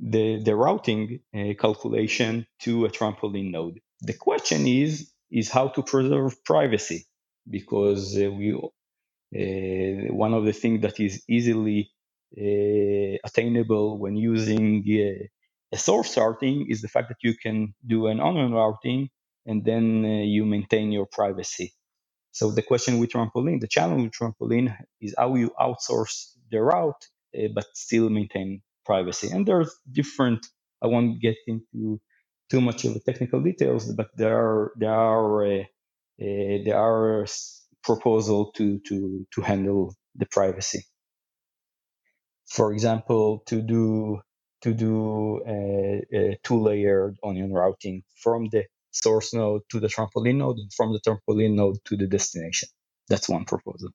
the, 0.00 0.42
the 0.42 0.54
routing 0.56 1.20
uh, 1.34 1.54
calculation 1.58 2.46
to 2.60 2.84
a 2.84 2.90
trampoline 2.90 3.50
node. 3.52 3.80
The 4.02 4.14
question 4.14 4.66
is 4.66 5.10
is 5.30 5.50
how 5.50 5.68
to 5.68 5.82
preserve 5.82 6.44
privacy 6.44 7.06
because 7.50 8.16
uh, 8.16 8.30
we 8.30 8.54
uh, 9.36 10.12
one 10.14 10.34
of 10.34 10.44
the 10.44 10.52
things 10.52 10.82
that 10.82 11.00
is 11.00 11.22
easily 11.28 11.90
uh, 12.38 13.18
attainable 13.24 13.98
when 13.98 14.16
using 14.16 14.84
uh, 14.88 15.24
a 15.72 15.78
source 15.78 16.16
routing 16.16 16.66
is 16.70 16.82
the 16.82 16.88
fact 16.88 17.08
that 17.08 17.18
you 17.22 17.34
can 17.36 17.74
do 17.86 18.08
an 18.08 18.20
onion 18.20 18.52
routing 18.52 19.08
and 19.46 19.64
then 19.64 20.04
uh, 20.04 20.08
you 20.24 20.44
maintain 20.46 20.92
your 20.92 21.06
privacy. 21.12 21.72
So 22.32 22.50
the 22.50 22.62
question 22.62 22.98
with 22.98 23.10
trampoline, 23.10 23.60
the 23.60 23.68
challenge 23.68 24.04
with 24.04 24.12
trampoline 24.14 24.76
is 25.00 25.14
how 25.18 25.34
you 25.36 25.52
outsource 25.60 26.32
the 26.50 26.60
route 26.62 27.04
but 27.54 27.66
still 27.74 28.08
maintain 28.10 28.62
privacy. 28.86 29.28
And 29.30 29.46
there's 29.46 29.74
different. 29.90 30.46
I 30.82 30.86
won't 30.86 31.20
get 31.20 31.36
into 31.46 32.00
too 32.50 32.60
much 32.60 32.84
of 32.84 32.94
the 32.94 33.00
technical 33.00 33.40
details, 33.40 33.92
but 33.92 34.08
there 34.16 34.38
are 34.38 34.72
there 34.76 34.94
are 34.94 35.46
uh, 35.46 35.60
uh, 35.60 36.58
there 36.64 36.78
are 36.78 37.26
proposal 37.82 38.52
to 38.56 38.80
to 38.88 39.26
to 39.34 39.40
handle 39.42 39.94
the 40.14 40.26
privacy. 40.26 40.82
For 42.48 42.72
example, 42.72 43.42
to 43.46 43.60
do 43.60 44.20
to 44.62 44.72
do 44.72 45.42
a, 45.46 46.02
a 46.12 46.38
two-layered 46.42 47.16
onion 47.22 47.52
routing 47.52 48.02
from 48.22 48.48
the 48.50 48.64
source 48.90 49.34
node 49.34 49.62
to 49.70 49.80
the 49.80 49.88
trampoline 49.88 50.36
node 50.36 50.56
and 50.56 50.72
from 50.72 50.92
the 50.92 51.00
trampoline 51.00 51.54
node 51.54 51.76
to 51.84 51.96
the 51.96 52.06
destination. 52.06 52.68
That's 53.08 53.28
one 53.28 53.44
proposal. 53.44 53.90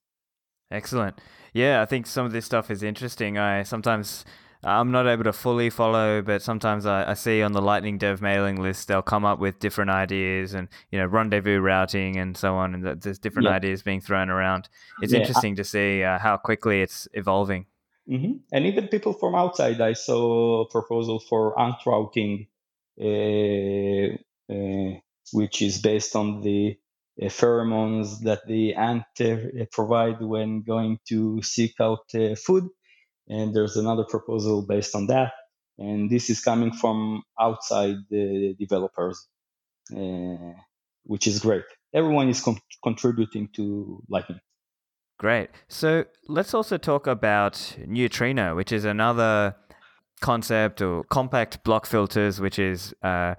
Excellent. 0.70 1.20
Yeah, 1.54 1.82
I 1.82 1.86
think 1.86 2.08
some 2.08 2.26
of 2.26 2.32
this 2.32 2.46
stuff 2.46 2.72
is 2.72 2.84
interesting. 2.84 3.38
I 3.38 3.64
sometimes 3.64 4.24
I'm 4.64 4.92
not 4.92 5.08
able 5.08 5.24
to 5.24 5.34
fully 5.34 5.72
follow, 5.72 6.22
but 6.22 6.42
sometimes 6.42 6.86
I, 6.86 7.12
I, 7.12 7.14
see 7.16 7.42
on 7.42 7.52
the 7.52 7.62
Lightning 7.62 7.98
Dev 7.98 8.22
mailing 8.22 8.62
list 8.62 8.88
they'll 8.88 9.02
come 9.02 9.26
up 9.26 9.40
with 9.40 9.58
different 9.60 9.90
ideas 9.90 10.54
and 10.54 10.68
you 10.92 11.00
know 11.00 11.08
rendezvous 11.08 11.60
routing 11.60 12.18
and 12.18 12.38
so 12.38 12.56
on, 12.56 12.76
and 12.76 13.02
there's 13.02 13.18
different 13.18 13.48
yeah. 13.48 13.56
ideas 13.56 13.82
being 13.82 14.02
thrown 14.02 14.30
around. 14.30 14.70
It's 15.02 15.14
yeah, 15.14 15.20
interesting 15.20 15.54
I, 15.54 15.56
to 15.56 15.64
see 15.64 16.04
uh, 16.04 16.20
how 16.20 16.38
quickly 16.38 16.82
it's 16.82 17.08
evolving. 17.14 17.66
Mm-hmm. 18.08 18.34
And 18.52 18.66
even 18.66 18.88
people 18.88 19.14
from 19.14 19.34
outside, 19.34 19.82
I 19.82 19.94
saw 19.94 20.62
a 20.62 20.70
proposal 20.70 21.20
for 21.20 21.60
ant 21.60 21.78
routing, 21.86 22.48
uh, 23.02 24.16
uh, 24.54 25.00
which 25.34 25.62
is 25.62 25.82
based 25.82 26.16
on 26.16 26.42
the 26.42 26.78
uh, 27.20 27.26
pheromones 27.26 28.20
that 28.22 28.46
the 28.48 28.76
ant 28.76 29.06
uh, 29.20 29.66
provide 29.72 30.22
when 30.22 30.62
going 30.62 31.00
to 31.08 31.42
seek 31.42 31.74
out 31.80 32.06
uh, 32.14 32.36
food 32.36 32.70
and 33.32 33.56
there's 33.56 33.78
another 33.78 34.04
proposal 34.04 34.62
based 34.62 34.94
on 34.94 35.08
that. 35.08 35.32
And 35.78 36.10
this 36.10 36.30
is 36.30 36.42
coming 36.42 36.74
from 36.74 37.24
outside 37.40 37.96
the 38.10 38.54
developers, 38.60 39.28
uh, 39.96 40.54
which 41.06 41.26
is 41.28 41.40
great. 41.40 41.64
Everyone 41.94 42.30
is 42.30 42.42
con- 42.42 42.60
contributing 42.84 43.50
to 43.56 44.04
Lightning. 44.10 44.42
Great. 45.18 45.50
So 45.70 46.04
let's 46.28 46.54
also 46.54 46.78
talk 46.78 47.08
about 47.08 47.78
Neutrino, 47.88 48.56
which 48.56 48.72
is 48.72 48.84
another 48.86 49.56
concept 50.20 50.82
or 50.82 51.04
compact 51.06 51.64
block 51.64 51.86
filters, 51.86 52.42
which 52.42 52.60
is 52.60 52.94
uh, 53.02 53.36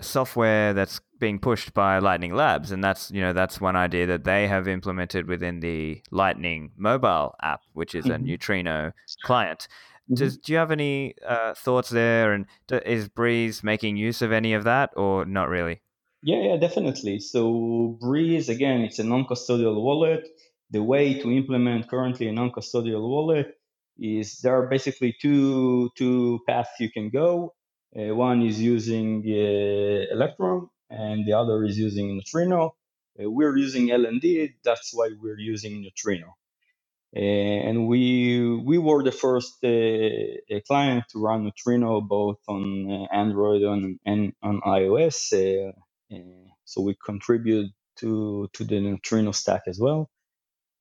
software 0.00 0.72
that's 0.72 1.00
being 1.18 1.38
pushed 1.38 1.72
by 1.74 1.98
Lightning 1.98 2.34
Labs, 2.34 2.70
and 2.70 2.82
that's 2.82 3.10
you 3.10 3.20
know 3.20 3.32
that's 3.32 3.60
one 3.60 3.76
idea 3.76 4.06
that 4.06 4.24
they 4.24 4.46
have 4.46 4.68
implemented 4.68 5.26
within 5.26 5.60
the 5.60 6.02
Lightning 6.10 6.72
mobile 6.76 7.34
app, 7.42 7.62
which 7.72 7.94
is 7.94 8.04
mm-hmm. 8.04 8.14
a 8.14 8.18
Neutrino 8.18 8.92
client. 9.22 9.68
Mm-hmm. 10.04 10.14
Does, 10.16 10.36
do 10.36 10.52
you 10.52 10.58
have 10.58 10.70
any 10.70 11.14
uh, 11.26 11.54
thoughts 11.54 11.90
there? 11.90 12.32
And 12.32 12.46
is 12.70 13.08
Breez 13.08 13.64
making 13.64 13.96
use 13.96 14.20
of 14.20 14.32
any 14.32 14.52
of 14.52 14.64
that, 14.64 14.90
or 14.96 15.24
not 15.24 15.48
really? 15.48 15.80
Yeah, 16.22 16.40
yeah, 16.42 16.56
definitely. 16.56 17.20
So 17.20 17.98
Breez 18.02 18.48
again, 18.48 18.80
it's 18.80 18.98
a 18.98 19.04
non-custodial 19.04 19.80
wallet. 19.80 20.26
The 20.70 20.82
way 20.82 21.14
to 21.20 21.30
implement 21.30 21.88
currently 21.88 22.28
a 22.28 22.32
non-custodial 22.32 23.00
wallet 23.08 23.54
is 23.98 24.40
there 24.40 24.58
are 24.58 24.66
basically 24.66 25.14
two 25.20 25.90
two 25.96 26.40
paths 26.48 26.80
you 26.80 26.90
can 26.90 27.10
go. 27.10 27.54
Uh, 27.96 28.14
one 28.14 28.42
is 28.42 28.60
using 28.62 29.22
uh, 29.26 30.14
Electrum, 30.14 30.70
and 30.90 31.26
the 31.26 31.34
other 31.34 31.64
is 31.64 31.78
using 31.78 32.16
Neutrino. 32.16 32.76
Uh, 33.20 33.30
we're 33.30 33.56
using 33.56 33.88
LND, 33.88 34.54
that's 34.64 34.92
why 34.94 35.10
we're 35.20 35.38
using 35.40 35.82
Neutrino. 35.82 36.28
Uh, 37.16 37.20
and 37.20 37.88
we 37.88 38.48
we 38.64 38.78
were 38.78 39.02
the 39.02 39.12
first 39.12 39.54
uh, 39.64 39.68
uh, 39.68 40.60
client 40.66 41.04
to 41.10 41.20
run 41.20 41.44
Neutrino 41.44 42.00
both 42.00 42.38
on 42.48 43.08
Android 43.12 43.62
and, 43.62 44.00
and 44.06 44.32
on 44.42 44.60
iOS. 44.62 45.32
so 46.64 46.82
we 46.82 46.96
contribute 47.04 47.70
to 47.98 48.48
to 48.54 48.64
the 48.64 48.80
Neutrino 48.80 49.32
stack 49.32 49.62
as 49.68 49.78
well, 49.80 50.10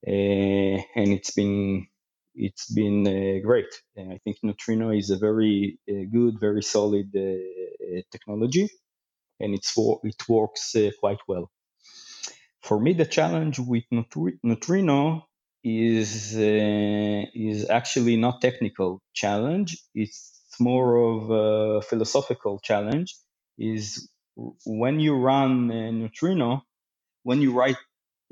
and 0.05 1.09
it's 1.13 1.31
been 1.31 1.87
it's 2.35 2.71
been 2.71 3.07
uh, 3.07 3.45
great. 3.45 3.73
And 3.95 4.11
I 4.11 4.19
think 4.23 4.37
Neutrino 4.43 4.91
is 4.91 5.09
a 5.09 5.17
very 5.17 5.79
uh, 5.89 6.05
good, 6.11 6.39
very 6.39 6.63
solid 6.63 7.11
uh, 7.15 8.01
technology, 8.11 8.69
and 9.39 9.53
it's 9.53 9.73
it 10.03 10.29
works 10.29 10.75
quite 10.99 11.19
well. 11.27 11.49
For 12.61 12.79
me, 12.79 12.93
the 12.93 13.05
challenge 13.05 13.59
with 13.59 13.83
Neutrino 14.43 15.27
is 15.63 16.35
is 16.35 17.69
actually 17.69 18.17
not 18.17 18.41
technical 18.41 19.01
challenge. 19.13 19.77
It's 19.93 20.31
more 20.59 20.97
of 20.97 21.29
a 21.29 21.81
philosophical 21.81 22.59
challenge. 22.59 23.15
Is 23.57 24.09
when 24.65 24.99
you 24.99 25.15
run 25.15 25.67
Neutrino, 25.67 26.63
when 27.23 27.41
you 27.41 27.53
write 27.53 27.77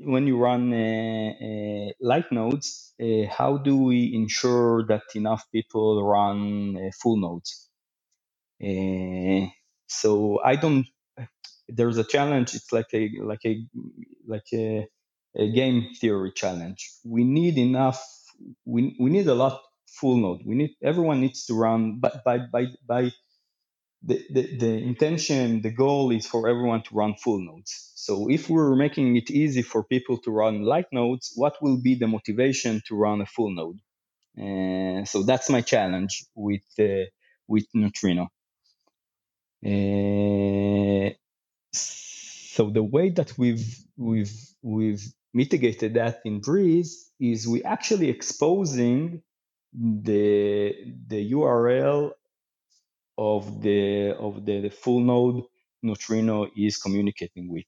when 0.04 0.26
you 0.28 0.38
run 0.38 0.72
uh, 0.74 1.32
uh, 1.42 1.92
light 2.00 2.32
nodes, 2.32 2.94
uh, 3.02 3.26
how 3.30 3.58
do 3.58 3.76
we 3.78 4.12
ensure 4.14 4.86
that 4.88 5.02
enough 5.14 5.44
people 5.52 6.04
run 6.04 6.90
full 7.02 7.18
nodes? 7.18 7.70
so 9.88 10.40
I 10.44 10.56
don't. 10.56 10.86
There's 11.68 11.98
a 11.98 12.04
challenge. 12.04 12.54
It's 12.54 12.72
like 12.72 12.88
a 12.94 13.10
like 13.22 13.40
a 13.46 13.64
like 14.26 14.46
a, 14.54 14.88
a 15.36 15.52
game 15.52 15.88
theory 16.00 16.32
challenge. 16.34 16.90
We 17.04 17.24
need 17.24 17.58
enough. 17.58 18.02
We, 18.66 18.96
we 19.00 19.10
need 19.10 19.28
a 19.28 19.34
lot 19.34 19.60
full 19.88 20.18
node. 20.18 20.42
We 20.46 20.56
need 20.56 20.72
everyone 20.82 21.20
needs 21.22 21.46
to 21.46 21.54
run 21.54 22.00
by 22.00 22.12
by 22.24 22.38
by, 22.52 22.66
by 22.86 23.12
the, 24.04 24.24
the, 24.30 24.56
the 24.56 24.72
intention, 24.78 25.62
the 25.62 25.70
goal 25.70 26.10
is 26.10 26.26
for 26.26 26.48
everyone 26.48 26.82
to 26.82 26.94
run 26.94 27.14
full 27.14 27.38
nodes. 27.38 27.92
So 27.94 28.28
if 28.28 28.50
we're 28.50 28.74
making 28.74 29.16
it 29.16 29.30
easy 29.30 29.62
for 29.62 29.84
people 29.84 30.18
to 30.18 30.30
run 30.30 30.62
light 30.62 30.86
nodes, 30.92 31.32
what 31.36 31.54
will 31.62 31.80
be 31.80 31.94
the 31.94 32.08
motivation 32.08 32.82
to 32.88 32.96
run 32.96 33.20
a 33.20 33.26
full 33.26 33.54
node? 33.54 33.78
Uh, 34.36 35.04
so 35.04 35.22
that's 35.22 35.50
my 35.50 35.60
challenge 35.60 36.24
with 36.34 36.62
uh, 36.80 37.04
with 37.46 37.66
Neutrino. 37.74 38.28
Uh, 39.64 41.10
so 41.72 42.70
the 42.70 42.82
way 42.82 43.10
that 43.10 43.36
we've 43.38 43.76
we've 43.96 44.32
we've 44.62 45.04
mitigated 45.34 45.94
that 45.94 46.20
in 46.24 46.40
Breez 46.40 46.88
is 47.20 47.46
we 47.46 47.62
actually 47.62 48.08
exposing 48.08 49.22
the 49.72 50.74
the 51.06 51.32
URL 51.32 52.12
of 53.18 53.62
the 53.62 54.14
of 54.18 54.44
the, 54.44 54.60
the 54.62 54.70
full 54.70 55.00
node 55.00 55.44
Neutrino 55.82 56.48
is 56.56 56.78
communicating 56.78 57.48
with. 57.50 57.64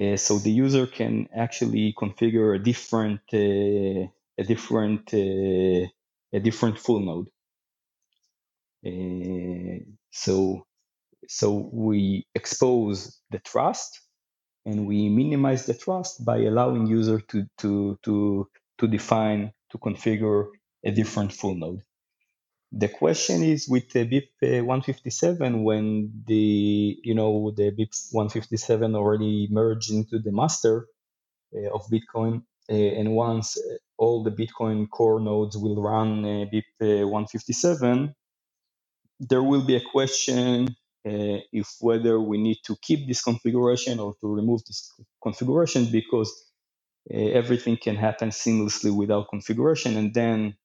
Uh, 0.00 0.16
so 0.16 0.38
the 0.38 0.50
user 0.50 0.86
can 0.86 1.28
actually 1.34 1.94
configure 1.98 2.54
a 2.54 2.58
different 2.58 3.20
uh, 3.32 4.06
a 4.38 4.44
different 4.44 5.12
uh, 5.14 5.86
a 6.32 6.40
different 6.40 6.78
full 6.78 7.00
node. 7.00 7.28
Uh, 8.86 9.78
so 10.10 10.66
so 11.28 11.70
we 11.72 12.26
expose 12.34 13.20
the 13.30 13.38
trust 13.40 14.00
and 14.66 14.86
we 14.86 15.08
minimize 15.08 15.66
the 15.66 15.74
trust 15.74 16.24
by 16.24 16.38
allowing 16.38 16.86
user 16.86 17.20
to 17.20 17.46
to 17.58 17.98
to 18.04 18.48
to 18.78 18.86
define 18.88 19.52
to 19.70 19.78
configure 19.78 20.48
a 20.84 20.90
different 20.90 21.32
full 21.32 21.54
node. 21.54 21.82
The 22.72 22.88
question 22.88 23.42
is 23.44 23.68
with 23.68 23.90
the 23.92 24.06
BIP 24.06 24.60
uh, 24.60 24.64
157 24.64 25.64
when 25.64 26.24
the 26.26 26.98
you 27.04 27.14
know 27.14 27.52
the 27.56 27.72
BIP 27.72 27.92
157 28.12 28.94
already 28.96 29.48
merged 29.50 29.90
into 29.92 30.18
the 30.20 30.32
master 30.32 30.86
uh, 31.56 31.70
of 31.74 31.82
Bitcoin, 31.92 32.42
uh, 32.70 32.74
and 32.74 33.12
once 33.14 33.58
uh, 33.58 33.76
all 33.98 34.24
the 34.24 34.30
Bitcoin 34.30 34.88
core 34.90 35.20
nodes 35.20 35.56
will 35.56 35.82
run 35.82 36.24
uh, 36.24 36.46
BIP 36.52 36.64
uh, 36.82 37.08
157, 37.08 38.14
there 39.20 39.42
will 39.42 39.62
be 39.62 39.76
a 39.76 39.82
question 39.92 40.68
if 41.06 41.68
whether 41.80 42.20
we 42.20 42.38
need 42.38 42.58
to 42.66 42.76
keep 42.82 43.08
this 43.08 43.22
configuration 43.22 44.00
or 44.00 44.14
to 44.20 44.28
remove 44.28 44.60
this 44.66 44.92
configuration 45.22 45.86
because 45.92 46.30
everything 47.12 47.76
can 47.76 47.96
happen 47.96 48.30
seamlessly 48.30 48.96
without 48.96 49.28
configuration, 49.30 49.96
and 49.96 50.14
then 50.14 50.56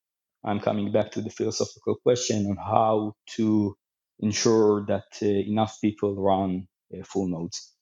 I'm 0.43 0.59
coming 0.59 0.91
back 0.91 1.11
to 1.13 1.21
the 1.21 1.29
philosophical 1.29 1.95
question 2.03 2.47
on 2.47 2.57
how 2.57 3.15
to 3.37 3.75
ensure 4.19 4.85
that 4.87 5.05
uh, 5.21 5.25
enough 5.27 5.79
people 5.81 6.15
run 6.15 6.67
uh, 6.93 7.03
full 7.03 7.27
nodes. 7.27 7.73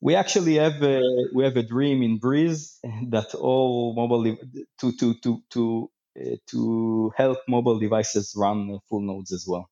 We 0.00 0.16
actually 0.16 0.56
have 0.56 0.82
a, 0.82 1.02
we 1.34 1.44
have 1.44 1.56
a 1.56 1.62
dream 1.62 2.02
in 2.02 2.20
Breez 2.20 2.78
that 3.10 3.34
all 3.34 3.94
mobile 3.96 4.36
to 4.80 4.92
to 4.98 5.14
to 5.22 5.42
to 5.50 5.90
uh, 6.20 6.36
to 6.50 7.12
help 7.16 7.38
mobile 7.48 7.78
devices 7.78 8.34
run 8.36 8.78
full 8.88 9.02
nodes 9.02 9.32
as 9.32 9.46
well. 9.48 9.68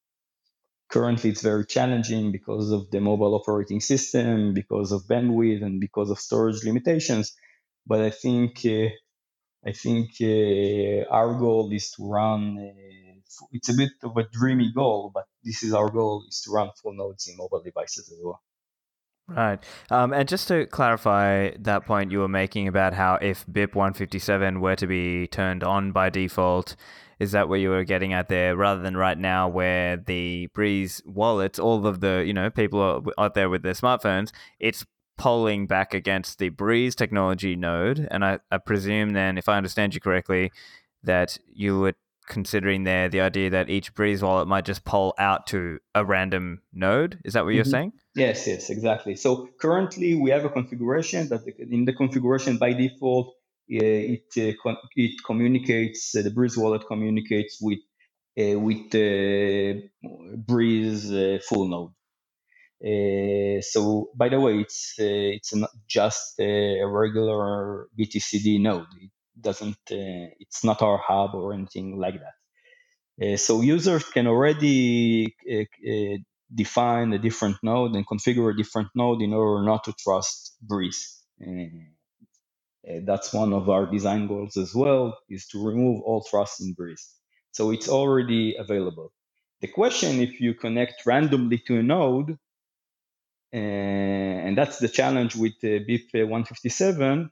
Currently, 0.91 1.31
it's 1.31 1.43
very 1.43 1.67
challenging 1.67 2.33
because 2.33 2.71
of 2.73 2.91
the 2.93 3.01
mobile 3.01 3.35
operating 3.35 3.81
system, 3.81 4.55
because 4.55 4.93
of 4.93 5.05
bandwidth, 5.05 5.65
and 5.65 5.81
because 5.81 6.11
of 6.11 6.21
storage 6.21 6.65
limitations. 6.65 7.35
But 7.87 8.03
I 8.03 8.11
think 8.11 8.65
uh, 8.67 8.91
I 9.65 9.73
think 9.73 10.11
uh, 10.21 11.09
our 11.11 11.35
goal 11.35 11.71
is 11.73 11.91
to 11.93 12.09
run. 12.09 12.59
Uh, 12.59 13.47
it's 13.53 13.69
a 13.69 13.75
bit 13.75 13.93
of 14.03 14.17
a 14.17 14.25
dreamy 14.25 14.73
goal, 14.75 15.11
but 15.15 15.25
this 15.45 15.63
is 15.63 15.73
our 15.73 15.91
goal: 15.91 16.25
is 16.29 16.41
to 16.43 16.51
run 16.51 16.71
full 16.83 16.95
nodes 16.95 17.29
in 17.29 17.37
mobile 17.37 17.63
devices 17.63 18.11
as 18.11 18.19
well. 18.23 18.41
Right. 19.29 19.63
Um, 19.91 20.13
and 20.13 20.29
just 20.29 20.49
to 20.49 20.67
clarify 20.67 21.53
that 21.61 21.87
point 21.87 22.11
you 22.11 22.19
were 22.19 22.29
making 22.29 22.67
about 22.69 22.93
how 22.93 23.15
if 23.23 23.47
BIP 23.47 23.75
157 23.75 24.61
were 24.61 24.77
to 24.77 24.87
be 24.87 25.29
turned 25.29 25.63
on 25.63 25.93
by 25.93 26.11
default, 26.11 26.75
is 27.21 27.31
that 27.33 27.49
where 27.49 27.59
you 27.59 27.71
were 27.71 27.85
getting 27.85 28.13
at 28.13 28.29
there? 28.29 28.57
Rather 28.57 28.83
than 28.83 28.97
right 28.97 29.17
now, 29.17 29.49
where 29.49 29.97
the 29.97 30.49
Breez 30.57 31.01
wallets, 31.07 31.59
all 31.59 31.87
of 31.87 32.01
the 32.01 32.25
you 32.27 32.33
know 32.33 32.51
people 32.51 32.81
are 32.81 33.01
out 33.17 33.35
there 33.35 33.49
with 33.49 33.63
their 33.63 33.75
smartphones, 33.75 34.33
it's 34.59 34.85
polling 35.23 35.69
back 35.69 35.95
against 35.95 36.41
the 36.41 36.51
Breez 36.51 36.97
technology 36.97 37.55
node. 37.55 38.09
And 38.11 38.25
I, 38.25 38.41
I 38.51 38.59
presume 38.59 39.11
then, 39.11 39.39
if 39.39 39.49
I 39.49 39.57
understand 39.57 39.95
you 39.95 40.01
correctly, 40.01 40.51
that 41.05 41.39
you 41.55 41.79
were 41.79 41.95
considering 42.27 42.83
there 42.83 43.09
the 43.09 43.21
idea 43.21 43.49
that 43.51 43.71
each 43.71 43.95
Breez 43.95 44.21
wallet 44.21 44.49
might 44.49 44.65
just 44.65 44.85
poll 44.85 45.15
out 45.19 45.47
to 45.47 45.79
a 45.95 46.05
random 46.05 46.63
node. 46.73 47.21
Is 47.25 47.35
that 47.35 47.45
what 47.45 47.55
you're 47.55 47.63
mm-hmm. 47.63 47.71
saying? 47.71 47.93
Yes, 48.17 48.49
yes, 48.49 48.69
exactly. 48.69 49.15
So 49.15 49.49
currently 49.61 50.17
we 50.17 50.31
have 50.31 50.45
a 50.45 50.51
configuration 50.51 51.29
that 51.29 51.43
in 51.71 51.85
the 51.85 51.93
configuration 51.93 52.59
by 52.59 52.73
default, 52.73 53.29
uh, 53.29 54.17
it 54.17 54.27
uh, 54.37 54.75
it 54.97 55.15
communicates 55.25 56.17
uh, 56.17 56.23
the 56.23 56.31
Breez 56.31 56.57
wallet 56.61 56.85
communicates 56.89 57.59
with 57.63 57.79
uh, 58.41 58.59
with 58.59 58.91
the 58.91 59.89
Breez 60.51 61.41
full 61.45 61.69
node. 61.69 61.93
Uh, 62.85 63.61
so, 63.63 64.11
by 64.17 64.29
the 64.31 64.41
way, 64.41 64.61
it's 64.61 64.95
uh, 65.01 65.05
it's 65.39 65.55
not 65.55 65.71
just 65.89 66.41
a 66.41 66.85
regular 66.85 67.89
BTCD 67.99 68.61
node. 68.61 68.87
It 69.01 69.11
doesn't. 69.41 69.79
Uh, 69.91 70.31
it's 70.41 70.65
not 70.65 70.83
our 70.83 70.99
hub 70.99 71.35
or 71.35 71.55
anything 71.55 71.99
like 71.99 72.17
that. 72.25 73.39
so 73.39 73.63
users 73.63 74.05
can 74.05 74.27
already 74.29 75.35
define 76.55 77.13
a 77.15 77.19
different 77.19 77.57
node 77.63 77.97
and 77.97 78.07
configure 78.07 78.53
a 78.53 78.57
different 78.57 78.89
node 78.95 79.23
in 79.23 79.33
order 79.35 79.65
not 79.65 79.85
to 79.85 79.93
trust 79.95 80.57
Breez. 80.67 81.19
Uh, 82.89 83.01
that's 83.05 83.33
one 83.33 83.53
of 83.53 83.71
our 83.71 83.87
design 83.87 84.27
goals 84.29 84.57
as 84.57 84.75
well, 84.75 85.19
is 85.29 85.47
to 85.49 85.65
remove 85.65 86.03
all 86.03 86.25
trust 86.29 86.61
in 86.63 86.75
Breez. 86.75 87.01
So 87.53 87.71
it's 87.71 87.89
already 87.89 88.57
available. 88.59 89.13
The 89.61 89.69
question, 89.69 90.21
if 90.21 90.41
you 90.41 90.55
connect 90.55 91.07
randomly 91.07 91.59
to 91.69 91.79
a 91.79 91.83
node, 91.83 92.33
uh, 92.33 92.52
and 93.53 94.57
that's 94.57 94.79
the 94.79 94.89
challenge 94.89 95.37
with 95.37 95.53
uh, 95.63 95.85
BIP 95.87 96.15
157 96.15 97.31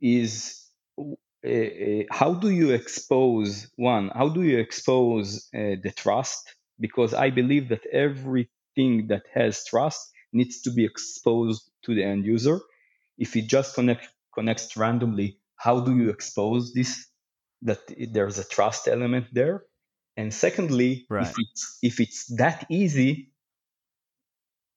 is 0.00 0.60
uh, 0.98 2.04
how 2.10 2.34
do 2.34 2.50
you 2.50 2.70
expose 2.70 3.70
one 3.76 4.10
how 4.14 4.28
do 4.28 4.42
you 4.42 4.58
expose 4.58 5.48
the 5.52 5.92
trust? 5.96 6.54
Because 6.80 7.14
i 7.14 7.30
believe 7.30 7.68
that 7.68 7.86
everything 7.86 9.06
that 9.08 9.24
has 9.34 9.64
trust 9.64 10.12
needs 10.32 10.62
to 10.62 10.70
be 10.70 10.84
exposed 10.84 11.70
to 11.84 11.94
the 11.94 12.02
end 12.02 12.24
user. 12.24 12.60
If 13.18 13.36
it 13.36 13.46
just 13.48 13.74
connect, 13.74 14.08
connects 14.34 14.76
randomly 14.76 15.38
how 15.56 15.80
do 15.80 15.96
you 15.96 16.10
expose 16.10 16.72
this 16.74 17.06
that 17.62 17.80
there's 18.12 18.38
a 18.38 18.44
trust 18.44 18.88
element 18.88 19.26
there? 19.32 19.64
And 20.16 20.34
secondly 20.34 21.06
right. 21.08 21.26
if 21.26 21.34
it's 21.38 21.78
if 21.82 22.00
it's 22.00 22.26
that 22.36 22.66
easy 22.68 23.31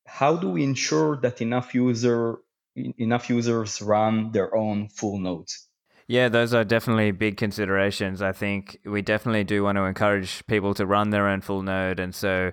how 0.06 0.36
do 0.36 0.50
we 0.50 0.64
ensure 0.64 1.18
that 1.18 1.42
enough 1.42 1.74
user 1.74 2.40
enough 2.76 3.30
users 3.30 3.82
run 3.82 4.32
their 4.32 4.56
own 4.56 4.90
full 4.90 5.18
nodes? 5.18 5.68
Yeah, 6.08 6.30
those 6.30 6.54
are 6.54 6.64
definitely 6.64 7.12
big 7.12 7.38
considerations. 7.38 8.22
I 8.22 8.32
think 8.32 8.80
we 8.86 9.02
definitely 9.02 9.44
do 9.44 9.64
want 9.64 9.78
to 9.78 9.86
encourage 9.86 10.46
people 10.46 10.74
to 10.76 10.86
run 10.86 11.10
their 11.10 11.28
own 11.28 11.42
full 11.42 11.64
node, 11.64 12.00
and 12.00 12.14
so 12.14 12.52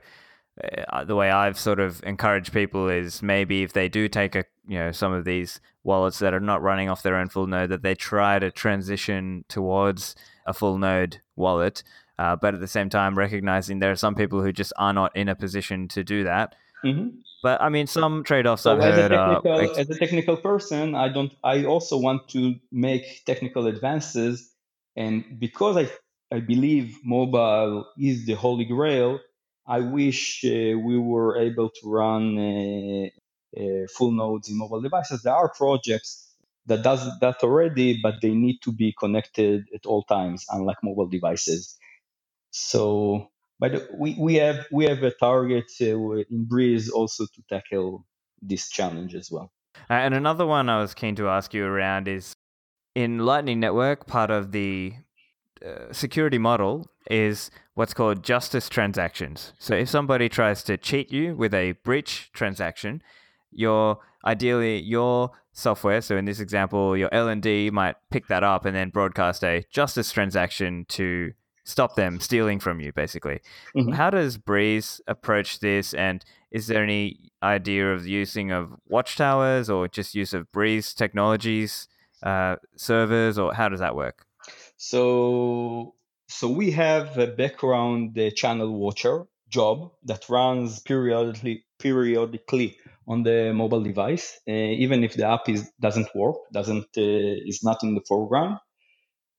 uh, 0.88 1.05
the 1.05 1.16
way 1.16 1.30
I've 1.30 1.59
sort 1.59 1.80
of 1.80 2.03
encouraged 2.05 2.53
people 2.53 2.88
is 2.88 3.22
maybe 3.22 3.62
if 3.62 3.72
they 3.72 3.88
do 3.88 4.09
take 4.09 4.34
a 4.34 4.44
you 4.66 4.78
know 4.78 4.92
some 4.92 5.12
of 5.12 5.24
these 5.24 5.61
wallets 5.84 6.18
that 6.20 6.32
are 6.32 6.40
not 6.40 6.62
running 6.62 6.88
off 6.88 7.03
their 7.03 7.16
own 7.16 7.28
full 7.28 7.46
node, 7.46 7.70
that 7.70 7.82
they 7.82 7.94
try 7.94 8.38
to 8.38 8.50
transition 8.50 9.44
towards 9.48 10.16
a 10.46 10.55
full 10.55 10.78
node 10.78 11.20
wallet. 11.36 11.82
Uh, 12.18 12.36
but 12.36 12.55
at 12.55 12.61
the 12.61 12.68
same 12.68 12.88
time, 12.88 13.18
recognizing 13.18 13.78
there 13.78 13.90
are 13.90 13.96
some 13.96 14.14
people 14.14 14.42
who 14.42 14.53
just 14.53 14.72
are 14.76 14.92
not 14.92 15.14
in 15.16 15.28
a 15.28 15.34
position 15.34 15.88
to 15.88 16.05
do 16.05 16.24
that. 16.24 16.55
Mm-hmm. 16.85 17.09
But 17.43 17.61
I 17.61 17.68
mean, 17.68 17.87
some 17.87 18.22
trade-offs 18.24 18.62
so 18.62 18.72
I've 18.72 18.80
as 18.80 18.95
heard. 18.95 19.12
A 19.12 19.16
technical, 19.16 19.53
uh, 19.53 19.80
as 19.80 19.91
a 19.91 19.99
technical 19.99 20.37
person, 20.37 20.95
I 20.95 21.09
don't. 21.09 21.33
I 21.43 21.64
also 21.64 21.99
want 21.99 22.28
to 22.30 22.55
make 22.70 23.24
technical 23.26 23.66
advances, 23.66 24.53
and 24.97 25.24
because 25.41 25.76
I 25.76 25.91
I 26.33 26.41
believe 26.41 26.99
mobile 27.05 27.87
is 27.99 28.26
the 28.26 28.35
holy 28.35 28.64
grail, 28.64 29.18
I 29.66 29.80
wish 29.80 30.45
uh, 30.45 30.78
we 30.78 30.99
were 30.99 31.37
able 31.39 31.68
to 31.68 31.91
run 31.91 32.39
uh, 32.39 33.07
uh, 33.61 33.87
full 33.97 34.12
nodes 34.12 34.49
in 34.49 34.57
mobile 34.57 34.80
devices. 34.80 35.22
There 35.22 35.35
are 35.35 35.53
projects 35.53 36.33
that 36.66 36.83
does 36.85 37.07
that 37.20 37.43
already, 37.43 37.99
but 38.01 38.14
they 38.22 38.35
need 38.35 38.61
to 38.62 38.72
be 38.72 38.95
connected 38.99 39.64
at 39.74 39.85
all 39.85 40.05
times, 40.05 40.47
unlike 40.49 40.78
mobile 40.85 41.09
devices. 41.09 41.76
So 42.51 43.32
but 43.62 43.88
we, 43.96 44.16
we 44.18 44.34
have 44.34 44.66
we 44.72 44.84
have 44.86 45.04
a 45.04 45.12
target 45.12 45.70
uh, 45.80 45.84
in 45.84 46.46
Breez 46.50 46.90
also 46.92 47.26
to 47.26 47.42
tackle 47.48 48.04
this 48.42 48.68
challenge 48.68 49.14
as 49.14 49.30
well. 49.30 49.52
Uh, 49.88 50.02
and 50.04 50.14
another 50.14 50.44
one 50.44 50.68
I 50.68 50.80
was 50.80 50.94
keen 50.94 51.14
to 51.14 51.28
ask 51.28 51.54
you 51.54 51.64
around 51.64 52.08
is 52.08 52.34
in 52.96 53.20
Lightning 53.20 53.60
Network, 53.60 54.08
part 54.08 54.32
of 54.32 54.50
the 54.50 54.94
uh, 55.64 55.92
security 55.92 56.38
model 56.38 56.90
is 57.08 57.52
what's 57.74 57.94
called 57.94 58.24
justice 58.24 58.68
transactions. 58.68 59.52
So 59.60 59.76
if 59.76 59.88
somebody 59.88 60.28
tries 60.28 60.64
to 60.64 60.76
cheat 60.76 61.12
you 61.12 61.36
with 61.36 61.54
a 61.54 61.72
breach 61.84 62.30
transaction, 62.32 63.00
your 63.52 63.98
ideally 64.24 64.80
your 64.80 65.30
software, 65.52 66.00
so 66.00 66.16
in 66.16 66.24
this 66.24 66.40
example, 66.40 66.96
your 66.96 67.10
L 67.12 67.28
and 67.28 67.40
LND 67.40 67.70
might 67.70 67.94
pick 68.10 68.26
that 68.26 68.42
up 68.42 68.64
and 68.64 68.74
then 68.74 68.90
broadcast 68.90 69.44
a 69.44 69.64
justice 69.70 70.10
transaction 70.10 70.84
to 70.88 71.32
stop 71.64 71.96
them 71.96 72.20
stealing 72.20 72.60
from 72.60 72.80
you, 72.80 72.92
basically. 72.92 73.40
Mm-hmm. 73.76 73.92
How 73.92 74.10
does 74.10 74.38
Breez 74.38 75.00
approach 75.06 75.60
this? 75.60 75.94
And 75.94 76.24
is 76.50 76.66
there 76.66 76.82
any 76.82 77.30
idea 77.42 77.92
of 77.92 78.06
using 78.06 78.50
of 78.50 78.74
watchtowers 78.88 79.70
or 79.70 79.88
just 79.88 80.14
use 80.14 80.32
of 80.34 80.50
Breez 80.52 80.94
technologies, 80.94 81.88
uh, 82.22 82.56
servers, 82.76 83.38
or 83.38 83.54
how 83.54 83.68
does 83.68 83.80
that 83.80 83.96
work? 83.96 84.26
So, 84.76 85.94
so 86.28 86.48
we 86.48 86.70
have 86.72 87.18
a 87.18 87.26
background 87.26 88.18
uh, 88.18 88.30
channel 88.30 88.72
watcher 88.78 89.24
job 89.48 89.92
that 90.04 90.28
runs 90.28 90.80
periodically 90.80 91.64
periodically 91.78 92.76
on 93.08 93.22
the 93.24 93.52
mobile 93.52 93.82
device, 93.82 94.40
uh, 94.48 94.52
even 94.52 95.04
if 95.04 95.14
the 95.14 95.26
app 95.26 95.48
is 95.48 95.70
doesn't 95.80 96.08
work, 96.14 96.36
doesn't 96.52 96.86
uh, 96.96 97.50
is 97.50 97.62
not 97.62 97.82
in 97.82 97.94
the 97.94 98.00
foreground. 98.08 98.58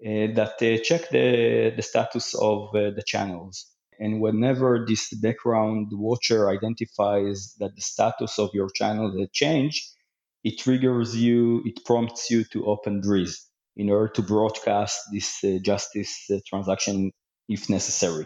Uh, 0.01 0.27
that 0.35 0.61
uh, 0.61 0.83
check 0.83 1.09
the, 1.11 1.71
the 1.75 1.81
status 1.81 2.33
of 2.35 2.75
uh, 2.75 2.91
the 2.91 3.03
channels. 3.05 3.67
And 3.99 4.19
whenever 4.19 4.85
this 4.85 5.13
background 5.13 5.87
watcher 5.93 6.49
identifies 6.49 7.55
that 7.59 7.75
the 7.75 7.81
status 7.81 8.37
of 8.37 8.49
your 8.53 8.69
channel 8.69 9.17
has 9.17 9.29
changed, 9.31 9.85
it 10.43 10.59
triggers 10.59 11.15
you, 11.15 11.61
it 11.63 11.85
prompts 11.85 12.29
you 12.29 12.43
to 12.51 12.65
open 12.65 13.01
Breez 13.01 13.45
in 13.77 13.89
order 13.89 14.09
to 14.09 14.21
broadcast 14.21 14.99
this 15.13 15.41
uh, 15.43 15.59
justice 15.61 16.29
uh, 16.29 16.39
transaction 16.45 17.11
if 17.47 17.69
necessary. 17.69 18.25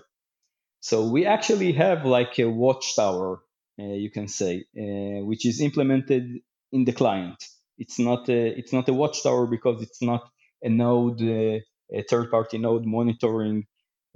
So 0.80 1.10
we 1.10 1.26
actually 1.28 1.74
have 1.74 2.06
like 2.06 2.40
a 2.40 2.50
watchtower, 2.50 3.42
uh, 3.80 3.84
you 3.84 4.10
can 4.10 4.28
say, 4.28 4.66
which 4.74 5.46
is 5.46 5.62
implemented 5.62 6.24
in 6.72 6.86
the 6.86 6.94
client. 6.94 7.44
It's 7.78 8.00
not 8.00 8.30
a, 8.30 8.48
it's 8.58 8.74
not 8.74 8.90
a 8.90 8.94
watchtower 8.94 9.46
because 9.46 9.84
it's 9.84 10.02
not 10.02 10.24
a 10.64 10.70
node, 10.70 11.22
uh, 11.22 11.60
a 11.94 12.04
third 12.10 12.32
party 12.32 12.58
node 12.60 12.86
monitoring 12.86 13.66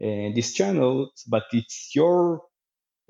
uh, 0.01 0.29
these 0.35 0.53
channels, 0.53 1.11
but 1.29 1.45
it's 1.53 1.91
your 1.95 2.41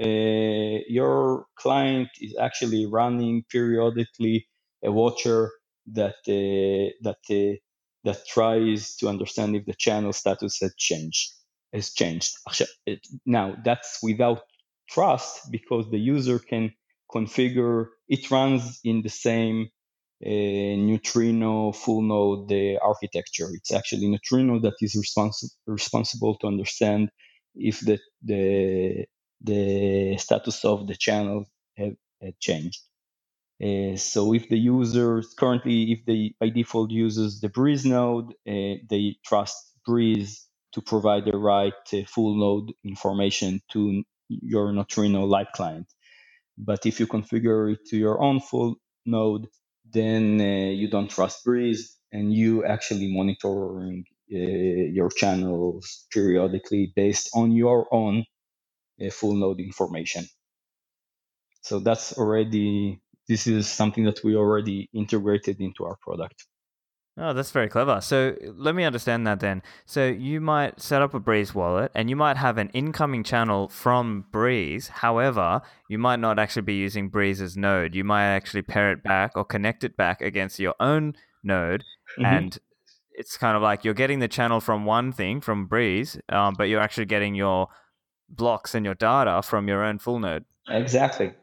uh, 0.02 0.80
your 0.90 1.46
client 1.58 2.10
is 2.22 2.36
actually 2.40 2.86
running 2.88 3.44
periodically 3.52 4.48
a 4.84 4.92
watcher 4.92 5.52
that 5.94 6.16
that 6.28 7.18
that 8.06 8.28
tries 8.28 8.96
to 8.98 9.10
understand 9.10 9.56
if 9.56 9.66
the 9.66 9.74
channel 9.74 10.14
status 10.14 10.60
has 10.62 10.76
changed. 10.78 11.32
has 11.74 11.94
changed. 11.94 12.34
Now 13.26 13.56
that's 13.66 14.00
without 14.04 14.42
trust 14.90 15.52
because 15.52 15.90
the 15.92 16.00
user 16.00 16.40
can 16.40 16.74
configure. 17.14 17.88
It 18.10 18.32
runs 18.32 18.80
in 18.84 19.02
the 19.04 19.10
same 19.10 19.64
uh, 19.64 19.81
neutrino 20.30 21.72
full 21.74 22.02
node 22.04 22.52
architecture. 22.82 23.50
It's 23.54 23.74
actually 23.74 24.08
neutrino 24.10 24.60
that 24.62 24.76
is 24.82 24.96
respons- 24.96 25.52
responsible 25.68 26.36
to 26.40 26.48
understand 26.48 27.10
if 27.56 27.82
the, 27.82 28.00
the 28.24 29.06
the 29.44 30.18
status 30.18 30.66
of 30.66 30.88
the 30.88 30.96
channel 30.96 31.46
have, 31.78 31.96
have 32.22 32.40
changed. 32.40 32.82
Uh, 33.64 33.96
so 33.98 34.34
if 34.36 34.50
the 34.50 34.58
user 34.58 35.24
currently, 35.40 35.92
if 35.94 36.06
they 36.06 36.34
by 36.40 36.50
default 36.50 36.92
uses 36.92 37.42
the 37.42 37.50
Breez 37.50 37.86
node, 37.86 38.32
uh, 38.48 38.78
they 38.90 39.18
trust 39.26 39.56
Breez 39.88 40.42
to 40.74 40.82
provide 40.82 41.26
the 41.26 41.38
right 41.38 41.74
uh, 41.94 42.04
full 42.08 42.36
node 42.38 42.74
information 42.86 43.62
to 43.74 44.04
your 44.30 44.72
Neutrino 44.74 45.26
light 45.26 45.52
client. 45.54 45.88
But 46.58 46.86
if 46.86 47.00
you 47.00 47.08
configure 47.08 47.74
it 47.74 47.80
to 47.90 47.98
your 47.98 48.22
own 48.22 48.42
full 48.42 48.76
node, 49.06 49.48
then 49.94 50.40
uh, 50.42 50.72
you 50.72 50.90
don't 50.90 51.10
trust 51.10 51.46
Breez 51.46 51.96
and 52.12 52.34
you 52.34 52.66
actually 52.66 53.14
monitoring 53.14 54.06
uh, 54.34 54.38
your 54.38 55.10
channels 55.10 56.06
periodically 56.12 56.94
based 56.96 57.30
on 57.34 57.52
your 57.52 57.88
own 57.94 58.26
uh, 59.02 59.10
full 59.10 59.36
node 59.36 59.60
information. 59.60 60.26
So 61.62 61.80
that's 61.80 62.18
already 62.18 63.02
this 63.28 63.48
is 63.48 63.68
something 63.68 64.06
that 64.06 64.24
we 64.24 64.36
already 64.36 64.90
integrated 64.94 65.62
into 65.62 65.86
our 65.86 65.98
product. 66.02 66.46
Oh, 67.18 67.34
that's 67.34 67.52
very 67.52 67.68
clever. 67.68 68.00
So 68.00 68.36
let 68.42 68.74
me 68.74 68.86
understand 68.86 69.28
that 69.28 69.42
then. 69.42 69.62
So 69.86 70.08
you 70.08 70.40
might 70.40 70.80
set 70.80 71.02
up 71.02 71.14
a 71.14 71.20
Breez 71.20 71.54
wallet 71.54 71.92
and 71.94 72.10
you 72.10 72.16
might 72.16 72.38
have 72.38 72.58
an 72.58 72.70
incoming 72.70 73.24
channel 73.24 73.68
from 73.68 74.26
Breez. 74.32 74.88
However, 74.88 75.62
you 75.90 75.98
might 75.98 76.20
not 76.20 76.40
actually 76.40 76.62
be 76.62 76.76
using 76.76 77.10
Breez's 77.10 77.58
node. 77.58 77.96
You 77.96 78.06
might 78.06 78.24
actually 78.24 78.62
pair 78.62 78.92
it 78.92 79.04
back 79.04 79.34
or 79.36 79.44
connect 79.44 79.84
it 79.84 79.98
back 79.98 80.22
against 80.22 80.58
your 80.58 80.74
own 80.80 81.16
node. 81.44 81.84
Mm-hmm. 82.18 82.26
And 82.26 82.58
it's 83.12 83.38
kind 83.38 83.58
of 83.58 83.62
like 83.62 83.84
you're 83.84 83.94
getting 83.94 84.20
the 84.20 84.30
channel 84.30 84.62
from 84.62 84.86
one 84.86 85.12
thing, 85.12 85.42
from 85.42 85.68
Breez, 85.68 86.20
um, 86.30 86.56
but 86.58 86.70
you're 86.70 86.82
actually 86.82 87.06
getting 87.06 87.36
your 87.36 87.68
blocks 88.30 88.74
and 88.74 88.86
your 88.86 88.96
data 88.96 89.42
from 89.42 89.68
your 89.68 89.84
own 89.84 90.00
full 90.00 90.20
node. 90.20 90.46
Exactly. 90.70 91.34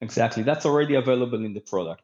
Exactly. 0.00 0.44
That's 0.44 0.64
already 0.64 0.94
available 0.94 1.44
in 1.44 1.54
the 1.54 1.60
product. 1.60 2.02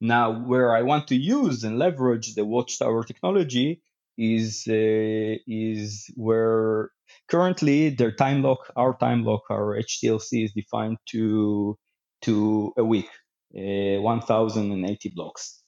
Now, 0.00 0.30
where 0.32 0.74
I 0.74 0.82
want 0.82 1.08
to 1.08 1.16
use 1.16 1.64
and 1.64 1.78
leverage 1.78 2.34
the 2.34 2.44
Watchtower 2.44 3.04
technology 3.04 3.82
is 4.16 4.64
uh, 4.68 5.36
is 5.46 6.10
where 6.16 6.90
currently 7.28 7.90
their 7.90 8.12
time 8.12 8.42
lock, 8.42 8.70
our 8.76 8.96
time 8.96 9.24
lock, 9.24 9.42
our 9.50 9.76
HTLC 9.78 10.44
is 10.44 10.52
defined 10.52 10.98
to 11.10 11.78
to 12.22 12.72
a 12.76 12.84
week, 12.84 13.08
uh, 13.56 14.00
1,080 14.02 15.10
blocks. 15.14 15.62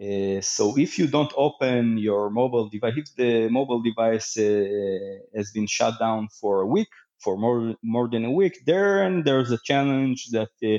Uh, 0.00 0.40
so 0.40 0.78
if 0.78 0.98
you 0.98 1.08
don't 1.08 1.32
open 1.36 1.98
your 1.98 2.30
mobile 2.30 2.68
device, 2.68 2.94
if 2.96 3.14
the 3.16 3.48
mobile 3.48 3.82
device 3.82 4.38
uh, 4.38 5.18
has 5.34 5.50
been 5.50 5.66
shut 5.66 5.98
down 5.98 6.28
for 6.40 6.60
a 6.60 6.66
week, 6.66 6.88
for 7.20 7.36
more 7.36 7.74
more 7.82 8.08
than 8.08 8.24
a 8.24 8.30
week, 8.30 8.60
then 8.64 9.24
there's 9.24 9.50
a 9.50 9.58
challenge 9.64 10.28
that 10.30 10.50
uh, 10.64 10.78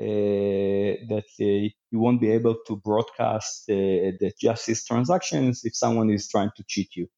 that 0.00 1.24
uh, 1.40 1.44
you 1.90 1.98
won't 1.98 2.20
be 2.20 2.30
able 2.30 2.56
to 2.66 2.76
broadcast 2.76 3.68
uh, 3.68 3.74
the 3.74 4.32
justice 4.40 4.84
transactions 4.84 5.64
if 5.64 5.76
someone 5.76 6.10
is 6.10 6.28
trying 6.28 6.50
to 6.56 6.64
cheat 6.66 6.96
you. 6.96 7.08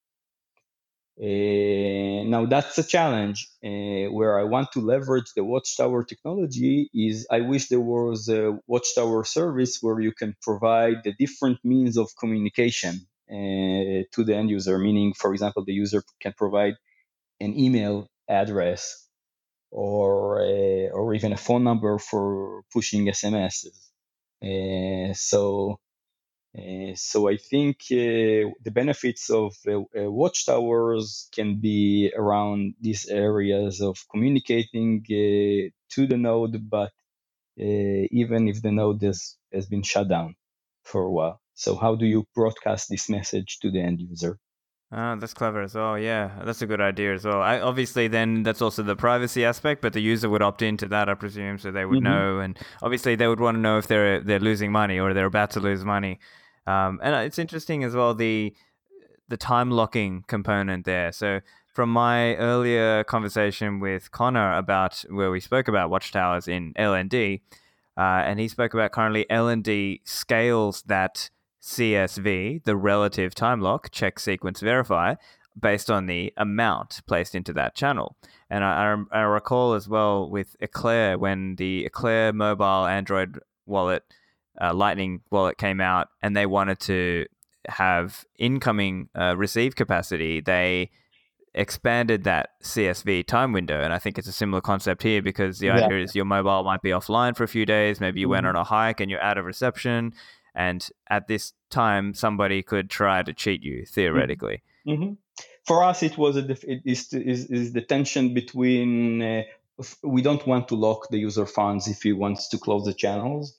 Uh, 1.20 2.24
now 2.24 2.46
that's 2.46 2.78
a 2.78 2.82
challenge 2.82 3.48
uh, 3.62 4.10
where 4.10 4.38
I 4.40 4.44
want 4.44 4.72
to 4.72 4.80
leverage 4.80 5.32
the 5.36 5.44
Watchtower 5.44 6.04
technology. 6.04 6.88
Is 6.94 7.26
I 7.30 7.40
wish 7.42 7.68
there 7.68 7.80
was 7.80 8.28
a 8.28 8.58
Watchtower 8.66 9.24
service 9.24 9.78
where 9.82 10.00
you 10.00 10.12
can 10.12 10.34
provide 10.40 11.04
the 11.04 11.12
different 11.12 11.58
means 11.64 11.98
of 11.98 12.08
communication 12.18 13.06
uh, 13.30 14.08
to 14.12 14.24
the 14.24 14.34
end 14.34 14.50
user. 14.50 14.78
Meaning, 14.78 15.12
for 15.12 15.32
example, 15.32 15.64
the 15.64 15.74
user 15.74 16.02
can 16.20 16.32
provide 16.32 16.74
an 17.40 17.58
email 17.58 18.08
address 18.28 19.06
or 19.72 20.42
a, 20.42 20.90
or 20.90 21.14
even 21.14 21.32
a 21.32 21.36
phone 21.38 21.64
number 21.64 21.98
for 21.98 22.62
pushing 22.72 23.06
SMSs. 23.06 23.88
Uh, 24.44 25.14
so 25.14 25.78
uh, 26.58 26.94
so 26.94 27.28
I 27.30 27.38
think 27.38 27.78
uh, 27.92 28.52
the 28.62 28.72
benefits 28.72 29.30
of 29.30 29.54
watchtowers 29.94 31.28
can 31.34 31.60
be 31.60 32.12
around 32.14 32.74
these 32.80 33.06
areas 33.06 33.80
of 33.80 33.96
communicating 34.10 35.02
to 35.06 36.06
the 36.06 36.18
node, 36.18 36.68
but 36.68 36.92
even 37.56 38.48
if 38.48 38.60
the 38.62 38.72
node 38.72 39.02
has, 39.02 39.36
has 39.52 39.66
been 39.66 39.82
shut 39.82 40.08
down 40.08 40.36
for 40.84 41.02
a 41.02 41.10
while. 41.10 41.40
So 41.54 41.76
how 41.76 41.94
do 41.94 42.06
you 42.06 42.26
broadcast 42.34 42.90
this 42.90 43.08
message 43.08 43.58
to 43.60 43.70
the 43.70 43.80
end 43.80 44.00
user? 44.00 44.38
Oh, 44.94 45.16
that's 45.16 45.32
clever 45.32 45.62
as 45.62 45.74
well. 45.74 45.98
Yeah, 45.98 46.32
that's 46.44 46.60
a 46.60 46.66
good 46.66 46.80
idea 46.82 47.14
as 47.14 47.24
well. 47.24 47.40
I, 47.40 47.60
obviously, 47.60 48.08
then 48.08 48.42
that's 48.42 48.60
also 48.60 48.82
the 48.82 48.94
privacy 48.94 49.42
aspect, 49.42 49.80
but 49.80 49.94
the 49.94 50.02
user 50.02 50.28
would 50.28 50.42
opt 50.42 50.60
into 50.60 50.86
that, 50.88 51.08
I 51.08 51.14
presume, 51.14 51.56
so 51.56 51.70
they 51.70 51.86
would 51.86 52.02
mm-hmm. 52.02 52.12
know, 52.12 52.40
and 52.40 52.58
obviously 52.82 53.14
they 53.14 53.26
would 53.26 53.40
want 53.40 53.56
to 53.56 53.60
know 53.60 53.78
if 53.78 53.86
they're 53.86 54.20
they're 54.20 54.38
losing 54.38 54.70
money 54.70 54.98
or 54.98 55.14
they're 55.14 55.24
about 55.24 55.50
to 55.52 55.60
lose 55.60 55.82
money. 55.82 56.20
Um, 56.66 57.00
and 57.02 57.14
it's 57.26 57.38
interesting 57.38 57.84
as 57.84 57.94
well 57.94 58.14
the 58.14 58.54
the 59.28 59.38
time 59.38 59.70
locking 59.70 60.24
component 60.26 60.84
there. 60.84 61.10
So 61.10 61.40
from 61.72 61.90
my 61.90 62.36
earlier 62.36 63.02
conversation 63.04 63.80
with 63.80 64.10
Conner 64.10 64.58
about 64.58 65.06
where 65.08 65.30
we 65.30 65.40
spoke 65.40 65.68
about 65.68 65.88
watchtowers 65.88 66.48
in 66.48 66.74
LND, 66.74 67.40
uh, 67.96 68.00
and 68.00 68.38
he 68.38 68.46
spoke 68.46 68.74
about 68.74 68.92
currently 68.92 69.24
LND 69.30 70.00
scales 70.04 70.82
that 70.82 71.30
CSV, 71.62 72.64
the 72.64 72.76
relative 72.76 73.34
time 73.34 73.60
lock, 73.60 73.90
check 73.90 74.18
sequence 74.18 74.60
verify, 74.60 75.14
based 75.58 75.90
on 75.90 76.06
the 76.06 76.32
amount 76.36 77.00
placed 77.06 77.34
into 77.34 77.52
that 77.52 77.74
channel. 77.74 78.16
And 78.50 78.64
I, 78.64 78.96
I, 79.12 79.20
I 79.20 79.22
recall 79.22 79.74
as 79.74 79.88
well 79.88 80.28
with 80.28 80.56
Eclair 80.60 81.18
when 81.18 81.56
the 81.56 81.86
Eclair 81.86 82.32
mobile 82.32 82.86
Android 82.86 83.38
wallet, 83.66 84.02
uh, 84.60 84.74
Lightning 84.74 85.20
wallet 85.30 85.56
came 85.56 85.80
out, 85.80 86.08
and 86.20 86.36
they 86.36 86.46
wanted 86.46 86.80
to 86.80 87.26
have 87.68 88.24
incoming 88.38 89.08
uh, 89.14 89.36
receive 89.36 89.76
capacity, 89.76 90.40
they 90.40 90.90
expanded 91.54 92.24
that 92.24 92.50
CSV 92.62 93.26
time 93.26 93.52
window. 93.52 93.80
And 93.80 93.92
I 93.92 93.98
think 93.98 94.18
it's 94.18 94.26
a 94.26 94.32
similar 94.32 94.60
concept 94.60 95.02
here 95.02 95.22
because 95.22 95.58
the 95.58 95.66
yeah. 95.66 95.84
idea 95.84 96.02
is 96.02 96.14
your 96.14 96.24
mobile 96.24 96.64
might 96.64 96.82
be 96.82 96.90
offline 96.90 97.36
for 97.36 97.44
a 97.44 97.48
few 97.48 97.66
days. 97.66 98.00
Maybe 98.00 98.20
you 98.20 98.26
mm-hmm. 98.26 98.32
went 98.32 98.46
on 98.46 98.56
a 98.56 98.64
hike 98.64 99.00
and 99.00 99.10
you're 99.10 99.22
out 99.22 99.38
of 99.38 99.44
reception 99.44 100.14
and 100.54 100.88
at 101.08 101.28
this 101.28 101.52
time 101.70 102.14
somebody 102.14 102.62
could 102.62 102.90
try 102.90 103.22
to 103.22 103.32
cheat 103.32 103.62
you 103.62 103.84
theoretically. 103.86 104.62
Mm-hmm. 104.86 105.14
For 105.66 105.84
us, 105.84 106.02
it 106.02 106.18
was 106.18 106.36
a 106.36 106.42
def- 106.42 106.64
it 106.64 106.82
is, 106.84 107.12
is, 107.12 107.46
is 107.46 107.72
the 107.72 107.82
tension 107.82 108.34
between 108.34 109.22
uh, 109.22 109.42
we 110.02 110.22
don't 110.22 110.46
want 110.46 110.68
to 110.68 110.74
lock 110.74 111.08
the 111.10 111.18
user 111.18 111.46
funds 111.46 111.88
if 111.88 112.02
he 112.02 112.12
wants 112.12 112.48
to 112.48 112.58
close 112.58 112.84
the 112.84 112.94
channels 112.94 113.58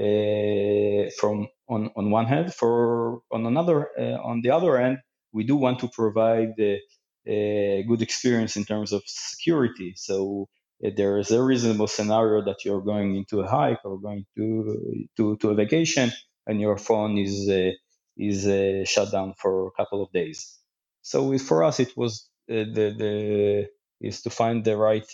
uh, 0.00 1.10
from 1.18 1.48
on 1.68 1.90
on 1.96 2.10
one 2.10 2.26
hand. 2.26 2.54
For 2.54 3.20
on 3.30 3.46
another 3.46 3.88
uh, 3.98 4.18
on 4.22 4.40
the 4.42 4.50
other 4.50 4.76
end, 4.78 4.98
we 5.32 5.44
do 5.44 5.56
want 5.56 5.80
to 5.80 5.88
provide 5.88 6.54
a, 6.58 6.80
a 7.26 7.84
good 7.86 8.02
experience 8.02 8.56
in 8.56 8.64
terms 8.64 8.92
of 8.92 9.02
security. 9.06 9.94
So 9.96 10.48
uh, 10.84 10.90
there 10.96 11.18
is 11.18 11.30
a 11.30 11.42
reasonable 11.42 11.86
scenario 11.86 12.44
that 12.44 12.64
you're 12.64 12.82
going 12.82 13.16
into 13.16 13.40
a 13.40 13.48
hike 13.48 13.84
or 13.84 14.00
going 14.00 14.24
to 14.36 15.06
to, 15.16 15.36
to 15.36 15.50
a 15.50 15.54
vacation 15.54 16.12
and 16.46 16.60
your 16.60 16.76
phone 16.78 17.18
is 17.18 17.48
uh, 17.48 17.70
is 18.16 18.46
uh, 18.46 18.84
shut 18.84 19.12
down 19.12 19.34
for 19.34 19.68
a 19.68 19.70
couple 19.72 20.02
of 20.02 20.12
days. 20.12 20.58
So 21.02 21.36
for 21.38 21.64
us, 21.64 21.80
it 21.80 21.96
was 21.96 22.28
uh, 22.50 22.64
the 22.76 22.86
the 23.02 23.68
is 24.00 24.22
to 24.22 24.30
find 24.30 24.64
the 24.64 24.76
right 24.76 25.08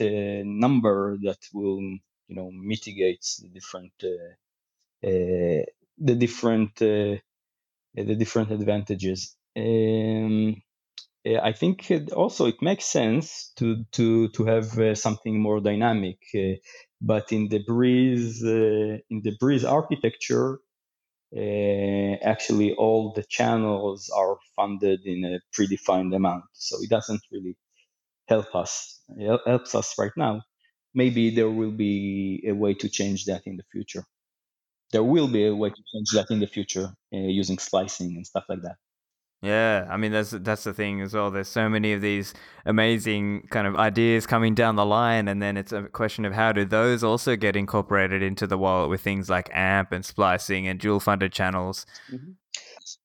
number 0.44 1.18
that 1.24 1.38
will 1.54 1.80
you 1.82 2.36
know 2.36 2.50
mitigates 2.52 3.36
the 3.42 3.48
different 3.48 3.92
the 5.02 6.14
different 6.14 6.76
the 6.76 7.20
different 7.94 8.50
advantages. 8.52 9.36
Um, 9.56 10.62
I 11.26 11.52
think 11.52 11.90
it 11.90 12.12
also 12.12 12.46
it 12.46 12.62
makes 12.62 12.86
sense 12.86 13.52
to 13.58 13.84
to 13.92 14.28
to 14.30 14.44
have 14.46 14.78
uh, 14.78 14.94
something 14.94 15.40
more 15.40 15.60
dynamic. 15.60 16.18
Uh, 16.34 16.56
but 17.00 17.32
in 17.32 17.48
the 17.48 17.62
breez 17.64 18.42
uh, 18.44 18.98
in 19.10 19.22
the 19.22 19.36
breez 19.42 19.64
architecture, 19.68 20.60
uh, 21.36 22.14
actually 22.32 22.74
all 22.74 23.12
the 23.14 23.24
channels 23.28 24.10
are 24.16 24.36
funded 24.56 25.00
in 25.04 25.24
a 25.24 25.40
predefined 25.56 26.14
amount. 26.14 26.44
So 26.54 26.76
it 26.82 26.90
doesn't 26.90 27.22
really 27.32 27.56
help 28.28 28.54
us. 28.54 29.00
It 29.16 29.40
helps 29.46 29.74
us 29.74 29.94
right 29.98 30.12
now. 30.16 30.42
Maybe 30.94 31.30
there 31.30 31.50
will 31.50 31.72
be 31.72 32.44
a 32.48 32.52
way 32.52 32.74
to 32.74 32.88
change 32.88 33.26
that 33.26 33.42
in 33.46 33.56
the 33.56 33.64
future. 33.72 34.04
There 34.92 35.04
will 35.04 35.28
be 35.28 35.46
a 35.46 35.54
way 35.56 35.70
to 35.70 35.82
change 35.94 36.10
that 36.14 36.30
in 36.30 36.40
the 36.40 36.46
future 36.46 36.88
uh, 37.14 37.18
using 37.18 37.58
splicing 37.58 38.16
and 38.16 38.26
stuff 38.26 38.44
like 38.48 38.62
that. 38.62 38.76
Yeah, 39.40 39.86
I 39.88 39.96
mean 39.96 40.10
that's 40.10 40.30
that's 40.30 40.64
the 40.64 40.74
thing 40.74 41.00
as 41.00 41.14
well. 41.14 41.30
There's 41.30 41.46
so 41.46 41.68
many 41.68 41.92
of 41.92 42.00
these 42.00 42.34
amazing 42.66 43.46
kind 43.50 43.68
of 43.68 43.76
ideas 43.76 44.26
coming 44.26 44.54
down 44.54 44.74
the 44.74 44.84
line, 44.84 45.28
and 45.28 45.40
then 45.40 45.56
it's 45.56 45.70
a 45.70 45.84
question 45.84 46.24
of 46.24 46.32
how 46.32 46.50
do 46.50 46.64
those 46.64 47.04
also 47.04 47.36
get 47.36 47.54
incorporated 47.54 48.20
into 48.20 48.48
the 48.48 48.58
wallet 48.58 48.90
with 48.90 49.00
things 49.00 49.30
like 49.30 49.48
AMP 49.52 49.92
and 49.92 50.04
splicing 50.04 50.66
and 50.66 50.80
dual 50.80 50.98
funded 50.98 51.32
channels. 51.32 51.86
Mm-hmm. 52.12 52.32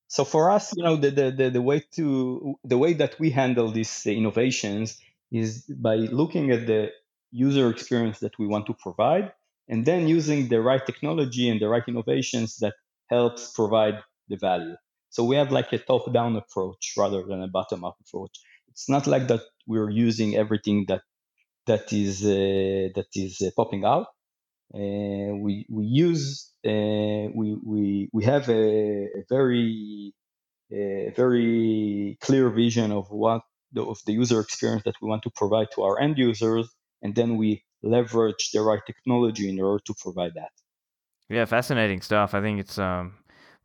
So 0.07 0.25
for 0.25 0.49
us, 0.49 0.73
you 0.75 0.83
know, 0.83 0.95
the, 0.95 1.11
the, 1.11 1.31
the, 1.31 1.49
the 1.51 1.61
way 1.61 1.83
to 1.95 2.55
the 2.63 2.79
way 2.79 2.93
that 2.93 3.19
we 3.19 3.29
handle 3.29 3.69
these 3.69 4.05
innovations 4.07 4.97
is 5.31 5.65
by 5.67 5.95
looking 5.95 6.49
at 6.49 6.65
the 6.65 6.89
user 7.31 7.69
experience 7.69 8.19
that 8.19 8.39
we 8.39 8.47
want 8.47 8.65
to 8.67 8.73
provide, 8.73 9.33
and 9.67 9.85
then 9.85 10.07
using 10.07 10.47
the 10.47 10.61
right 10.61 10.83
technology 10.83 11.47
and 11.47 11.61
the 11.61 11.67
right 11.67 11.83
innovations 11.87 12.57
that 12.57 12.73
helps 13.09 13.51
provide 13.51 13.99
the 14.29 14.37
value. 14.37 14.75
So 15.13 15.23
we 15.23 15.35
have 15.35 15.51
like 15.51 15.71
a 15.71 15.77
top-down 15.77 16.35
approach 16.35 16.93
rather 16.97 17.21
than 17.29 17.43
a 17.43 17.47
bottom-up 17.47 17.97
approach. 18.03 18.35
It's 18.69 18.89
not 18.89 19.05
like 19.05 19.27
that 19.27 19.41
we're 19.67 19.91
using 19.91 20.35
everything 20.35 20.85
that 20.87 21.03
that 21.67 21.93
is 21.93 22.25
uh, 22.25 22.89
that 22.97 23.09
is 23.13 23.39
uh, 23.39 23.51
popping 23.55 23.85
out. 23.85 24.07
Uh, 24.73 25.37
we 25.45 25.67
we 25.69 25.85
use 25.85 26.51
uh, 26.65 27.25
we 27.39 27.47
we 27.63 28.09
we 28.11 28.23
have 28.23 28.49
a, 28.49 28.63
a 29.19 29.23
very 29.29 30.13
a 30.71 31.13
very 31.15 32.17
clear 32.19 32.49
vision 32.49 32.91
of 32.91 33.05
what 33.11 33.41
the, 33.71 33.83
of 33.83 33.99
the 34.07 34.13
user 34.13 34.39
experience 34.39 34.83
that 34.85 34.95
we 34.99 35.07
want 35.07 35.21
to 35.23 35.29
provide 35.29 35.67
to 35.75 35.83
our 35.83 35.99
end 36.01 36.17
users, 36.17 36.67
and 37.03 37.13
then 37.13 37.37
we 37.37 37.63
leverage 37.83 38.49
the 38.51 38.61
right 38.63 38.81
technology 38.87 39.47
in 39.47 39.59
order 39.59 39.83
to 39.85 39.93
provide 40.01 40.33
that. 40.33 40.53
Yeah, 41.29 41.45
fascinating 41.45 42.01
stuff. 42.01 42.33
I 42.33 42.41
think 42.41 42.59
it's 42.59 42.79
um 42.79 43.13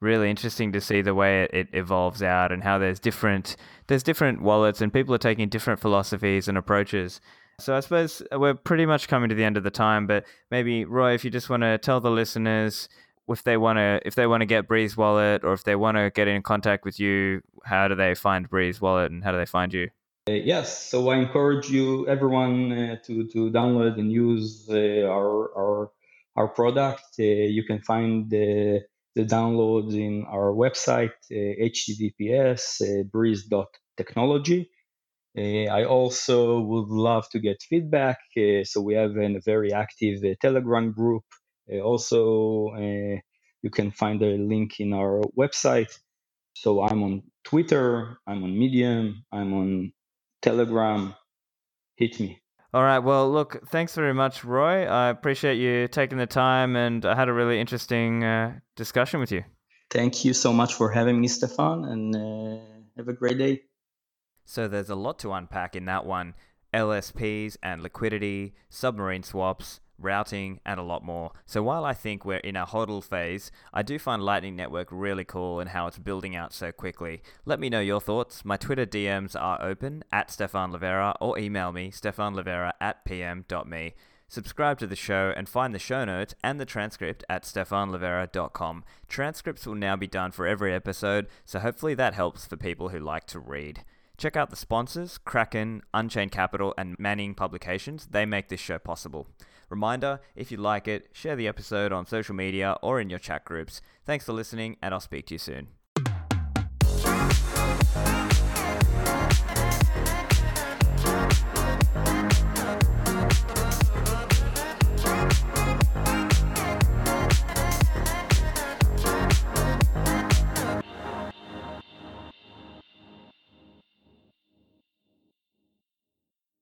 really 0.01 0.31
interesting 0.31 0.73
to 0.73 0.81
see 0.81 1.03
the 1.03 1.15
way 1.15 1.43
it, 1.43 1.51
it 1.53 1.69
evolves 1.73 2.23
out 2.23 2.53
and 2.53 2.63
how 2.63 2.79
there's 2.79 3.01
different 3.01 3.57
there's 3.87 4.03
different 4.03 4.43
wallets 4.43 4.81
and 4.81 4.93
people 4.93 5.15
are 5.15 5.19
taking 5.19 5.49
different 5.49 5.81
philosophies 5.81 6.49
and 6.49 6.57
approaches. 6.57 7.21
So 7.61 7.75
I 7.77 7.81
suppose 7.81 8.23
we're 8.33 8.55
pretty 8.55 8.87
much 8.87 9.09
coming 9.09 9.29
to 9.31 9.35
the 9.35 9.45
end 9.45 9.57
of 9.57 9.65
the 9.65 9.71
time, 9.71 10.07
but 10.07 10.25
maybe 10.51 10.85
Roy, 10.85 11.15
if 11.15 11.25
you 11.25 11.31
just 11.31 11.51
want 11.51 11.65
to 11.65 11.77
tell 11.79 12.01
the 12.01 12.11
listeners 12.11 12.89
if 13.29 13.43
they 13.43 13.57
want 13.57 13.79
to 13.79 14.01
if 14.05 14.15
they 14.15 14.27
want 14.27 14.43
to 14.43 14.47
get 14.47 14.69
Breez 14.69 14.97
Wallet 14.97 15.45
or 15.45 15.53
if 15.53 15.65
they 15.65 15.77
want 15.77 15.97
to 15.97 16.11
get 16.11 16.29
in 16.29 16.43
contact 16.43 16.85
with 16.85 16.99
you, 17.01 17.43
how 17.65 17.89
do 17.89 17.95
they 17.95 18.15
find 18.15 18.49
Breez 18.49 18.81
Wallet 18.81 19.11
and 19.11 19.25
how 19.25 19.33
do 19.33 19.39
they 19.39 19.47
find 19.47 19.73
you? 19.73 19.91
Uh, 20.29 20.33
yes, 20.33 20.91
so 20.91 21.09
I 21.09 21.17
encourage 21.17 21.71
you 21.71 22.07
everyone 22.07 22.73
uh, 22.73 22.97
to 23.07 23.27
to 23.29 23.51
download 23.51 23.99
and 23.99 24.13
use 24.13 24.69
uh, 24.71 25.07
our 25.07 25.51
our 25.57 25.91
our 26.37 26.49
product. 26.49 27.17
Uh, 27.19 27.25
you 27.25 27.65
can 27.65 27.81
find 27.81 28.31
the 28.31 28.85
the 29.15 29.25
downloads 29.25 29.95
in 29.95 30.25
our 30.29 30.53
website, 30.53 31.13
https 31.31 32.81
uh, 32.83 33.01
uh, 33.01 33.03
breez.technology. 33.05 34.71
Uh, 35.37 35.71
I 35.71 35.85
also 35.85 36.61
would 36.61 36.89
love 36.89 37.29
to 37.31 37.39
get 37.39 37.63
feedback. 37.63 38.19
Uh, 38.37 38.65
so 38.65 38.81
we 38.81 38.95
have 38.95 39.17
a 39.17 39.41
very 39.45 39.73
active 39.73 40.25
uh, 40.25 40.35
Telegram 40.41 40.93
group. 40.93 41.25
Uh, 41.73 41.79
also, 41.81 42.75
you 43.63 43.71
can 43.71 43.91
find 43.93 44.23
a 44.23 44.37
link 44.37 44.81
in 44.81 44.93
our 44.93 45.23
website. 45.39 45.97
So 46.55 46.83
I'm 46.83 47.03
on 47.03 47.23
Twitter, 47.45 48.19
I'm 48.27 48.43
on 48.45 48.59
Medium, 48.59 49.25
I'm 49.33 49.55
on 49.55 49.93
Telegram. 50.43 51.15
Hit 51.97 52.21
me. 52.21 52.41
All 52.75 52.83
right. 52.83 52.99
Well, 52.99 53.31
look, 53.33 53.67
thanks 53.69 53.95
very 53.95 54.13
much, 54.13 54.45
Roy. 54.45 54.85
I 54.87 55.09
appreciate 55.09 55.57
you 55.57 55.89
taking 55.89 56.19
the 56.19 56.27
time, 56.27 56.77
and 56.77 57.07
I 57.07 57.15
had 57.15 57.29
a 57.29 57.33
really 57.33 57.59
interesting 57.59 58.25
uh, 58.25 58.61
discussion 58.77 59.21
with 59.21 59.33
you. 59.33 59.43
Thank 59.91 60.23
you 60.25 60.35
so 60.35 60.53
much 60.53 60.75
for 60.75 60.91
having 60.91 61.19
me, 61.19 61.29
Stephan, 61.29 61.87
and 61.87 62.15
uh, 62.15 62.63
have 62.99 63.09
a 63.09 63.15
great 63.15 63.39
day. 63.39 63.63
So, 64.45 64.69
there's 64.69 64.91
a 64.91 64.95
lot 64.95 65.19
to 65.21 65.33
unpack 65.33 65.77
in 65.77 65.87
that 65.87 66.05
one 66.05 66.35
LSPs 66.75 67.57
and 67.63 67.83
liquidity, 67.83 68.55
submarine 68.69 69.23
swaps, 69.23 69.81
routing, 69.99 70.61
and 70.65 70.79
a 70.79 70.83
lot 70.83 71.05
more. 71.05 71.33
So 71.47 71.63
while 71.63 71.85
I 71.85 71.95
think 71.95 72.25
we're 72.25 72.39
in 72.39 72.57
a 72.57 72.67
hodl 72.67 73.03
phase, 73.03 73.51
I 73.73 73.83
do 73.83 73.99
find 73.99 74.23
Lightning 74.23 74.57
Network 74.57 74.89
really 74.91 75.25
cool 75.25 75.61
and 75.61 75.71
how 75.71 75.87
it's 75.87 75.99
building 75.99 76.37
out 76.37 76.53
so 76.53 76.73
quickly. 76.73 77.23
Let 77.45 77.61
me 77.61 77.69
know 77.69 77.81
your 77.81 78.01
thoughts. 78.01 78.45
My 78.45 78.57
Twitter 78.57 78.87
DMs 78.87 79.35
are 79.41 79.63
open 79.63 80.05
at 80.13 80.31
Stephan 80.31 80.73
Livera 80.73 81.15
or 81.21 81.39
email 81.39 81.73
me, 81.73 81.91
stephanlivera 81.91 82.73
at 82.81 83.05
pm.me. 83.05 83.95
Subscribe 84.31 84.79
to 84.79 84.87
the 84.87 84.95
show 84.95 85.33
and 85.35 85.49
find 85.49 85.75
the 85.75 85.79
show 85.79 86.05
notes 86.05 86.35
and 86.45 86.61
the 86.61 86.67
transcript 86.67 87.25
at 87.31 87.45
stephanlivera.com. 87.45 88.85
Transcripts 89.09 89.67
will 89.67 89.75
now 89.75 89.97
be 89.97 90.07
done 90.07 90.33
for 90.33 90.47
every 90.47 90.75
episode, 90.75 91.29
so 91.47 91.59
hopefully 91.59 91.95
that 91.95 92.13
helps 92.13 92.47
for 92.47 92.57
people 92.57 92.91
who 92.91 92.99
like 92.99 93.27
to 93.27 93.39
read. 93.39 93.85
Check 94.19 94.37
out 94.37 94.51
the 94.51 94.57
sponsors, 94.57 95.17
Kraken, 95.17 95.83
Unchained 95.95 96.33
Capital, 96.33 96.75
and 96.77 96.99
Manning 96.99 97.35
Publications. 97.35 98.09
They 98.11 98.27
make 98.27 98.49
this 98.49 98.61
show 98.61 98.79
possible. 98.79 99.29
Reminder 99.69 100.21
if 100.35 100.51
you 100.51 100.57
like 100.57 100.89
it, 100.89 101.09
share 101.13 101.37
the 101.37 101.49
episode 101.49 101.93
on 101.93 102.07
social 102.07 102.35
media 102.35 102.77
or 102.83 103.01
in 103.01 103.11
your 103.11 103.19
chat 103.19 103.45
groups. 103.45 103.81
Thanks 104.05 104.25
for 104.25 104.33
listening, 104.33 104.77
and 104.83 104.95
I'll 104.95 105.01
speak 105.01 105.27
to 105.27 105.35
you 105.35 105.39
soon. 105.39 105.69